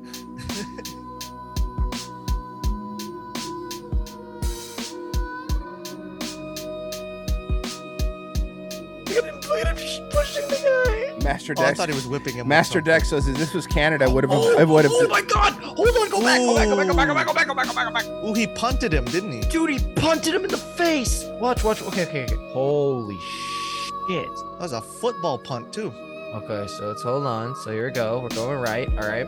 [11.21, 11.33] the guy.
[11.33, 11.79] Master Oh, I Dex.
[11.79, 12.49] thought he was whipping him.
[12.49, 12.85] Master something.
[12.93, 14.93] Dex says, if this was Canada, would have, it would have.
[14.95, 15.53] oh, oh my god!
[15.55, 17.55] Hold on, go back, go back, go back, go back, go back, go back, go
[17.55, 18.25] back, go back, go back.
[18.25, 19.41] Ooh, he punted him, didn't he?
[19.49, 21.25] Dude, he punted him in the face.
[21.41, 21.83] Watch, watch.
[21.83, 22.37] Okay, okay, okay.
[22.53, 23.19] Holy
[24.09, 24.29] shit.
[24.53, 25.93] That was a football punt too.
[26.35, 27.55] Okay, so let's hold on.
[27.57, 28.21] So here we go.
[28.21, 28.89] We're going right.
[28.91, 29.27] All right.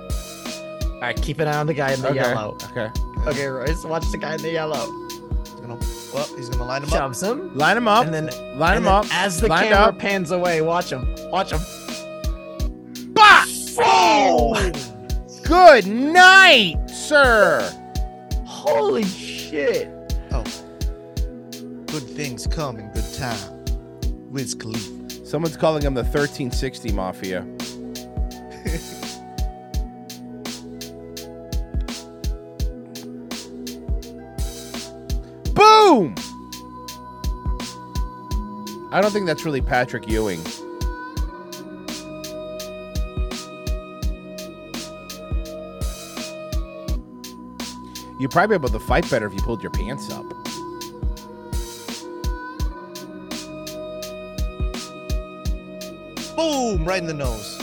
[0.94, 2.56] All right, keep an eye on the guy in the Okay, yellow.
[2.70, 2.90] Okay.
[3.26, 4.86] Okay, Royce, watch the guy in the yellow.
[5.42, 5.78] He's gonna,
[6.14, 6.98] well, he's gonna line him up.
[6.98, 7.52] Shoves him.
[7.56, 8.04] Line him up.
[8.06, 9.06] And then line and him then up.
[9.12, 9.98] As the lined camera up.
[9.98, 11.06] pans away, watch him.
[11.30, 11.60] Watch him.
[14.22, 14.22] Bah!
[14.22, 14.70] Oh!
[15.44, 17.68] Good night, sir.
[18.46, 19.90] Holy shit.
[20.30, 20.44] Oh.
[21.86, 23.64] Good things come in good time.
[24.30, 25.26] Wiz Khalifa.
[25.26, 27.42] Someone's calling him the 1360 Mafia.
[35.54, 36.14] Boom!
[38.92, 40.40] I don't think that's really Patrick Ewing.
[48.22, 50.24] You'd probably be able to fight better if you pulled your pants up.
[56.36, 56.84] Boom!
[56.84, 57.58] Right in the nose.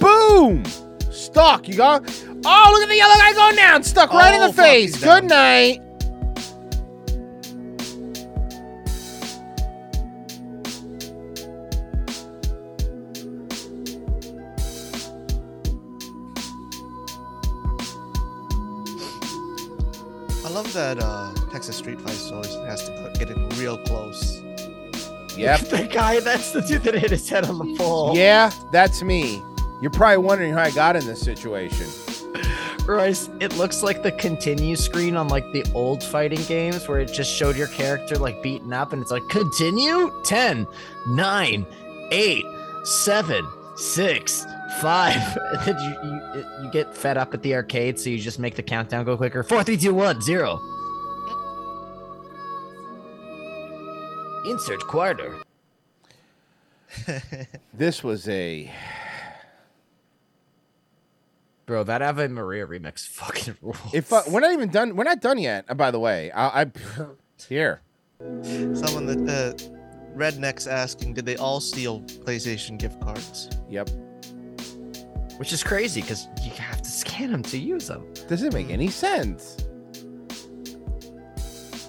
[0.00, 0.64] Boom!
[1.10, 1.68] Stuck.
[1.68, 2.02] You got.
[2.44, 3.82] Oh, look at the yellow guy going down.
[3.82, 4.94] Stuck right in Oh, the face.
[4.94, 5.26] he's Good down.
[5.28, 5.82] night.
[20.74, 24.42] Love that uh, Texas Street Fights always has to get in real close.
[25.36, 25.60] Yep.
[25.70, 28.16] the guy, that's the dude that hit his head on the pole.
[28.16, 29.42] Yeah, that's me.
[29.80, 31.86] You're probably wondering how I got in this situation.
[32.86, 37.12] Royce, it looks like the continue screen on like the old fighting games where it
[37.12, 40.66] just showed your character like beaten up and it's like continue 10,
[41.08, 41.66] 9,
[42.10, 42.44] 8,
[42.84, 45.38] 7, 6, 5.
[45.52, 48.54] And then you, you, you get fed up at the arcade, so you just make
[48.54, 50.60] the countdown go quicker 4, 3, 2, 1, 0.
[54.46, 55.34] Insert quarter.
[57.72, 58.70] This was a.
[61.66, 63.78] Bro, that Ave Maria remix fucking rules.
[63.94, 65.64] If uh, we're not even done, we're not done yet.
[65.68, 66.66] uh, By the way, I, I
[67.48, 67.80] here.
[68.18, 73.48] Someone that uh, rednecks asking, did they all steal PlayStation gift cards?
[73.70, 73.88] Yep.
[75.40, 78.06] Which is crazy because you have to scan them to use them.
[78.28, 79.56] Doesn't make any sense.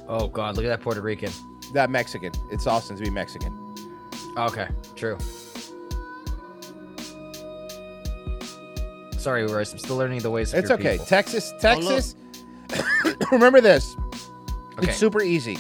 [0.08, 1.34] Oh god, look at that Puerto Rican.
[1.74, 2.32] That Mexican.
[2.54, 3.52] It's Austin to be Mexican.
[4.38, 5.18] Okay, true.
[9.18, 9.74] Sorry, Royce.
[9.74, 10.94] I'm still learning the ways of It's your okay.
[10.94, 11.08] people.
[11.08, 12.16] Texas, oh, Texas.
[13.34, 13.98] Remember this.
[14.78, 14.88] Okay.
[14.88, 15.58] It's super easy.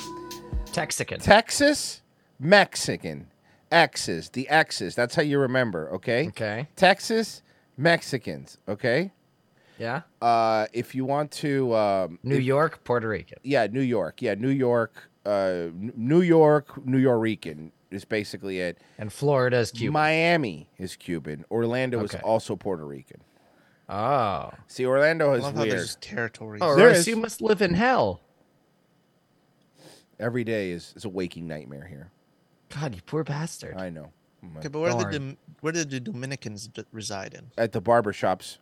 [0.72, 1.19] Texican.
[1.19, 2.01] Texas,
[2.39, 3.27] Mexican.
[3.69, 4.95] X's, the X's.
[4.95, 6.30] That's how you remember, okay?
[6.30, 6.69] Okay.
[6.77, 7.41] Texas,
[7.77, 9.11] Mexicans, okay?
[9.80, 10.02] Yeah.
[10.22, 13.39] Uh, if you want to, um, New if- York, Puerto Rican.
[13.43, 18.77] yeah, New York, yeah, New York, uh, N- New York, New Yorican is basically it.
[18.98, 19.93] And Florida is Cuban.
[19.93, 21.45] Miami is Cuban.
[21.49, 23.22] Orlando is also Puerto Rican.
[23.89, 24.52] Oh.
[24.68, 25.73] See, Orlando I is love how weird.
[25.77, 26.61] there's territories.
[26.64, 27.07] Oh, There Royce, is.
[27.07, 28.22] you must live in hell.
[30.19, 32.11] Every day is, is a waking nightmare here.
[32.69, 33.76] God, you poor bastard.
[33.76, 34.11] I know.
[34.45, 34.57] Mm-hmm.
[34.57, 37.51] Okay, but where Don't did the where did the Dominicans d- reside in?
[37.57, 38.57] At the barber shops.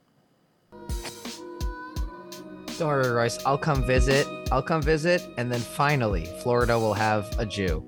[2.77, 3.38] Don't worry, Royce.
[3.45, 4.26] I'll come visit.
[4.51, 7.85] I'll come visit, and then finally, Florida will have a Jew.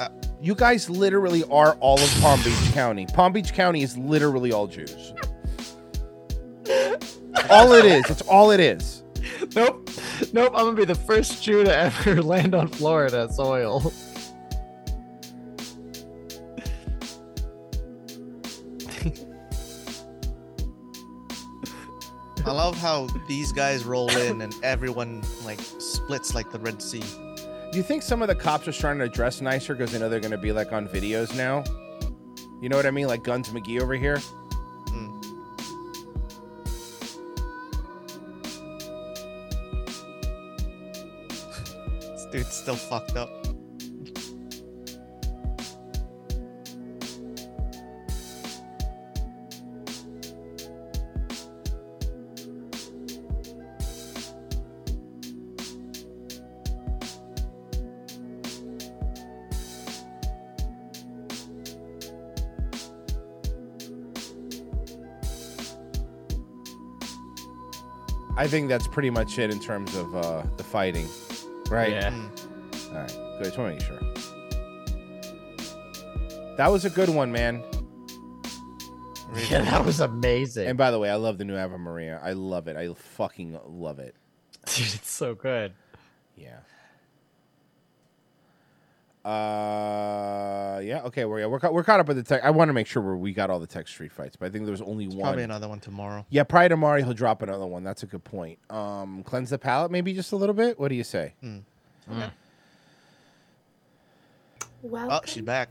[0.00, 0.08] Uh,
[0.42, 3.06] you guys literally are all of Palm Beach County.
[3.06, 5.14] Palm Beach County is literally all Jews.
[7.50, 8.08] all it is.
[8.10, 9.02] It's all it is.
[9.54, 9.88] Nope.
[10.32, 10.52] Nope.
[10.54, 13.92] I'm gonna be the first Jew to ever land on Florida soil.
[22.46, 27.02] I love how these guys roll in and everyone like splits like the Red Sea.
[27.72, 30.10] Do you think some of the cops are starting to dress nicer because they know
[30.10, 31.64] they're going to be like on videos now?
[32.60, 33.06] You know what I mean?
[33.06, 34.18] Like Guns McGee over here.
[34.88, 35.24] Mm.
[42.00, 43.43] This dude's still fucked up.
[68.44, 71.08] I think that's pretty much it in terms of uh, the fighting,
[71.70, 71.92] right?
[71.92, 72.14] Yeah.
[72.90, 73.08] All right,
[73.38, 73.44] good.
[73.44, 74.02] Just want to make sure.
[76.58, 77.64] That was a good one, man.
[79.50, 80.68] Yeah, that was amazing.
[80.68, 82.20] And by the way, I love the new Ave Maria.
[82.22, 82.76] I love it.
[82.76, 84.14] I fucking love it.
[84.66, 85.72] Dude, it's so good.
[86.36, 86.58] Yeah.
[89.24, 91.00] Uh, yeah.
[91.04, 92.44] Okay, we're we're, ca- we're caught up with the tech.
[92.44, 94.50] I want to make sure we're, we got all the tech street fights, but I
[94.50, 95.20] think there was only one.
[95.20, 96.26] Probably another one tomorrow.
[96.28, 97.84] Yeah, probably tomorrow he'll drop another one.
[97.84, 98.58] That's a good point.
[98.70, 100.78] Um, cleanse the palate, maybe just a little bit.
[100.78, 101.32] What do you say?
[104.82, 105.10] Welcome.
[105.10, 105.70] Oh, she's back.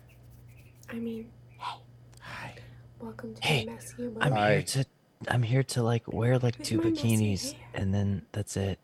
[0.89, 1.77] I mean, hey.
[2.21, 2.55] Hi.
[2.99, 4.49] Welcome to Hey, the messy I'm world.
[4.49, 4.85] here to
[5.27, 8.79] I'm here to like wear like With two my bikinis and then that's it.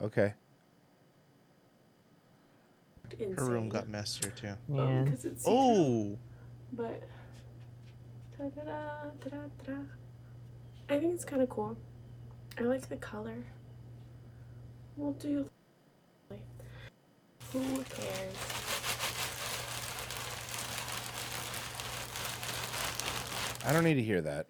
[0.00, 0.34] Okay.
[3.36, 4.54] Her room got messier too.
[4.68, 4.80] Yeah.
[4.80, 6.18] Oh, 'cause it's Oh,
[6.72, 7.02] But
[8.38, 9.78] da-da-da, da-da-da.
[10.88, 11.76] I think it's kind of cool.
[12.58, 13.44] I like the color.
[14.96, 15.48] We'll do.
[17.52, 18.36] Who cares?
[23.66, 24.46] I don't need to hear that.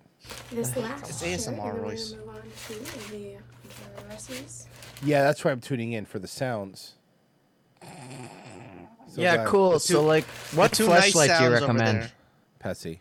[0.51, 2.11] This last It's ASMR, and Royce.
[2.11, 3.37] gonna move on to the
[4.09, 4.67] dresses.
[5.03, 6.95] Yeah, that's why I'm tuning in for the sounds.
[9.15, 9.79] So yeah, glad- cool.
[9.79, 10.25] So like
[10.55, 12.03] what two nice flashlight do you sounds over recommend?
[12.03, 12.11] there.
[12.59, 12.99] Pessy,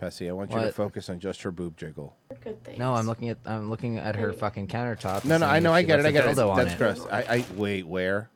[0.00, 0.74] Pessy, I want you to What?
[0.74, 2.16] focus on just her boob jiggle.
[2.42, 2.78] Good things.
[2.78, 5.20] No, I'm looking at I'm looking at her fucking countertop.
[5.20, 6.26] and No, no, seeing I if know, I she get it, left I a get
[6.26, 6.36] it.
[6.36, 6.78] dildo on That's it.
[6.78, 7.06] gross.
[7.10, 8.28] I, I wait, where?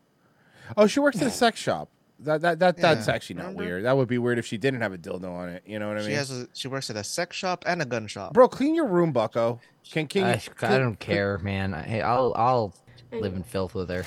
[0.76, 1.88] Oh, she works at a sex shop.
[2.20, 3.64] That that that that's Yeah, actually not remember?
[3.64, 3.84] weird.
[3.84, 5.62] That would be weird if she didn't have a dildo on it.
[5.66, 6.04] You know what I mean?
[6.06, 6.18] she mean?
[6.18, 8.32] has a, she works at a sex shop and a gun shop.
[8.34, 9.60] Bro, clean your room, Bucko.
[9.90, 10.40] Can can you?
[10.62, 11.74] I, I don't care, man.
[11.74, 12.74] I- Hey, I'll I'll
[13.12, 14.04] live in filth with her.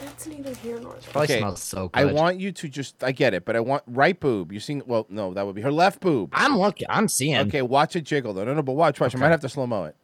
[0.00, 1.10] That's neither here nor there.
[1.10, 2.00] Probably smells so good.
[2.00, 3.02] I want you to just.
[3.02, 4.52] I get it, but I want right boob.
[4.52, 4.82] You seen?
[4.86, 6.30] Well, no, that would be her left boob.
[6.32, 6.86] I'm looking.
[6.88, 7.36] I'm seeing.
[7.48, 8.44] Okay, watch it jiggle though.
[8.44, 9.14] No, no, but watch, watch.
[9.14, 9.96] I might have to slow mo it.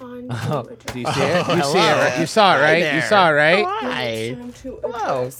[0.00, 0.62] On Oh.
[0.92, 1.48] Do you see it?
[1.56, 1.92] You see it?
[1.92, 2.20] Right?
[2.20, 2.94] You saw it, Hi right?
[2.94, 3.64] You saw it, right?
[3.66, 4.36] Hi.
[4.62, 5.30] Hello.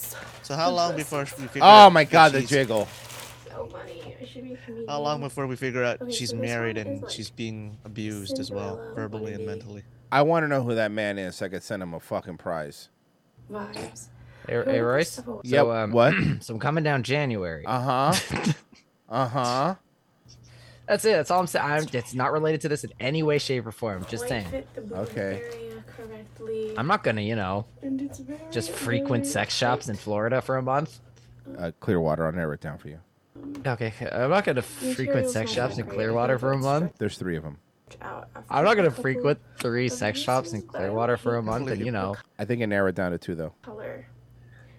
[0.43, 2.89] So how long before we figure Oh my god, the jiggle.
[3.49, 4.17] So funny.
[4.21, 4.57] I should be.
[4.89, 8.39] How long before we figure out Okay, she's so married and like she's being abused
[8.39, 9.85] as well, verbally and mentally?
[10.13, 11.37] I want to know who that man is.
[11.37, 12.89] So I could send him a fucking prize.
[13.51, 14.09] Vibes.
[14.47, 15.15] Hey, Who hey Royce.
[15.17, 15.31] Christopher?
[15.33, 16.15] So, Yep, um, what?
[16.41, 17.65] so I'm coming down January.
[17.67, 18.53] Uh huh.
[19.09, 19.75] uh huh.
[20.87, 21.13] That's it.
[21.13, 21.65] That's all I'm saying.
[21.65, 24.05] I'm, it's not related to this in any way, shape, or form.
[24.09, 24.47] Just Like, saying.
[24.47, 25.43] fit the boob Okay.
[26.77, 30.43] I'm not gonna, you know, And it's very, just frequent very sex shops in Florida
[30.43, 30.99] for a month.
[31.57, 32.27] Uh, Clearwater.
[32.27, 32.99] I'll narrow it down for you.
[33.67, 36.95] Okay, I'm not gonna frequent sex shops in Clearwater for a month.
[36.99, 37.59] There's three of them.
[38.01, 41.69] Out after I'm not gonna couple frequent three sex shops in Clearwater for a month,
[41.71, 43.53] and you know, I think I narrowed it down to two though.
[43.63, 44.07] color.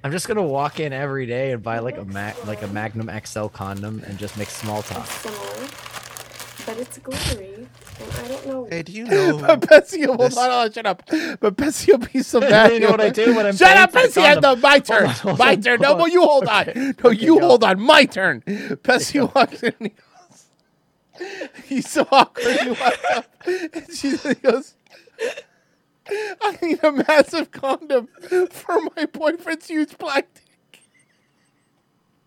[0.04, 3.10] I'm just gonna walk in every day and buy like a ma- like a Magnum
[3.26, 5.06] XL condom and just make small talk.
[5.08, 5.68] Similar,
[6.66, 7.68] but it's glittery,
[8.00, 8.68] and I don't know.
[8.70, 9.38] Hey, do you know?
[9.48, 11.04] But Betsy, hold this- on, hold on, shut up.
[11.40, 12.72] But Betsy will be so bad.
[12.74, 14.22] You know what I do when I'm Shut up, for the Betsy.
[14.22, 14.62] I- No, condom?
[14.62, 15.04] my Hold turn.
[15.08, 15.80] on, hold my turn.
[15.82, 16.12] No, hold well, on.
[16.12, 16.66] you hold on.
[16.76, 17.48] No, okay, you go.
[17.48, 17.80] hold on.
[17.82, 18.44] My turn.
[18.84, 19.92] Betsy walks in.
[21.20, 22.58] And he goes, he's so awkward.
[22.62, 23.28] He walks up.
[23.46, 24.76] And she he goes,
[26.10, 28.08] I need a massive condom
[28.52, 30.44] for my boyfriend's huge black dick.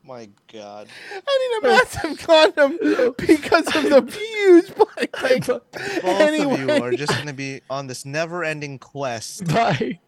[0.03, 0.89] My God.
[1.13, 2.79] I need a massive condom
[3.19, 5.45] because of the huge black dick.
[5.47, 6.55] Both Anyway.
[6.55, 9.47] of you are just going to be on this never-ending quest.
[9.47, 9.99] Buy.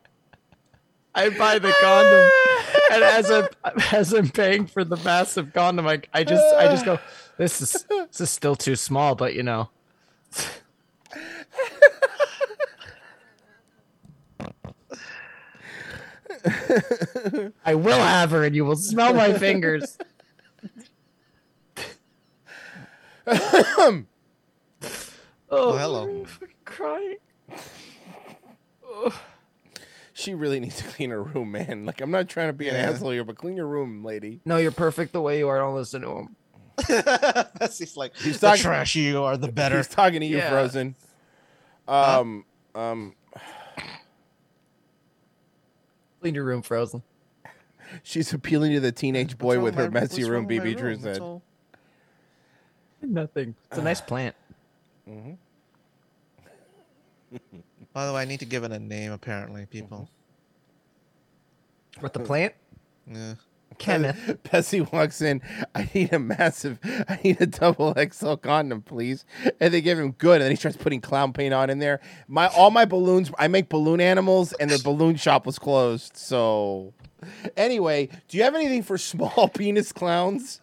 [1.15, 2.31] I buy the condom,
[2.93, 3.49] and as I'm
[3.93, 7.01] as I'm paying for the massive condom, I, I just I just go,
[7.39, 9.71] this is this is still too small, but you know.
[17.65, 19.99] I will have her, and you will smell my fingers.
[25.51, 26.09] Oh, hello.
[26.09, 27.17] I'm fucking crying.
[30.13, 31.85] She really needs to clean her room, man.
[31.87, 32.91] Like I'm not trying to be an Yeah.
[32.91, 34.41] asshole here, but clean your room, lady.
[34.45, 35.59] No, you're perfect the way you are.
[35.59, 36.37] Don't listen to him.
[37.59, 39.77] Bessie's like, He's the talking- trashy you are, the better.
[39.79, 40.51] He's talking to you, Yeah.
[40.51, 40.95] Frozen.
[41.87, 42.45] Um,
[42.75, 43.15] um,
[46.21, 47.03] Clean your room, Frozen.
[48.03, 50.33] she's appealing to the teenage boy wrong with her messy room.
[50.33, 51.01] wrong with BB Drew room?
[51.03, 51.23] That's said.
[51.23, 51.43] all.
[53.01, 53.55] Nothing.
[53.71, 54.35] It's a nice plant.
[55.09, 55.33] Mm-hmm.
[57.93, 59.13] By the way, I need to give it a name.
[59.13, 60.09] Apparently, people.
[62.01, 62.55] What the plant?
[63.11, 63.35] Yeah.
[63.79, 64.39] Kenneth.
[64.51, 65.41] Bessie walks in.
[65.75, 66.79] I need a massive.
[67.09, 69.25] I need a double XL condom, please.
[69.61, 72.01] And they give him good, and then he starts putting clown paint on in there.
[72.27, 73.31] My all my balloons.
[73.39, 76.17] I make balloon animals, and the balloon shop was closed.
[76.17, 76.93] So,
[77.57, 80.61] anyway, do you have anything for small penis clowns?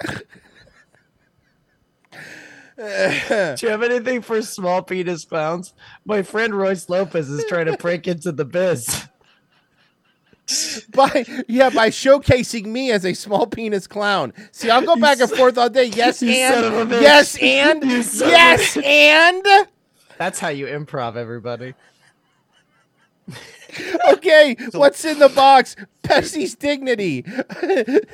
[3.58, 5.74] Do you have anything for small penis clowns?
[6.06, 9.06] My friend Royce Lopez is trying to break into the biz.
[10.94, 14.32] by yeah, by showcasing me as a small penis clown.
[14.52, 15.84] See, I'll go back and forth all day.
[15.94, 19.68] Yes, You son of a and yes, and You son of a yes, and
[20.16, 21.74] That's how you improv, everybody.
[24.12, 24.56] Okay.
[24.72, 25.76] What's in the box?
[26.02, 27.22] Bessie's dignity.
[27.22, 28.04] this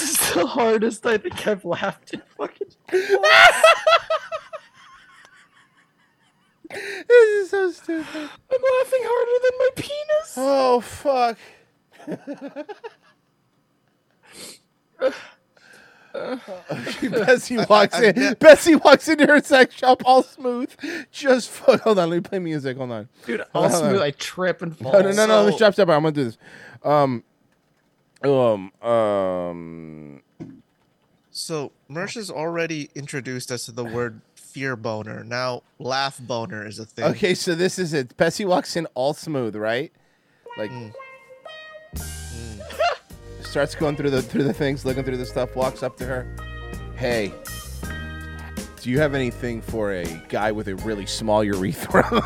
[0.00, 2.68] is the hardest I think I've laughed in fucking.
[2.90, 3.10] this
[7.10, 8.06] is so stupid.
[8.14, 10.34] I'm laughing harder than my penis.
[10.36, 11.38] Oh fuck.
[17.10, 18.34] Bessie walks in.
[18.38, 20.70] Bessie walks into her sex shop all smooth.
[21.10, 21.80] Just fuck.
[21.82, 22.76] Hold on, let me play music.
[22.76, 23.90] Hold on, Dude, all on, hold on.
[23.90, 24.02] smooth.
[24.02, 24.92] I trip and fall.
[24.92, 25.36] No, no, no, no.
[25.42, 25.88] Let me So- stop, stop.
[25.88, 26.38] I'm gonna do this.
[26.82, 27.24] Um,
[28.22, 30.22] um, um.
[31.30, 35.22] So Mersh has already introduced us to the word fear boner.
[35.22, 37.04] Now laugh boner is a thing.
[37.04, 38.16] Okay, so this is it.
[38.16, 39.92] Bessie walks in all smooth, right?
[40.56, 40.70] Like,
[43.46, 45.56] starts going through the through the things, looking through the stuff.
[45.56, 46.26] Walks up to her.
[46.96, 47.32] Hey,
[48.80, 52.02] do you have anything for a guy with a really small urethra?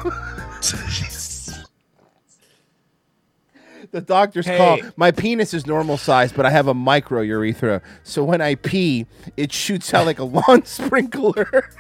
[3.91, 4.79] the doctor's call.
[4.97, 7.81] My penis is normal size, but I have a micro urethra.
[8.03, 9.07] So when I pee,
[9.37, 11.71] it shoots out like a lawn sprinkler.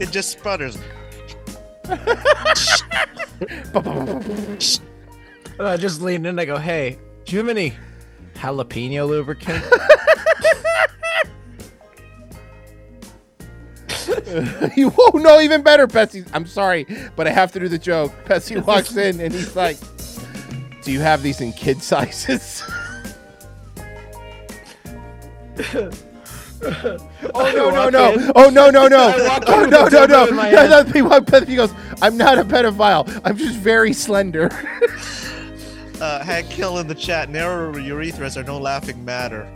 [0.00, 0.78] It just sputters.
[5.60, 6.38] And I just lean in.
[6.38, 7.74] I go, "Hey, do you have any
[8.32, 9.62] jalapeno lubricant?"
[14.74, 16.24] you won't know even better, Bessie.
[16.32, 18.10] I'm sorry, but I have to do the joke.
[18.26, 19.76] Bessie walks in and he's like,
[20.80, 22.62] "Do you have these in kid sizes?"
[25.62, 25.90] oh
[26.64, 28.12] no oh, no walk no!
[28.14, 28.32] in.
[28.34, 29.08] Oh no no no!
[29.08, 30.24] I walk in Oh no no no!
[30.24, 31.30] No, hand.
[31.30, 33.20] no, he goes, "I'm not a pedophile.
[33.26, 34.48] I'm just very slender."
[36.00, 37.28] Uh, Hank Kill in the chat.
[37.28, 39.46] Narrow urethras are no laughing matter.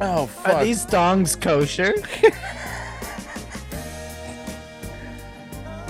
[0.00, 0.54] oh fuck.
[0.54, 1.94] Are these dongs kosher?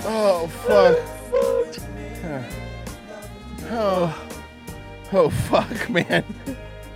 [0.05, 0.97] Oh fuck!
[3.71, 4.29] oh
[5.13, 6.25] oh fuck, man!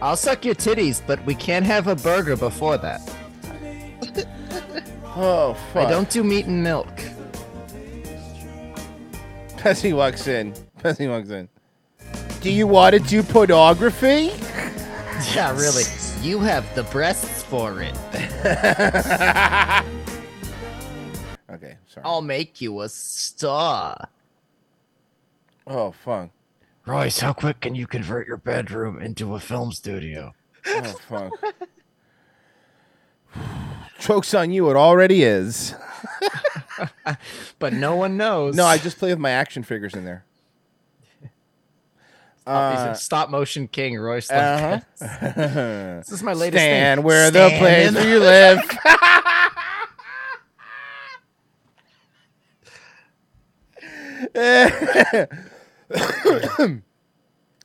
[0.01, 3.01] I'll suck your titties, but we can't have a burger before that.
[5.19, 5.88] Oh fuck!
[5.88, 6.91] I don't do meat and milk.
[9.63, 10.53] Bessie walks in.
[10.84, 11.49] Bessie walks in.
[12.41, 14.31] Do you want to do pornography?
[15.34, 15.84] Yeah, really.
[16.22, 17.97] You have the breasts for it.
[21.51, 22.05] okay, sorry.
[22.05, 24.09] I'll make you a star.
[25.65, 26.30] Oh fuck.
[26.85, 30.35] Royce, how quick can you convert your bedroom into a film studio?
[30.68, 31.34] Oh fuck.
[33.99, 35.73] Joke's on you, it already is.
[37.57, 38.55] But no one knows.
[38.55, 40.26] No, I just play with my action figures in there.
[42.48, 44.32] Stop, he's Uh, a stop motion king, Royce.
[44.32, 44.80] uh-huh.
[45.99, 47.06] this is my latest Stand thing.
[47.06, 48.61] where the Stand place where you live.
[55.90, 56.90] if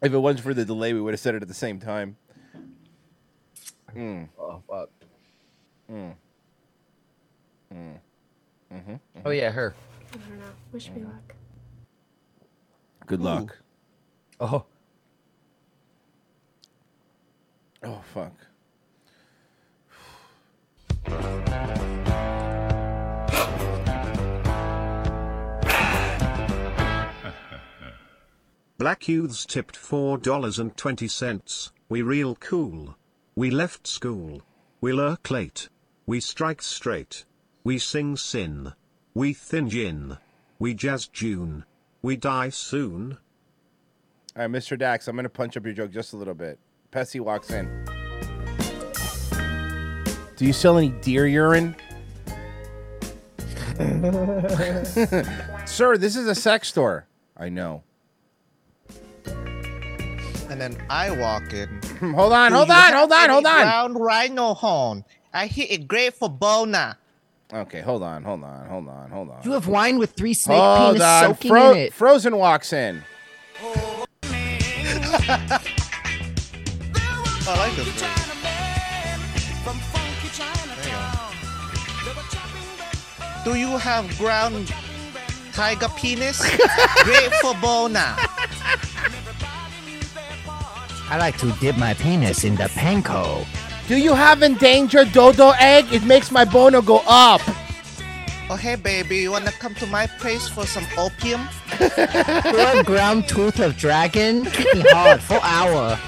[0.02, 2.16] it wasn't for the delay, we would have said it at the same time.
[3.94, 4.28] Mm.
[4.38, 4.88] Oh fuck.
[5.90, 6.14] Mm.
[7.74, 7.98] Mm.
[8.72, 9.00] Mhm.
[9.24, 9.74] Oh yeah, her.
[10.12, 10.44] I don't know.
[10.72, 11.34] Wish me luck.
[13.06, 13.58] Good luck.
[14.40, 14.64] Oh.
[17.84, 18.32] Oh fuck.
[28.78, 31.70] Black youths tipped $4.20.
[31.88, 32.96] We real cool.
[33.36, 34.42] We left school.
[34.80, 35.68] We lurk late.
[36.04, 37.24] We strike straight.
[37.62, 38.72] We sing sin.
[39.14, 40.18] We thin gin.
[40.58, 41.64] We jazz June.
[42.02, 43.18] We die soon.
[44.34, 44.76] All right, Mr.
[44.76, 46.58] Dax, I'm gonna punch up your joke just a little bit.
[46.92, 47.66] Pessy walks in.
[50.36, 51.74] Do you sell any deer urine?
[55.66, 57.06] Sir, this is a sex store.
[57.36, 57.82] I know.
[59.24, 61.80] And then I walk in.
[62.14, 63.62] hold on, Do hold you on, have hold on, any hold on.
[63.62, 65.04] Ground rhino horn.
[65.32, 66.98] I hit it great for Bona.
[67.54, 69.40] Okay, hold on, hold on, hold on, hold on.
[69.44, 71.22] You have wine with three snake Hold penis on.
[71.22, 71.92] soaking Fro- in it.
[71.94, 73.02] Frozen walks in.
[77.44, 77.86] I like this.
[77.86, 78.22] Movie.
[83.44, 84.72] Do you have ground
[85.52, 86.38] tiger penis?
[87.02, 88.14] great for Bona.
[91.10, 93.44] I like to dip my penis in the panko.
[93.88, 95.92] Do you have endangered dodo egg?
[95.92, 97.40] It makes my boner go up.
[98.48, 101.48] Oh hey baby, you wanna come to my place for some opium?
[102.84, 104.44] Ground tooth of dragon.
[104.44, 105.98] Keep me hard for hour.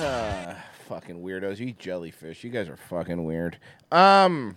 [0.00, 1.58] Ah, fucking weirdos.
[1.58, 2.44] You eat jellyfish.
[2.44, 3.58] You guys are fucking weird.
[3.90, 4.56] Um.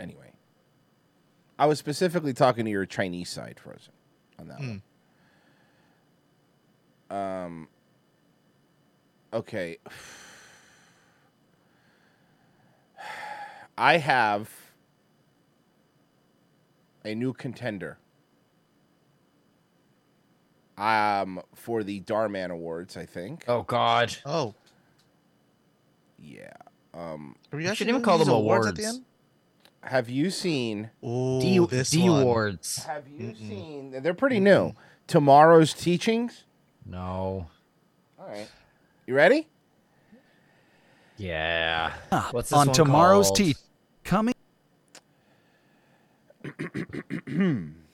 [0.00, 0.32] Anyway,
[1.58, 3.92] I was specifically talking to your Chinese side, Frozen,
[4.38, 4.82] on that one.
[7.10, 7.68] Um.
[9.32, 9.78] Okay.
[13.78, 14.50] I have
[17.04, 17.98] a new contender.
[20.78, 23.44] Um, for the Dhar Mann Awards, I think.
[23.48, 24.16] Oh God.
[24.24, 24.54] Oh.
[26.18, 26.52] Yeah.
[26.94, 29.04] Um, Are we shouldn't even call them awards at the end?
[29.82, 32.22] Have you seen Ooh, D, this D one.
[32.22, 32.84] awards.
[32.84, 34.02] Have you seen?
[34.02, 34.72] They're pretty new.
[35.06, 36.44] Tomorrow's teachings.
[36.84, 37.46] No.
[38.18, 38.48] All right.
[39.06, 39.46] You ready?
[41.16, 41.92] Yeah.
[42.30, 43.36] What's this on one tomorrow's called?
[43.38, 43.56] tea
[44.04, 44.34] coming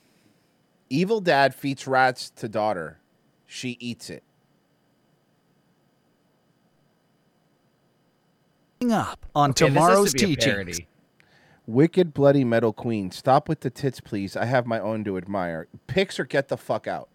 [0.94, 3.00] Evil dad feeds rats to daughter.
[3.46, 4.22] She eats it.
[8.88, 10.80] up on Okay, this to tomorrow's be a teachings.
[11.66, 13.10] Wicked bloody metal queen.
[13.10, 14.36] Stop with the tits, please.
[14.36, 15.66] I have my own to admire.
[15.88, 17.08] Picks or get the fuck out.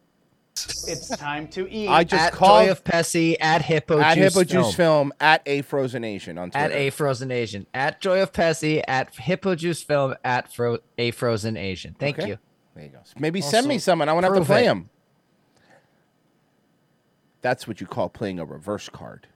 [0.55, 1.87] It's time to eat.
[1.87, 5.11] I just at called Joy of Pessy at Hippo at Juice Hippo Juice Film.
[5.11, 6.65] Film at a Frozen Asian on Twitter.
[6.65, 7.65] At a Frozen Asian.
[7.73, 11.95] At Joy of Pessy at Hippo Juice Film at Fro- a Frozen Asian.
[11.97, 12.29] Thank Okay.
[12.29, 12.39] you.
[12.75, 12.99] There you go.
[13.17, 14.67] Maybe send me Also, some and I won't have to play it.
[14.67, 14.89] them.
[17.41, 19.27] That's what you call playing a reverse card.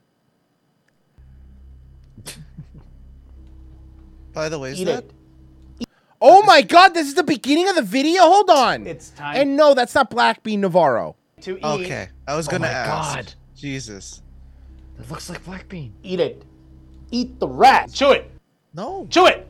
[4.32, 5.86] By the way, is Eat that it.
[6.20, 8.22] Oh my god, this is the beginning of the video?
[8.22, 8.86] Hold on.
[8.86, 11.16] It's time And no, that's not Black Bean Navarro.
[11.42, 11.64] to eat.
[11.64, 12.08] okay?
[12.26, 13.16] I was Oh gonna my ask.
[13.16, 13.34] God.
[13.56, 14.22] Jesus.
[14.96, 15.92] That looks like Black Bean.
[16.02, 16.42] Eat it.
[17.10, 17.92] Eat the rat.
[17.92, 18.30] Chew it.
[18.74, 19.06] No.
[19.10, 19.46] Chew it.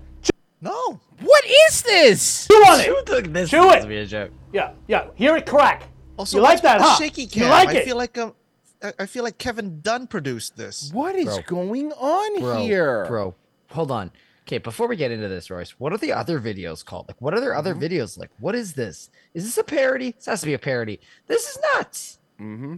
[0.65, 1.01] No.
[1.20, 2.49] What is this?
[2.49, 3.32] Chew on it.
[3.32, 3.89] This Chew is it.
[3.89, 4.31] be a joke.
[4.53, 5.07] Yeah, yeah.
[5.15, 5.85] Hear it crack.
[6.16, 6.97] Also, you like that, huh?
[6.97, 7.51] Shaky You cam.
[7.51, 7.85] like I it?
[7.85, 8.35] feel like um,
[8.82, 10.91] I- I feel like Kevin Dunn produced this.
[10.93, 11.43] What is Bro.
[11.47, 13.05] going on Bro, here?
[13.07, 13.35] bro,
[13.70, 14.11] hold on.
[14.47, 17.09] Okay, before we get into this, Royce, what are the other videos called?
[17.09, 18.31] Like, what are their other videos like?
[18.41, 19.11] What is this?
[19.32, 20.12] Is this a parody?
[20.12, 21.01] This has to be a parody.
[21.27, 22.19] This is nuts.
[22.41, 22.77] Mm-hmm.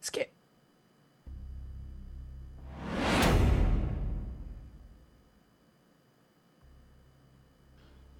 [0.00, 0.32] Skip.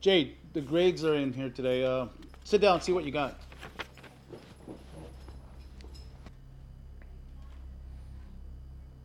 [0.00, 1.84] Jade, the grades are in here today.
[1.84, 2.06] Uh,
[2.44, 3.38] sit down, and see what you got.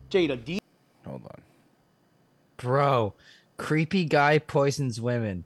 [0.08, 0.58] Jade, a D.
[1.04, 1.42] Hold on.
[2.56, 3.14] Bro,
[3.56, 5.44] creepy guy poisons women.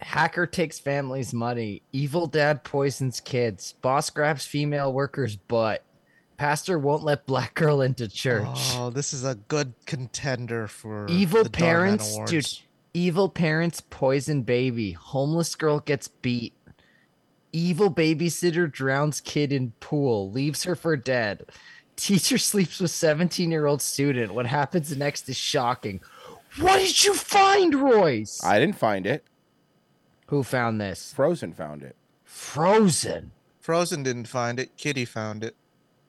[0.00, 1.82] Hacker takes family's money.
[1.92, 3.74] Evil dad poisons kids.
[3.80, 5.84] Boss grabs female worker's butt.
[6.36, 8.46] Pastor won't let black girl into church.
[8.74, 12.30] Oh, this is a good contender for evil the Dhar Mann parents, Awards.
[12.30, 12.65] dude.
[12.96, 14.92] Evil parents poison baby.
[14.92, 16.54] Homeless girl gets beat.
[17.52, 20.30] Evil babysitter drowns kid in pool.
[20.30, 21.44] Leaves her for dead.
[21.96, 24.32] Teacher sleeps with 17 year old student.
[24.32, 26.00] What happens next is shocking.
[26.58, 28.42] What did you find, Royce?
[28.42, 29.26] I didn't find it.
[30.28, 31.12] Who found this?
[31.12, 31.96] Frozen found it.
[32.24, 33.32] Frozen.
[33.60, 34.74] Frozen didn't find it.
[34.78, 35.54] Kitty found it.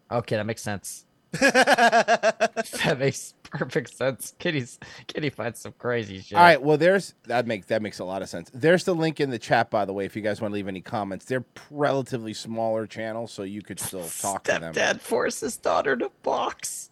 [0.09, 1.05] Okay, that makes sense.
[1.39, 4.33] that makes perfect sense.
[4.39, 6.37] Kitty's Kitty finds some crazy shit.
[6.37, 8.49] All right, well, there's that makes that makes a lot of sense.
[8.53, 10.67] There's the link in the chat, by the way, if you guys want to leave
[10.67, 11.25] any comments.
[11.25, 14.73] They're relatively smaller channels, so you could still talk to them.
[14.73, 16.91] Dad forces daughter to box.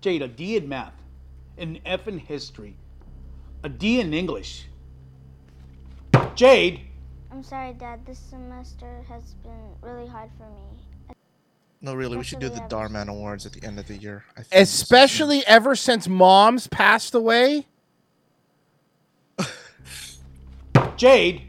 [0.00, 0.94] Jade, a D in math,
[1.56, 2.76] an F in history,
[3.64, 4.68] a D in English.
[6.36, 6.82] Jade,
[7.32, 8.06] I'm sorry, Dad.
[8.06, 10.87] This semester has been really hard for me.
[11.80, 14.24] No, really, we should do the Dhar Mann Awards at the end of the year.
[14.36, 14.62] I think.
[14.62, 17.66] Especially ever since mom's passed away.
[20.96, 21.42] Jade,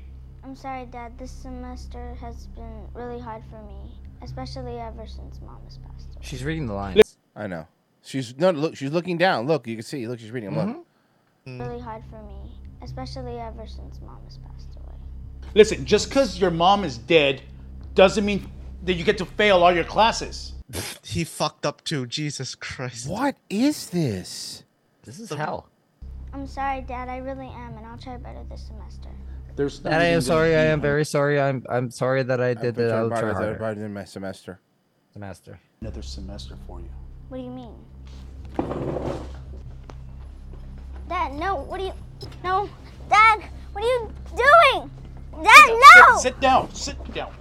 [0.44, 1.18] I'm sorry, Dad.
[1.18, 3.92] This semester has been really hard for me,
[4.22, 6.22] especially ever since Mom has passed away.
[6.22, 7.18] She's reading the lines.
[7.36, 7.68] I know.
[8.04, 8.76] She's no look.
[8.76, 9.48] She's looking down.
[9.48, 10.08] Look, you can see.
[10.08, 10.54] Look, she's reading.
[10.54, 10.68] them.
[10.68, 10.86] Look.
[11.48, 11.62] Mm-hmm.
[11.62, 12.52] Really hard for me,
[12.84, 14.96] especially ever since Mom has passed away.
[15.56, 17.42] listen, just because your mom is dead
[17.96, 18.52] doesn't mean
[18.84, 20.54] that you get to fail all your classes.
[21.04, 22.06] He fucked up too.
[22.06, 23.10] Jesus Christ.
[23.10, 24.64] What is this?
[25.04, 25.68] This is hell.
[26.32, 27.10] I'm sorry, Dad.
[27.10, 29.10] I really am, and I'll try better this semester.
[29.56, 30.56] There's Dad, I am sorry.
[30.56, 31.42] I am very sorry.
[31.42, 32.92] I'm I'm sorry that I did that.
[32.92, 33.58] I'll try harder.
[33.60, 34.60] Right in my semester.
[35.12, 35.60] Semester.
[35.82, 36.90] Another semester for you.
[37.30, 37.74] What do you mean?
[41.10, 41.56] Dad, no.
[41.56, 41.94] What do you?
[42.44, 42.70] No,
[43.10, 43.44] Dad.
[43.74, 44.92] What are you doing?
[45.44, 46.18] Dad, no.
[46.18, 46.74] Sit, sit down.
[46.76, 47.34] Sit down.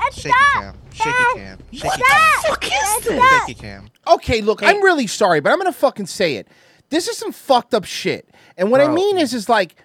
[0.00, 0.62] Dad, Shaky stop.
[0.62, 0.76] cam.
[0.92, 1.58] Shaky cam.
[1.72, 3.00] Shaky Dad, cam.
[3.00, 3.46] Dad, stop.
[3.48, 3.88] Shaky cam.
[4.06, 6.48] Okay, look, I'm really sorry, but I'm gonna fucking say it.
[6.90, 8.28] This is some fucked up shit.
[8.56, 9.76] And what I mean is, is like,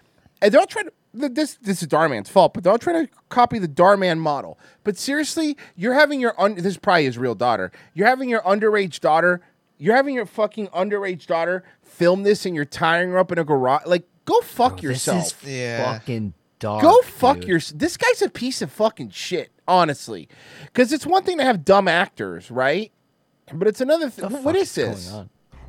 [0.42, 0.92] and they're all trying to.
[1.14, 4.18] This this is Dhar Mann's fault, but they're all trying to copy the Dhar Mann
[4.20, 4.58] model.
[4.86, 7.70] But seriously, you're having your un- this is probably his real daughter.
[7.94, 9.42] You're having your underage daughter.
[9.78, 13.44] You're having your fucking underage daughter film this, and you're tying her up in a
[13.44, 13.86] garage.
[13.86, 15.42] Like, go fuck yourself.
[15.42, 16.82] This is fucking dog.
[16.82, 17.48] Go fuck dude.
[17.50, 17.60] your.
[17.76, 20.30] This guy's a piece of fucking shit, honestly.
[20.66, 22.94] Because it's one thing to have dumb actors, right?
[23.54, 24.32] But it's another thing.
[24.44, 25.14] What is this?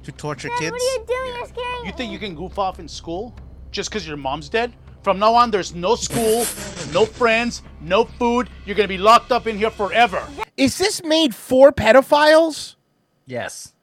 [0.05, 0.73] To torture Dad, kids.
[0.73, 1.36] what are you doing?
[1.36, 3.35] You're scaring You think you can goof off in school
[3.70, 4.73] just because your mom's dead?
[5.02, 6.44] From now on, there's no school,
[6.93, 8.48] no friends, no food.
[8.64, 10.24] You're gonna be locked up in here forever.
[10.56, 12.77] Is this made for pedophiles?
[13.27, 13.74] Yes.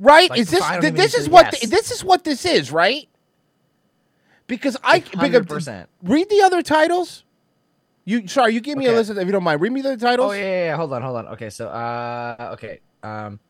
[0.00, 0.30] Right?
[0.30, 1.68] Like, is this th- this is to what guess.
[1.68, 3.08] this is what this is, right?
[4.46, 5.86] Because I Like, 100%.
[6.02, 7.24] read the other titles.
[8.04, 8.98] You sorry, you give me a Okay.
[8.98, 9.60] list of, if you don't mind.
[9.62, 10.30] Read me the titles.
[10.30, 10.76] Oh yeah, yeah, yeah.
[10.76, 11.28] Hold on, hold on.
[11.28, 12.80] Okay, so uh, okay.
[13.02, 13.40] Um,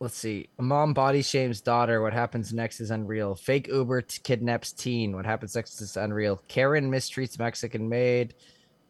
[0.00, 0.48] let's see.
[0.58, 2.02] Mom body shames daughter.
[2.02, 3.34] What happens next is unreal.
[3.34, 5.16] Fake Uber t- kidnaps teen.
[5.16, 6.42] What happens next is unreal.
[6.48, 8.34] Karen mistreats Mexican maid.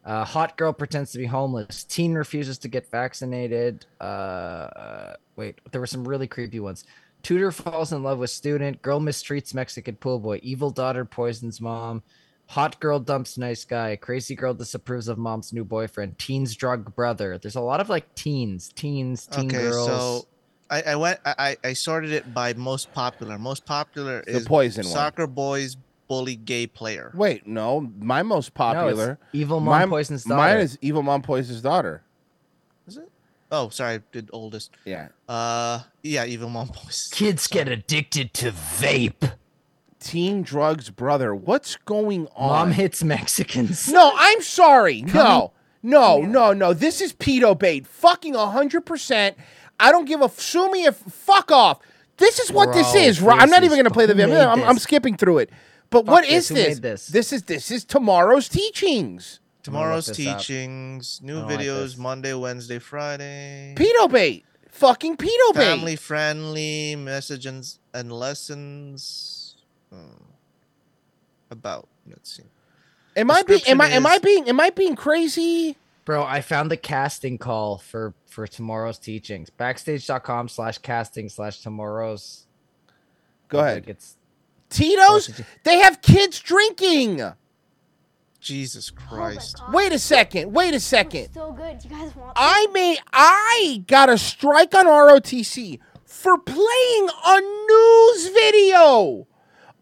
[0.03, 1.85] Uh, hot girl pretends to be homeless.
[1.85, 3.85] Teen refuses to get vaccinated.
[4.01, 6.83] Uh, uh, wait, there were some really creepy ones.
[7.25, 8.83] Tutor falls in love with student.
[8.83, 10.39] Girl mistreats Mexican pool boy.
[10.43, 12.03] Evil daughter poisons mom.
[12.49, 13.95] Hot girl dumps nice guy.
[13.95, 16.19] Crazy girl disapproves of mom's new boyfriend.
[16.19, 17.39] Teens drug brother.
[17.39, 19.87] There's a lot of like teens, teens, teen Okay, girls.
[19.87, 20.27] so
[20.69, 21.19] I, I went.
[21.25, 23.39] I, I I sorted it by most popular.
[23.39, 24.93] Most popular The is poison one.
[24.93, 25.77] soccer boys
[26.07, 27.11] bully gay player.
[27.15, 29.17] Wait, no, my most popular.
[29.33, 30.37] Evil Mom mine- Poisons daughter.
[30.37, 32.03] Mine is Evil Mom Poison's daughter.
[32.85, 33.09] Is it?
[33.57, 34.71] Oh, sorry, I did oldest.
[34.83, 35.07] Yeah.
[35.29, 37.09] Uh, yeah, evil mom boys.
[37.13, 39.33] Kids get addicted to vape.
[39.99, 41.33] Teen drugs brother.
[41.33, 42.49] What's going on?
[42.49, 43.87] Mom hits Mexicans.
[43.91, 45.01] No, I'm sorry.
[45.01, 45.51] No, Coming-
[45.83, 46.73] no, no, no.
[46.73, 47.87] This is pedo bait.
[47.87, 49.37] Fucking hundred percent.
[49.79, 51.79] I don't give a f- sue me if fuck off.
[52.17, 53.21] This is what this is.
[53.21, 54.35] Ro- I'm not this even is- going to play the who video.
[54.35, 54.83] made I'm, I'm this?
[54.83, 55.49] skipping through it.
[55.89, 56.49] But Fuck what this.
[56.51, 57.07] is Who made this?
[57.07, 59.39] This is this is tomorrow's teachings.
[59.65, 60.37] Tomorrow's this up.
[60.37, 61.97] teachings, I new don't like videos, this.
[61.97, 63.73] Monday, Wednesday, Friday.
[63.75, 64.45] Pedo bait.
[64.69, 65.59] Fucking pedo bait.
[65.59, 69.55] Family friendly messages and lessons.
[69.91, 70.23] Hmm.
[71.49, 72.43] about let's see.
[73.15, 75.77] Am I being am I Description am I being am I being crazy?
[76.03, 79.49] Bro, I found the casting call for for tomorrow's teachings.
[79.49, 82.45] Backstage.com slash casting slash tomorrow's.
[83.47, 83.85] Go I ahead.
[83.85, 84.17] think It's
[84.69, 85.41] Tito's?
[85.63, 87.21] They have kids drinking.
[88.45, 89.59] Jesus Christ.
[89.71, 90.53] Wait a second.
[90.53, 91.33] Wait a second.
[91.33, 91.83] So good.
[91.83, 92.33] You guys want?
[92.35, 99.27] I may I got a strike on ROTC for playing a news video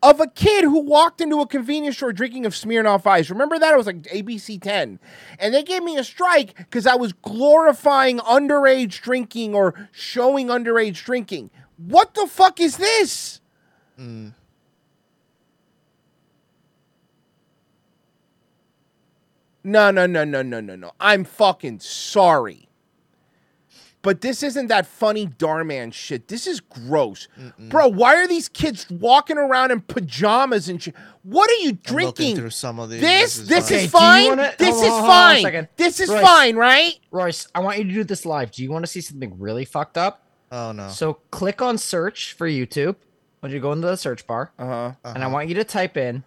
[0.02, 3.30] of a kid who walked into a convenience store drinking of Smirnoff Ice.
[3.30, 3.74] Remember that?
[3.74, 4.98] It was like ABC 10.
[5.40, 11.04] And they gave me a strike because I was glorifying underage drinking or showing underage
[11.04, 11.52] drinking.
[11.76, 13.42] What the fuck is this?
[14.00, 14.34] Mm.
[19.64, 20.92] No, no, no, no, no, no, no.
[21.00, 22.68] I'm fucking sorry.
[24.02, 26.28] But this isn't that funny Dhar Mann shit.
[26.28, 27.30] This is gross.
[27.58, 30.94] Bro, why are these kids walking around in pajamas and shit?
[31.22, 32.36] What are you I'm drinking?
[32.36, 33.00] through some of these.
[33.00, 33.78] This is this fine.
[33.78, 34.28] is Okay, do fine.
[34.28, 35.42] wanna- This hold is hold on a fine.
[35.44, 35.68] second.
[35.78, 36.22] This is Royce.
[36.22, 37.00] fine, right?
[37.12, 38.52] Royce, I want you to do this live.
[38.52, 40.22] Do you want to see something really fucked up?
[40.52, 40.90] Oh no.
[40.90, 42.98] So click on search for YouTube.
[43.40, 44.94] When you go into the search bar, uh-huh.
[45.06, 46.24] and I want you to type in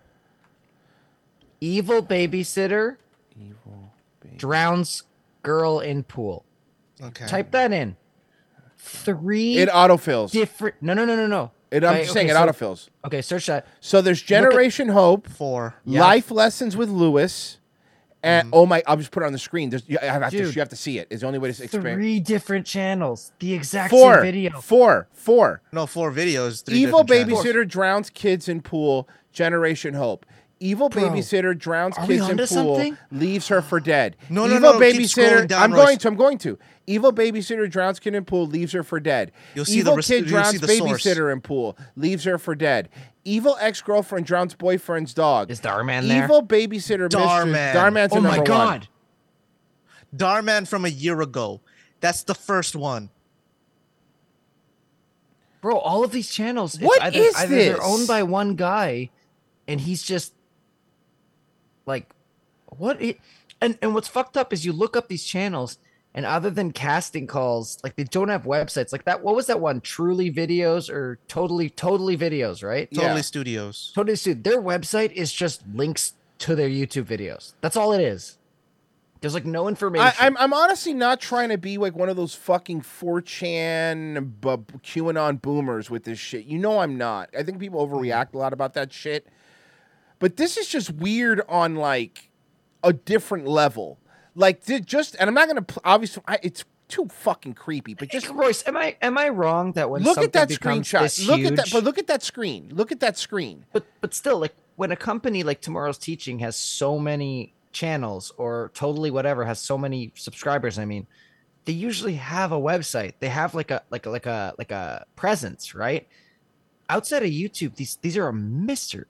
[1.60, 2.96] "evil babysitter
[4.36, 5.02] drowns
[5.42, 6.44] girl in pool."
[7.02, 7.26] Okay.
[7.26, 7.96] Type that in.
[8.78, 9.58] Three.
[9.58, 10.30] It autofills.
[10.30, 10.76] different.
[10.80, 11.50] No, no, no, no, no.
[11.70, 12.88] It, I'm Okay, just saying okay, it so- autofills.
[13.04, 13.66] Okay, search that.
[13.80, 15.74] So there's Look at- Generation Hope, Four.
[15.84, 16.00] Yeah.
[16.00, 17.58] Life Lessons with Lewis,
[18.22, 18.54] and mm-hmm.
[18.56, 18.82] oh my!
[18.86, 19.70] I'll just put it on the screen.
[19.70, 20.54] There's, you, I have to, Dude.
[20.54, 21.08] you have to see it.
[21.10, 21.96] It's the only way to experience.
[21.98, 23.32] Three different channels.
[23.40, 24.60] The exact Four, same video.
[24.60, 25.60] four, four.
[25.72, 26.64] No, four videos.
[26.64, 27.44] Three Evil different channels.
[27.44, 29.08] babysitter drowns kids in pool.
[29.32, 30.24] Generation Hope.
[30.58, 32.96] Evil Bro, babysitter drowns are we kids in pool, something?
[33.12, 34.16] leaves her for dead.
[34.30, 35.40] No, no, Evil no, keep babysitter.
[35.42, 35.84] scrolling down, I'm Royce.
[35.84, 36.08] going to.
[36.08, 36.58] I'm going to.
[36.86, 39.32] Evil babysitter drowns kid in pool, leaves her for dead.
[39.54, 41.02] You'll see the Evil res- kid you'll drowns see the source.
[41.04, 42.88] babysitter in pool, leaves her for dead.
[43.24, 45.50] Evil ex girlfriend drowns boyfriend's dog.
[45.50, 46.24] Is Dhar Mann there?
[46.24, 47.52] Evil babysitter Dhar Mann.
[47.52, 47.76] mistress.
[47.76, 48.46] Dhar Mann's oh my number one.
[48.46, 48.88] god.
[50.16, 51.60] Dhar Mann from a year ago.
[52.00, 53.10] That's the first one.
[55.60, 59.10] Bro, all of these channels, it's What either, is either they're owned by one guy
[59.66, 60.32] and he's just
[61.86, 62.10] like
[62.66, 63.18] what it
[63.60, 65.78] and, and what's fucked up is you look up these channels
[66.16, 69.22] and other than casting calls, like they don't have websites like that.
[69.22, 69.82] What was that one?
[69.82, 72.88] Truly videos or totally totally videos, right?
[72.92, 73.92] Totally Studios.
[73.94, 74.42] Totally Studios.
[74.42, 77.52] Their website is just links to their YouTube videos.
[77.60, 78.38] That's all it is.
[79.20, 80.06] There's like no information.
[80.06, 84.78] I, I'm I'm honestly not trying to be like one of those fucking 4chan bu-
[84.82, 86.46] QAnon boomers with this shit.
[86.46, 87.28] You know I'm not.
[87.38, 88.38] I think people overreact mm-hmm.
[88.38, 89.26] a lot about that shit.
[90.18, 92.30] But this is just weird on like
[92.82, 93.98] a different level.
[94.34, 97.94] Like just and I'm not gonna pl- obviously I, it's too fucking creepy.
[97.94, 101.26] But just Royce, am I am I wrong that when look at that screenshot.
[101.26, 101.66] Look at that.
[101.66, 102.70] huge- But look at that screen.
[102.72, 103.64] Look at that screen.
[103.72, 108.70] but but still like when a company like tomorrow's teaching has so many channels or
[108.74, 111.06] totally whatever has so many subscribers i mean
[111.66, 115.04] they usually have a website they have like a like a like a like a
[115.14, 116.08] presence right
[116.88, 119.04] outside of youtube these these are a mystery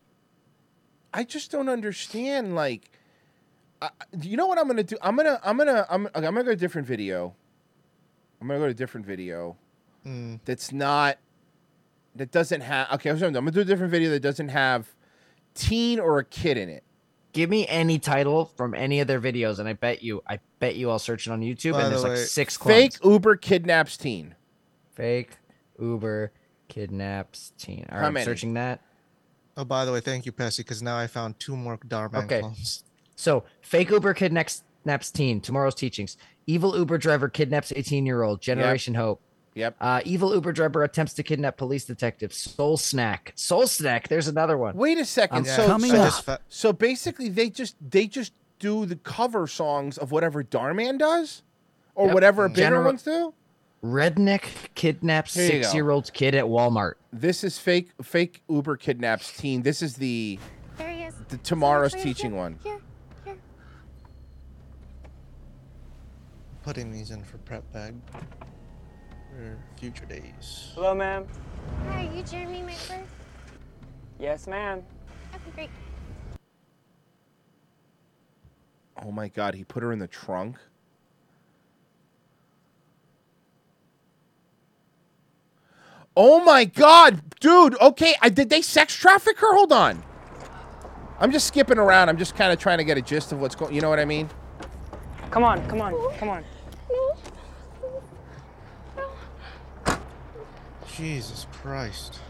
[1.16, 2.54] I just don't understand.
[2.54, 2.90] Like,
[3.82, 3.90] I,
[4.20, 4.96] you know what I'm gonna do?
[5.02, 7.34] I'm gonna, I'm gonna, I'm, okay, I'm gonna go to a different video.
[8.40, 9.56] I'm gonna go to a different video
[10.06, 10.38] Mm.
[10.44, 11.18] that's not,
[12.14, 12.92] that doesn't have.
[12.92, 14.94] Okay, I'm gonna do a different video that doesn't have
[15.54, 16.84] teen or a kid in it.
[17.32, 20.76] give me any title from any of their videos and i bet you i bet
[20.76, 22.76] you i'll search it on youtube By and the there's like way, six clones.
[22.96, 24.34] Fake Uber kidnaps teen.
[24.94, 25.36] fake
[25.80, 26.30] uber
[26.68, 28.80] kidnaps teen all How right, I'm searching that
[29.56, 32.24] Oh, by the way, thank you, Pessy, because now I found two more Dhar Mann
[32.24, 32.40] Okay.
[32.40, 32.84] clones.
[33.16, 35.40] So, fake Uber kidnaps kidnaps teen.
[35.40, 36.16] Tomorrow's teachings.
[36.46, 38.40] Evil Uber driver kidnaps 18 year old.
[38.40, 39.20] Generation Hope.
[39.54, 39.74] Yep.
[39.80, 42.32] Uh, evil Uber driver attempts to kidnap police detective.
[42.32, 43.32] Soul Snack.
[43.34, 44.06] Soul Snack.
[44.08, 44.76] There's another one.
[44.76, 45.38] Wait a second.
[45.38, 46.42] Um, so, coming so, up.
[46.48, 51.42] so basically, they just, they just do the cover songs of whatever Dhar Mann does,
[51.94, 52.14] or Yep.
[52.14, 53.32] whatever a bigger General- ones do.
[53.86, 54.42] Redneck
[54.74, 55.62] kidnaps Here you go.
[55.62, 56.94] six year old kid at Walmart.
[57.12, 59.62] This is fake, fake Uber kidnaps teen.
[59.62, 60.38] This is the,
[60.76, 61.14] There he is.
[61.28, 62.58] the tomorrow's Here, teaching here, one.
[62.64, 62.80] Here,
[63.24, 63.36] here.
[66.64, 67.94] Putting these in for prep bag
[69.30, 70.72] for future days.
[70.74, 71.24] Hello, ma'am.
[71.90, 73.02] Hi, are you Jeremy, my first?
[74.18, 74.82] Yes, ma'am.
[75.32, 75.70] Okay, great.
[79.04, 80.56] Oh my god, he put her in the trunk.
[86.16, 87.78] Oh my god, dude.
[87.80, 89.54] Okay, I, did they sex traffic her?
[89.54, 90.02] Hold on.
[91.18, 92.08] I'm just skipping around.
[92.08, 93.74] I'm just kind of trying to get a gist of what's going.
[93.74, 94.30] You know what I mean?
[95.30, 96.44] Come on, come on, come on.
[100.94, 102.20] Jesus Christ.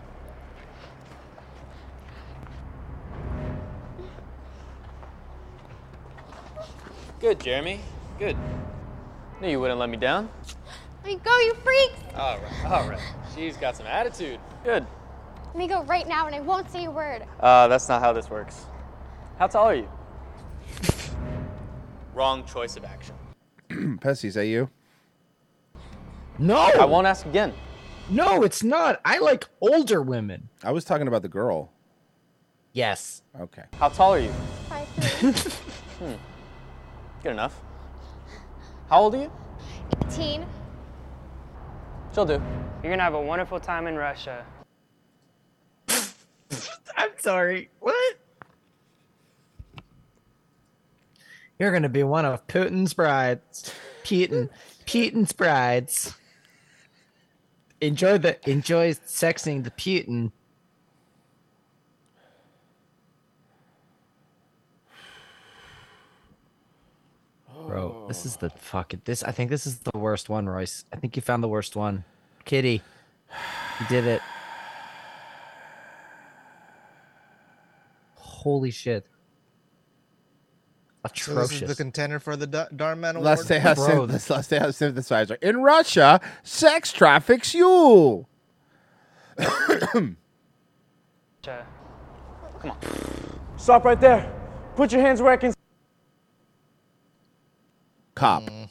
[7.21, 7.81] Good, Jeremy.
[8.19, 8.37] Good.
[9.41, 10.29] Knew you wouldn't let me down.
[11.05, 11.95] Let me go, you freaks!
[12.17, 13.01] All right, all right.
[13.37, 14.41] She's got some attitude.
[14.65, 14.87] Good.
[15.49, 17.25] Let me go right now, and I won't say a word.
[17.39, 18.65] Uh, that's not how this works.
[19.39, 19.89] How tall are you?
[22.15, 23.15] Wrong choice of action.
[24.01, 24.71] Pessy, is that you?
[26.39, 26.57] No.
[26.57, 27.53] I won't ask again.
[28.09, 29.01] No, it's not.
[29.05, 30.49] I like older women.
[30.63, 31.73] I was talking about the girl.
[32.73, 33.23] Yes.
[33.39, 33.65] Okay.
[33.79, 34.33] How tall are you?
[34.69, 35.33] Five, three,
[35.99, 36.13] Hmm.
[37.23, 37.61] Good enough.
[38.89, 39.33] How old are you?
[40.11, 40.47] teen.
[42.17, 42.41] She'll do.
[42.83, 44.47] You're gonna have a wonderful time in Russia.
[46.97, 47.69] I'm sorry.
[47.81, 48.17] What?
[51.59, 53.71] You're gonna be one of Putin's brides.
[54.03, 54.49] Putin.
[54.87, 56.15] Putin's brides.
[57.83, 60.33] Enjoy the enjoy sexing the Putin.
[67.67, 68.59] Bro, this is the oh.
[68.59, 70.85] fucking this I think this is the worst one, Royce.
[70.93, 72.05] I think you found the worst one.
[72.45, 72.83] Kitty.
[73.81, 74.23] You did it.
[78.15, 79.07] Holy shit.
[81.15, 81.69] So this is Atrocious.
[81.69, 83.25] the contender for the Da- Dhar Mann Award.
[83.25, 85.41] Let's say has Bro, synth- let's say has synthesizer.
[85.43, 88.27] In Russia, sex traffics you.
[89.39, 90.17] Come
[92.65, 92.77] on.
[93.57, 94.33] Stop right there.
[94.75, 95.56] Put your hands where I can.
[98.17, 98.43] Cop.
[98.43, 98.69] Mm.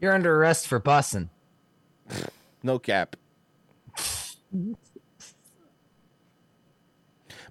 [0.00, 1.30] You're under arrest for bussing.
[2.62, 3.16] No cap.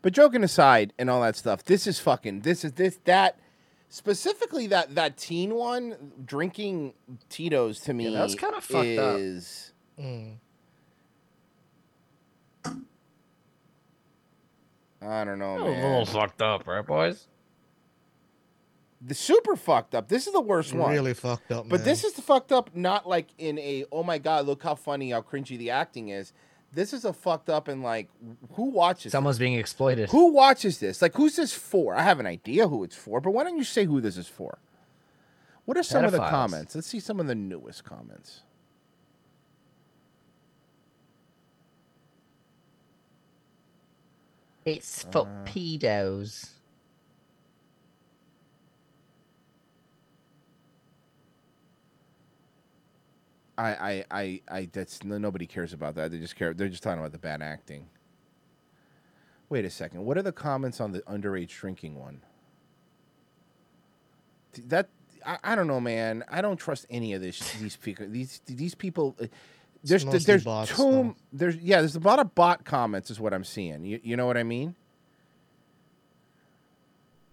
[0.01, 2.41] But joking aside and all that stuff, this is fucking.
[2.41, 3.37] This is this that
[3.89, 6.93] specifically that that teen one drinking
[7.29, 8.09] Tito's to me.
[8.09, 9.19] Yeah, that's kinda fucked up.
[9.19, 10.37] is, mm.
[15.01, 17.27] I don't know, A little fucked up, right, boys?
[19.01, 20.09] The super fucked up.
[20.09, 20.91] This is the worst one.
[20.91, 21.85] Really fucked up, But man.
[21.85, 25.11] this is the fucked up, not like in a oh my god, look how funny,
[25.11, 26.33] how cringy the acting is.
[26.71, 28.09] This is a fucked up and like
[28.53, 29.11] who watches?
[29.11, 30.09] Someone's being exploited.
[30.09, 31.01] Who watches this?
[31.01, 31.95] Like who's this for?
[31.95, 34.27] I have an idea who it's for, but why don't you say who this is
[34.27, 34.59] for?
[35.65, 36.75] What are some of the comments?
[36.75, 38.41] Let's see some of the newest comments.
[44.65, 46.49] It's for Uh, pedos.
[53.59, 56.11] I, I, I, I that's no, nobody cares about that.
[56.11, 56.53] They just care.
[56.53, 57.87] They're just talking about the bad acting.
[59.49, 60.05] Wait a second.
[60.05, 62.21] What are the comments on the underage drinking one?
[64.67, 64.87] That
[65.25, 66.23] I, I don't know, man.
[66.29, 67.39] I don't trust any of this.
[67.59, 68.05] These people.
[68.07, 69.15] These these people.
[69.21, 69.25] uh,
[69.83, 71.15] There's mostly there's bots, too though.
[71.33, 73.83] there's yeah there's a lot of bot comments is what I'm seeing.
[73.83, 74.75] You you know what I mean?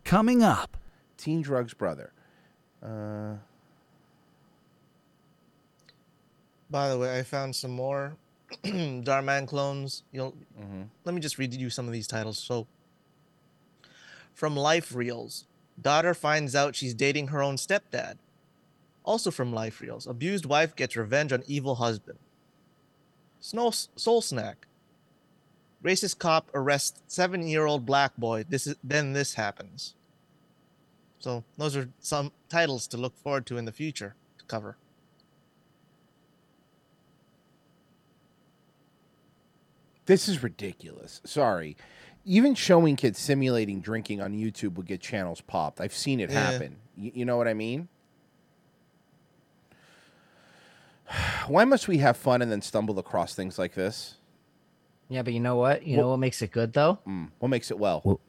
[0.05, 0.77] Coming up.
[1.17, 2.13] Teen drugs brother.
[2.83, 3.35] Uh,
[6.71, 8.17] By the way, I found some more
[8.65, 10.03] Dhar Mann clones.
[10.13, 10.83] You'll mm-hmm.
[11.05, 12.39] let me just read you some of these titles.
[12.39, 12.67] So,
[14.35, 15.47] from Life Reels,
[15.81, 18.17] daughter finds out she's dating her own stepdad.
[19.05, 22.19] Also from Life Reels, abused wife gets revenge on evil husband.
[23.41, 24.67] Snow Soul Snack.
[25.85, 28.45] Racist cop arrests seven-year-old black boy.
[28.49, 29.95] This is then this happens.
[31.21, 34.77] So those are some titles to look forward to in the future to cover.
[40.07, 41.21] This is ridiculous.
[41.25, 41.77] Sorry.
[42.25, 45.81] Even showing kids simulating drinking on YouTube would get channels popped.
[45.81, 46.51] I've seen it Yeah.
[46.51, 46.77] happen.
[46.97, 47.89] Y- you know what I mean?
[51.47, 54.17] Why must we have fun and then stumble across things like this?
[55.09, 55.87] Yeah, but you know what?
[55.87, 56.99] You know what makes it good though?
[57.07, 58.21] Mm, what makes it well?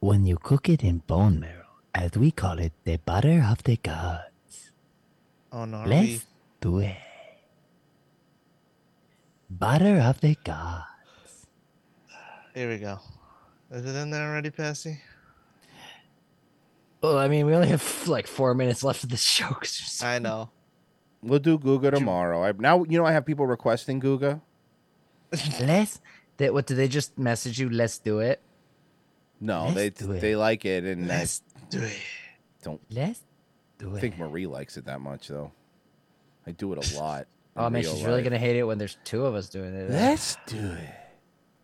[0.00, 3.76] When you cook it in bone marrow, as we call it, the butter of the
[3.76, 4.70] gods.
[5.52, 6.26] Oh no, Let's
[6.60, 6.96] do it.
[9.48, 10.84] Butter of the gods.
[12.56, 12.98] Here we go.
[13.70, 14.98] Is it in there already, Passy?
[17.02, 19.48] Well, I mean, we only have like four minutes left of the show.
[19.48, 20.48] 'cause there's I know.
[21.22, 22.42] We'll do Guga tomorrow.
[22.44, 24.40] I, now you know I have people requesting Guga.
[25.60, 26.00] Let's.
[26.38, 27.68] They, what did they just message you?
[27.68, 28.40] Let's do it.
[29.38, 30.20] No, Let's they do it.
[30.20, 31.92] they like it, and Let's do it.
[32.62, 33.20] don't Let's
[33.78, 35.52] do I think Marie likes it that much though.
[36.46, 37.26] I do it a lot.
[37.54, 39.90] Oh man, real she's really gonna hate it when there's two of us doing it.
[39.90, 40.94] Let's do it.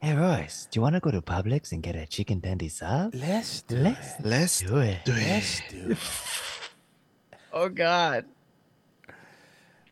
[0.05, 3.15] Hey Royce, do you want to go to Publix and get a chicken dandy sub?
[3.15, 4.27] Let's do Let's it.
[4.27, 5.05] Let's do it.
[5.05, 5.29] do it.
[5.29, 5.99] Let's do it.
[7.53, 8.25] Oh God.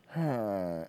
[0.09, 0.83] Huh.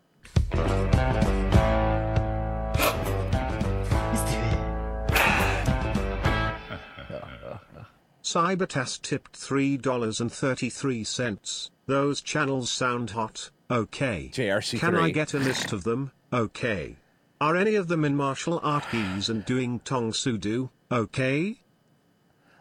[8.24, 11.70] Cybertas tipped $3.33.
[11.86, 14.32] Those channels sound hot, okay.
[14.34, 14.80] JRC3.
[14.80, 16.10] Can I get a list of them?
[16.32, 16.96] Okay.
[17.42, 20.70] Are any of them in martial art geese and doing Tang Soo Do?
[20.92, 21.58] Okay.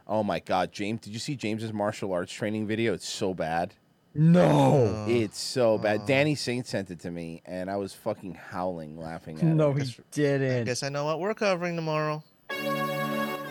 [0.08, 1.02] Oh my God, James!
[1.02, 2.96] Did you see James's martial arts training video?
[2.96, 3.76] It's so bad.
[4.16, 5.06] No.
[5.08, 6.00] It's so bad.
[6.00, 6.06] Uh.
[6.08, 9.54] Danny Saint sent it to me, and I was fucking howling laughing at it.
[9.54, 9.84] No, it.
[9.84, 10.62] he didn't.
[10.62, 12.24] I Guess I know what we're covering tomorrow.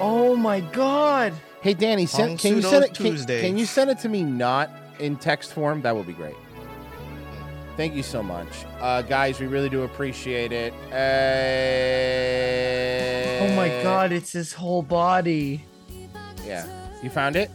[0.00, 1.32] Oh my God.
[1.60, 2.94] Hey, Danny, Tong send, can you Sudo send it?
[2.94, 3.40] Can, Tuesday.
[3.40, 5.82] can you send it to me not in text form?
[5.82, 6.34] That would be great.
[7.76, 8.48] Thank you so much,
[8.80, 9.40] uh, guys.
[9.40, 10.72] We really do appreciate it.
[10.92, 10.96] Uh,
[13.42, 14.12] Oh my God!
[14.12, 15.64] It's his whole body.
[16.46, 16.66] Yeah,
[17.02, 17.50] you found it.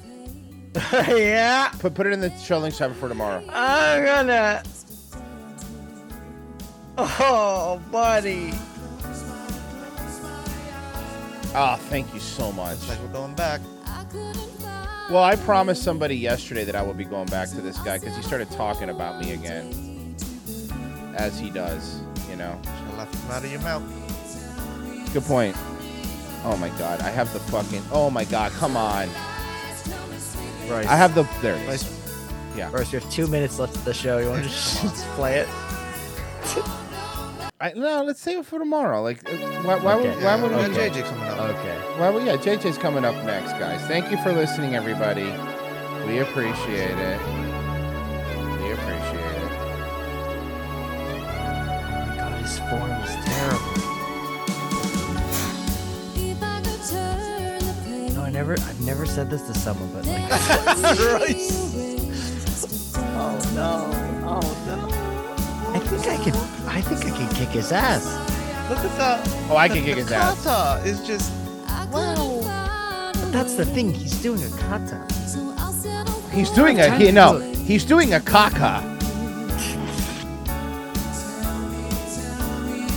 [1.08, 1.70] yeah.
[1.80, 3.44] Put put it in the show links tab for tomorrow.
[3.50, 4.64] I'm gonna.
[6.98, 8.52] Oh, buddy.
[11.58, 12.88] Oh, thank you so much.
[12.90, 13.62] Like we're going back.
[15.12, 18.16] Well, I promised somebody yesterday that I would be going back to this guy because
[18.16, 19.95] he started talking about me again,
[21.16, 22.02] as he does.
[22.30, 22.60] You know.
[22.64, 25.14] Should have left them out of your mouth.
[25.14, 25.56] Good point.
[26.44, 27.82] Oh my god, I have the fucking.
[27.92, 29.08] Oh my god, come on.
[30.70, 30.86] Right.
[30.86, 31.24] I have the.
[31.42, 31.84] There it is.
[32.56, 32.70] Yeah.
[32.70, 34.18] First, you have two minutes left of the show.
[34.20, 35.48] You want to just, just play it?
[37.60, 39.02] I, no, let's save it for tomorrow.
[39.02, 40.24] Like, uh, why, why, would, Okay.
[40.26, 40.76] why would We got we?
[40.76, 41.40] JJ coming up.
[41.40, 41.78] Okay.
[41.98, 43.82] Why would, yeah, JJ's coming up next, guys.
[43.88, 45.34] Thank you for listening, everybody.
[46.06, 47.45] We appreciate it.
[58.36, 60.20] Never, I've never said this to someone, but like,
[63.18, 63.90] Oh no!
[64.28, 64.90] Oh no!
[65.74, 66.36] I think I can,
[66.68, 68.04] I think I can kick his ass.
[68.70, 69.26] Look at that.
[69.50, 70.44] Oh, I the, can kick the his ass.
[70.44, 71.32] kata is just
[71.94, 72.42] wow.
[73.14, 73.94] But that's the thing.
[73.94, 75.08] He's doing a kata.
[76.34, 77.40] He's doing a he no.
[77.40, 78.95] He's doing a kaka.